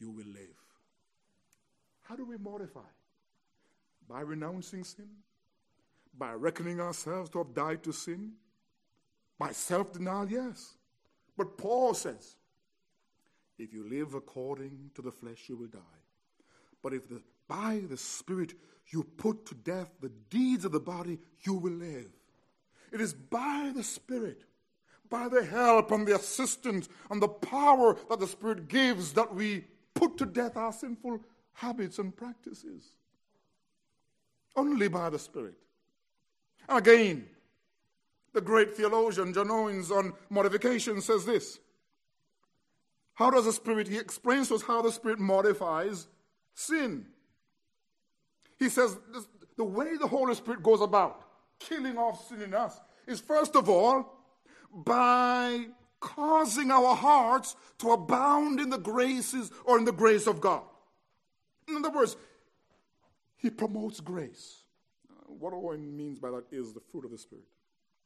you 0.00 0.10
will 0.10 0.26
live. 0.26 0.58
How 2.02 2.16
do 2.16 2.24
we 2.24 2.36
mortify? 2.38 2.80
By 4.08 4.20
renouncing 4.20 4.84
sin? 4.84 5.08
By 6.16 6.32
reckoning 6.32 6.80
ourselves 6.80 7.30
to 7.30 7.38
have 7.38 7.54
died 7.54 7.82
to 7.84 7.92
sin? 7.92 8.32
By 9.38 9.52
self 9.52 9.92
denial? 9.92 10.28
Yes. 10.28 10.74
But 11.36 11.56
Paul 11.56 11.94
says, 11.94 12.36
if 13.58 13.72
you 13.72 13.88
live 13.88 14.14
according 14.14 14.90
to 14.94 15.02
the 15.02 15.12
flesh, 15.12 15.48
you 15.48 15.56
will 15.56 15.66
die. 15.66 15.78
But 16.82 16.94
if 16.94 17.08
the, 17.08 17.22
by 17.46 17.82
the 17.88 17.96
Spirit 17.96 18.54
you 18.88 19.02
put 19.02 19.46
to 19.46 19.54
death 19.54 19.90
the 20.00 20.12
deeds 20.30 20.64
of 20.64 20.72
the 20.72 20.80
body, 20.80 21.18
you 21.42 21.54
will 21.54 21.72
live. 21.72 22.10
It 22.92 23.00
is 23.00 23.12
by 23.12 23.72
the 23.74 23.82
Spirit, 23.82 24.44
by 25.10 25.28
the 25.28 25.44
help 25.44 25.90
and 25.90 26.06
the 26.06 26.14
assistance 26.14 26.88
and 27.10 27.20
the 27.20 27.28
power 27.28 27.96
that 28.08 28.20
the 28.20 28.26
Spirit 28.26 28.68
gives 28.68 29.12
that 29.12 29.34
we 29.34 29.64
put 29.94 30.16
to 30.18 30.26
death 30.26 30.56
our 30.56 30.72
sinful 30.72 31.20
habits 31.52 31.98
and 31.98 32.16
practices. 32.16 32.84
Only 34.58 34.88
by 34.88 35.08
the 35.08 35.20
Spirit. 35.20 35.54
Again, 36.68 37.26
the 38.32 38.40
great 38.40 38.74
theologian 38.74 39.32
John 39.32 39.52
Owens 39.52 39.92
on 39.92 40.14
mortification 40.30 41.00
says 41.00 41.24
this. 41.24 41.60
How 43.14 43.30
does 43.30 43.44
the 43.44 43.52
Spirit, 43.52 43.86
he 43.86 43.98
explains 43.98 44.48
to 44.48 44.56
us 44.56 44.62
how 44.62 44.82
the 44.82 44.90
Spirit 44.90 45.20
mortifies 45.20 46.08
sin. 46.54 47.06
He 48.58 48.68
says 48.68 48.98
the 49.56 49.62
way 49.62 49.96
the 49.96 50.08
Holy 50.08 50.34
Spirit 50.34 50.64
goes 50.64 50.80
about 50.80 51.22
killing 51.60 51.96
off 51.96 52.26
sin 52.28 52.42
in 52.42 52.52
us 52.52 52.80
is 53.06 53.20
first 53.20 53.54
of 53.54 53.68
all 53.68 54.12
by 54.72 55.66
causing 56.00 56.72
our 56.72 56.96
hearts 56.96 57.54
to 57.78 57.92
abound 57.92 58.58
in 58.58 58.70
the 58.70 58.78
graces 58.78 59.52
or 59.64 59.78
in 59.78 59.84
the 59.84 59.92
grace 59.92 60.26
of 60.26 60.40
God. 60.40 60.62
In 61.68 61.76
other 61.76 61.90
words, 61.90 62.16
he 63.38 63.50
promotes 63.50 64.00
grace. 64.00 64.62
Uh, 65.10 65.32
what 65.32 65.54
Owen 65.54 65.96
means 65.96 66.18
by 66.18 66.30
that 66.30 66.44
is 66.50 66.72
the 66.72 66.80
fruit 66.80 67.04
of 67.04 67.10
the 67.10 67.18
Spirit. 67.18 67.46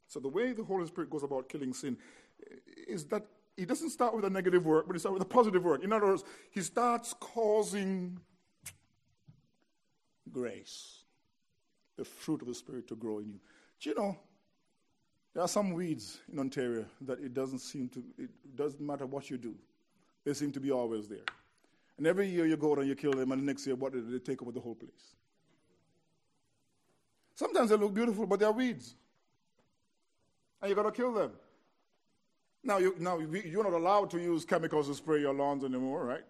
So 0.06 0.20
the 0.20 0.28
way 0.28 0.52
the 0.52 0.62
Holy 0.62 0.86
Spirit 0.86 1.10
goes 1.10 1.22
about 1.22 1.48
killing 1.48 1.72
sin 1.72 1.96
eh, 2.46 2.56
is 2.86 3.06
that 3.06 3.26
he 3.56 3.64
doesn't 3.64 3.90
start 3.90 4.14
with 4.14 4.24
a 4.24 4.30
negative 4.30 4.64
work, 4.64 4.86
but 4.86 4.94
he 4.94 5.00
starts 5.00 5.14
with 5.14 5.22
a 5.22 5.26
positive 5.26 5.64
work. 5.64 5.82
In 5.82 5.92
other 5.92 6.06
words, 6.06 6.24
he 6.50 6.60
starts 6.60 7.14
causing 7.18 8.18
grace, 10.30 11.04
the 11.96 12.04
fruit 12.04 12.42
of 12.42 12.48
the 12.48 12.54
Spirit 12.54 12.86
to 12.88 12.96
grow 12.96 13.18
in 13.18 13.30
you. 13.30 13.40
Do 13.80 13.90
you 13.90 13.96
know, 13.96 14.16
there 15.34 15.42
are 15.42 15.48
some 15.48 15.72
weeds 15.72 16.20
in 16.30 16.38
Ontario 16.38 16.84
that 17.02 17.20
it 17.20 17.34
doesn't 17.34 17.60
seem 17.60 17.88
to, 17.90 18.02
it 18.18 18.30
doesn't 18.54 18.80
matter 18.80 19.06
what 19.06 19.30
you 19.30 19.38
do, 19.38 19.54
they 20.24 20.34
seem 20.34 20.52
to 20.52 20.60
be 20.60 20.70
always 20.70 21.08
there. 21.08 21.24
And 21.98 22.06
every 22.06 22.28
year 22.28 22.46
you 22.46 22.56
go 22.56 22.72
out 22.72 22.78
and 22.78 22.88
you 22.88 22.94
kill 22.94 23.12
them, 23.12 23.32
and 23.32 23.42
the 23.42 23.46
next 23.46 23.66
year, 23.66 23.76
what 23.76 23.92
do 23.92 24.00
they 24.02 24.18
take 24.18 24.42
over 24.42 24.52
the 24.52 24.60
whole 24.60 24.74
place? 24.74 25.14
Sometimes 27.34 27.70
they 27.70 27.76
look 27.76 27.94
beautiful, 27.94 28.26
but 28.26 28.40
they're 28.40 28.52
weeds 28.52 28.94
and 30.62 30.68
you've 30.68 30.76
got 30.76 30.84
to 30.84 30.92
kill 30.92 31.12
them. 31.12 31.32
Now, 32.64 32.78
you, 32.78 32.94
now 32.98 33.18
you're 33.18 33.64
not 33.64 33.72
allowed 33.72 34.10
to 34.12 34.20
use 34.20 34.44
chemicals 34.44 34.86
to 34.86 34.94
spray 34.94 35.20
your 35.20 35.34
lawns 35.34 35.64
anymore, 35.64 36.04
right? 36.04 36.22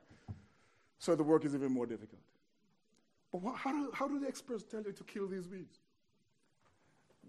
So 0.99 1.15
the 1.15 1.23
work 1.23 1.45
is 1.45 1.55
even 1.55 1.71
more 1.71 1.85
difficult. 1.85 2.23
But 3.31 3.43
what, 3.43 3.57
how, 3.57 3.73
do, 3.73 3.91
how 3.93 4.09
do 4.09 4.19
the 4.19 4.27
experts 4.27 4.65
tell 4.65 4.83
you 4.83 4.93
to 4.93 5.05
kill 5.05 5.29
these 5.29 5.47
weeds? 5.47 5.79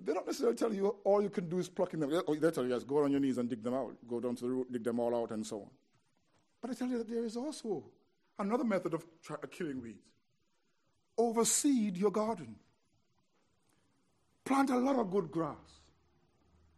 They 0.05 0.13
don't 0.13 0.25
necessarily 0.25 0.55
tell 0.55 0.73
you 0.73 0.95
all 1.03 1.21
you 1.21 1.29
can 1.29 1.49
do 1.49 1.59
is 1.59 1.67
plucking 1.69 1.99
them. 1.99 2.09
They 2.09 2.51
tell 2.51 2.63
you 2.63 2.69
just 2.69 2.87
go 2.87 3.03
on 3.03 3.11
your 3.11 3.19
knees 3.19 3.37
and 3.37 3.49
dig 3.49 3.61
them 3.61 3.73
out, 3.73 3.93
go 4.07 4.19
down 4.19 4.35
to 4.37 4.43
the 4.45 4.49
root, 4.49 4.71
dig 4.71 4.83
them 4.83 4.99
all 4.99 5.13
out, 5.15 5.31
and 5.31 5.45
so 5.45 5.57
on. 5.57 5.69
But 6.61 6.71
I 6.71 6.73
tell 6.73 6.87
you 6.87 6.97
that 6.97 7.09
there 7.09 7.25
is 7.25 7.35
also 7.35 7.83
another 8.39 8.63
method 8.63 8.93
of 8.93 9.05
killing 9.51 9.81
weeds. 9.81 10.07
Overseed 11.17 11.97
your 11.97 12.11
garden. 12.11 12.55
Plant 14.45 14.69
a 14.69 14.77
lot 14.77 14.97
of 14.97 15.11
good 15.11 15.31
grass. 15.31 15.55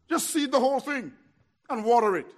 Just 0.09 0.30
seed 0.30 0.51
the 0.51 0.59
whole 0.59 0.80
thing 0.80 1.11
and 1.70 1.84
water 1.84 2.16
it. 2.16 2.32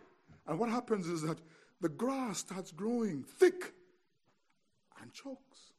And 0.48 0.58
what 0.58 0.70
happens 0.70 1.08
is 1.08 1.22
that 1.24 1.38
the 1.82 1.90
grass 1.90 2.40
starts 2.40 2.72
growing 2.72 3.24
thick 3.24 3.74
and 5.02 5.12
chokes. 5.14 5.74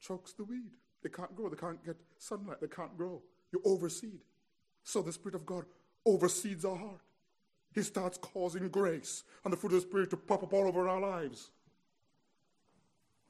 Chokes 0.00 0.32
the 0.32 0.44
weed. 0.44 0.70
They 1.02 1.08
can't 1.08 1.34
grow. 1.34 1.48
They 1.48 1.56
can't 1.56 1.84
get 1.84 1.96
sunlight. 2.18 2.60
They 2.60 2.68
can't 2.68 2.96
grow. 2.96 3.22
You 3.52 3.60
overseed. 3.64 4.20
So 4.84 5.02
the 5.02 5.12
Spirit 5.12 5.34
of 5.34 5.46
God 5.46 5.64
overseeds 6.06 6.64
our 6.64 6.76
heart. 6.76 7.00
He 7.74 7.82
starts 7.82 8.18
causing 8.18 8.68
grace 8.68 9.24
and 9.44 9.52
the 9.52 9.56
fruit 9.56 9.72
of 9.72 9.82
the 9.82 9.88
Spirit 9.88 10.10
to 10.10 10.16
pop 10.16 10.42
up 10.42 10.52
all 10.52 10.68
over 10.68 10.88
our 10.88 11.00
lives 11.00 11.50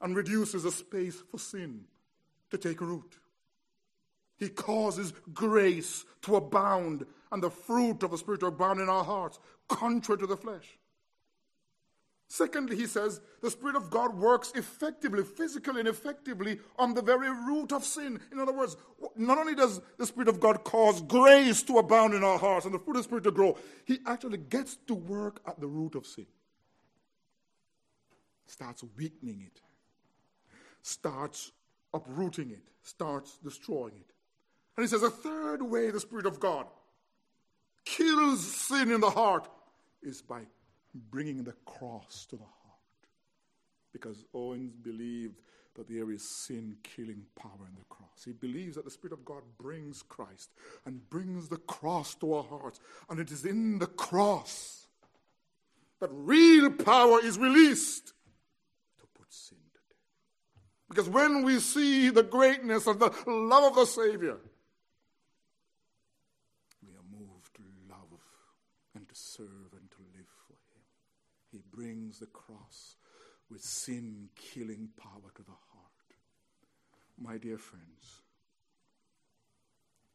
and 0.01 0.15
reduces 0.15 0.63
the 0.63 0.71
space 0.71 1.21
for 1.31 1.39
sin 1.39 1.85
to 2.51 2.57
take 2.57 2.81
root. 2.81 3.17
He 4.37 4.49
causes 4.49 5.13
grace 5.33 6.05
to 6.23 6.35
abound 6.35 7.05
and 7.31 7.41
the 7.41 7.49
fruit 7.49 8.03
of 8.03 8.11
the 8.11 8.17
Spirit 8.17 8.41
to 8.41 8.47
abound 8.47 8.79
in 8.79 8.89
our 8.89 9.03
hearts, 9.03 9.39
contrary 9.67 10.19
to 10.19 10.27
the 10.27 10.37
flesh. 10.37 10.77
Secondly, 12.27 12.75
he 12.75 12.87
says 12.87 13.21
the 13.41 13.51
Spirit 13.51 13.75
of 13.75 13.89
God 13.89 14.15
works 14.15 14.51
effectively, 14.55 15.23
physically 15.23 15.79
and 15.79 15.87
effectively 15.87 16.59
on 16.77 16.93
the 16.93 17.01
very 17.01 17.29
root 17.29 17.71
of 17.71 17.83
sin. 17.83 18.19
In 18.31 18.39
other 18.39 18.53
words, 18.53 18.75
not 19.15 19.37
only 19.37 19.53
does 19.53 19.81
the 19.97 20.05
Spirit 20.05 20.27
of 20.29 20.39
God 20.39 20.63
cause 20.63 21.01
grace 21.01 21.61
to 21.63 21.77
abound 21.77 22.13
in 22.13 22.23
our 22.23 22.39
hearts 22.39 22.65
and 22.65 22.73
the 22.73 22.79
fruit 22.79 22.95
of 22.95 23.03
the 23.03 23.03
Spirit 23.03 23.23
to 23.25 23.31
grow, 23.31 23.57
he 23.85 23.99
actually 24.05 24.37
gets 24.37 24.77
to 24.87 24.95
work 24.95 25.41
at 25.45 25.59
the 25.59 25.67
root 25.67 25.95
of 25.95 26.07
sin. 26.07 26.25
Starts 28.47 28.83
weakening 28.97 29.41
it, 29.45 29.61
starts 30.81 31.51
uprooting 31.93 32.51
it, 32.51 32.63
starts 32.81 33.37
destroying 33.43 33.93
it. 33.99 34.12
And 34.75 34.83
he 34.83 34.87
says 34.87 35.03
a 35.03 35.09
third 35.09 35.61
way 35.61 35.91
the 35.91 35.99
Spirit 35.99 36.25
of 36.25 36.39
God 36.39 36.65
kills 37.85 38.45
sin 38.45 38.91
in 38.91 39.01
the 39.01 39.09
heart 39.09 39.47
is 40.01 40.21
by 40.21 40.41
bringing 40.93 41.43
the 41.43 41.53
cross 41.65 42.25
to 42.29 42.35
the 42.35 42.43
heart. 42.43 42.53
Because 43.91 44.25
Owens 44.33 44.73
believed 44.73 45.41
that 45.75 45.89
there 45.89 46.11
is 46.11 46.27
sin 46.27 46.75
killing 46.83 47.23
power 47.35 47.67
in 47.67 47.75
the 47.75 47.85
cross. 47.89 48.23
He 48.25 48.31
believes 48.31 48.75
that 48.75 48.85
the 48.85 48.91
Spirit 48.91 49.13
of 49.13 49.25
God 49.25 49.41
brings 49.57 50.03
Christ 50.03 50.51
and 50.85 51.09
brings 51.09 51.49
the 51.49 51.57
cross 51.57 52.13
to 52.15 52.33
our 52.33 52.43
hearts. 52.43 52.79
And 53.09 53.19
it 53.19 53.31
is 53.31 53.45
in 53.45 53.79
the 53.79 53.87
cross 53.87 54.85
that 55.99 56.09
real 56.11 56.69
power 56.69 57.19
is 57.23 57.39
released 57.39 58.07
to 58.99 59.05
put 59.15 59.31
sin 59.33 59.57
to 59.73 59.79
death. 59.89 59.97
Because 60.89 61.09
when 61.09 61.43
we 61.43 61.59
see 61.59 62.09
the 62.09 62.23
greatness 62.23 62.85
of 62.85 62.99
the 62.99 63.11
love 63.25 63.71
of 63.71 63.75
the 63.75 63.85
Savior, 63.85 64.37
we 66.85 66.93
are 66.93 67.19
moved 67.19 67.55
to 67.55 67.63
love 67.89 68.19
and 68.95 69.07
to 69.09 69.15
serve 69.15 69.73
he 71.53 71.61
brings 71.73 72.19
the 72.19 72.27
cross 72.27 72.95
with 73.49 73.61
sin 73.61 74.29
killing 74.35 74.89
power 74.97 75.31
to 75.35 75.43
the 75.43 75.51
heart. 75.51 75.83
My 77.19 77.37
dear 77.37 77.57
friends, 77.57 78.21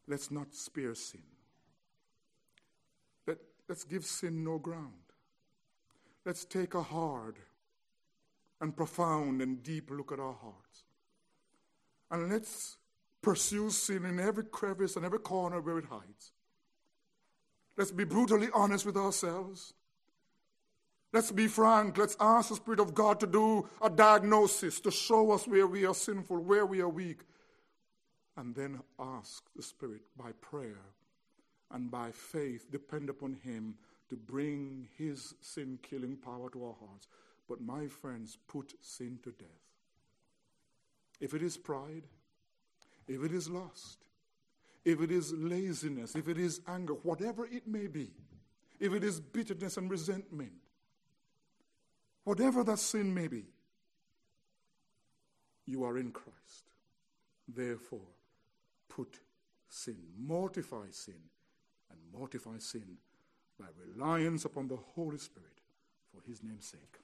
let's 0.06 0.30
not 0.30 0.54
spare 0.54 0.94
sin. 0.94 1.22
Let, 3.26 3.38
let's 3.68 3.84
give 3.84 4.04
sin 4.04 4.44
no 4.44 4.58
ground. 4.58 4.92
Let's 6.24 6.44
take 6.44 6.74
a 6.74 6.82
hard 6.82 7.36
and 8.60 8.76
profound 8.76 9.40
and 9.40 9.62
deep 9.62 9.90
look 9.90 10.12
at 10.12 10.18
our 10.18 10.34
hearts. 10.34 10.84
And 12.10 12.30
let's 12.30 12.76
pursue 13.22 13.70
sin 13.70 14.04
in 14.04 14.18
every 14.18 14.44
crevice 14.44 14.96
and 14.96 15.04
every 15.04 15.20
corner 15.20 15.60
where 15.60 15.78
it 15.78 15.84
hides. 15.86 16.32
Let's 17.76 17.92
be 17.92 18.04
brutally 18.04 18.48
honest 18.52 18.84
with 18.84 18.96
ourselves. 18.96 19.74
Let's 21.12 21.30
be 21.30 21.46
frank. 21.46 21.96
Let's 21.96 22.16
ask 22.20 22.50
the 22.50 22.56
Spirit 22.56 22.80
of 22.80 22.94
God 22.94 23.18
to 23.20 23.26
do 23.26 23.66
a 23.80 23.88
diagnosis, 23.88 24.80
to 24.80 24.90
show 24.90 25.30
us 25.32 25.46
where 25.46 25.66
we 25.66 25.86
are 25.86 25.94
sinful, 25.94 26.38
where 26.38 26.66
we 26.66 26.80
are 26.80 26.88
weak. 26.88 27.20
And 28.36 28.54
then 28.54 28.80
ask 28.98 29.42
the 29.56 29.62
Spirit 29.62 30.02
by 30.16 30.32
prayer 30.40 30.84
and 31.70 31.90
by 31.90 32.10
faith, 32.12 32.70
depend 32.70 33.08
upon 33.08 33.34
Him 33.42 33.74
to 34.10 34.16
bring 34.16 34.88
His 34.96 35.34
sin 35.40 35.78
killing 35.82 36.16
power 36.16 36.50
to 36.50 36.64
our 36.66 36.76
hearts. 36.78 37.08
But 37.48 37.60
my 37.60 37.86
friends, 37.86 38.36
put 38.46 38.74
sin 38.82 39.18
to 39.24 39.30
death. 39.32 39.48
If 41.20 41.34
it 41.34 41.42
is 41.42 41.56
pride, 41.56 42.04
if 43.06 43.24
it 43.24 43.32
is 43.32 43.48
lust, 43.48 44.04
if 44.84 45.00
it 45.00 45.10
is 45.10 45.32
laziness, 45.32 46.14
if 46.14 46.28
it 46.28 46.38
is 46.38 46.60
anger, 46.68 46.94
whatever 47.02 47.46
it 47.46 47.66
may 47.66 47.86
be, 47.86 48.10
if 48.78 48.92
it 48.92 49.02
is 49.02 49.20
bitterness 49.20 49.76
and 49.76 49.90
resentment, 49.90 50.52
Whatever 52.28 52.62
that 52.64 52.78
sin 52.78 53.14
may 53.14 53.26
be, 53.26 53.46
you 55.64 55.82
are 55.82 55.96
in 55.96 56.10
Christ. 56.10 56.68
Therefore, 57.48 58.12
put 58.90 59.20
sin, 59.66 59.96
mortify 60.18 60.90
sin, 60.90 61.30
and 61.90 61.98
mortify 62.12 62.58
sin 62.58 62.98
by 63.58 63.68
reliance 63.82 64.44
upon 64.44 64.68
the 64.68 64.76
Holy 64.76 65.16
Spirit 65.16 65.62
for 66.12 66.20
his 66.28 66.42
name's 66.42 66.66
sake. 66.66 66.98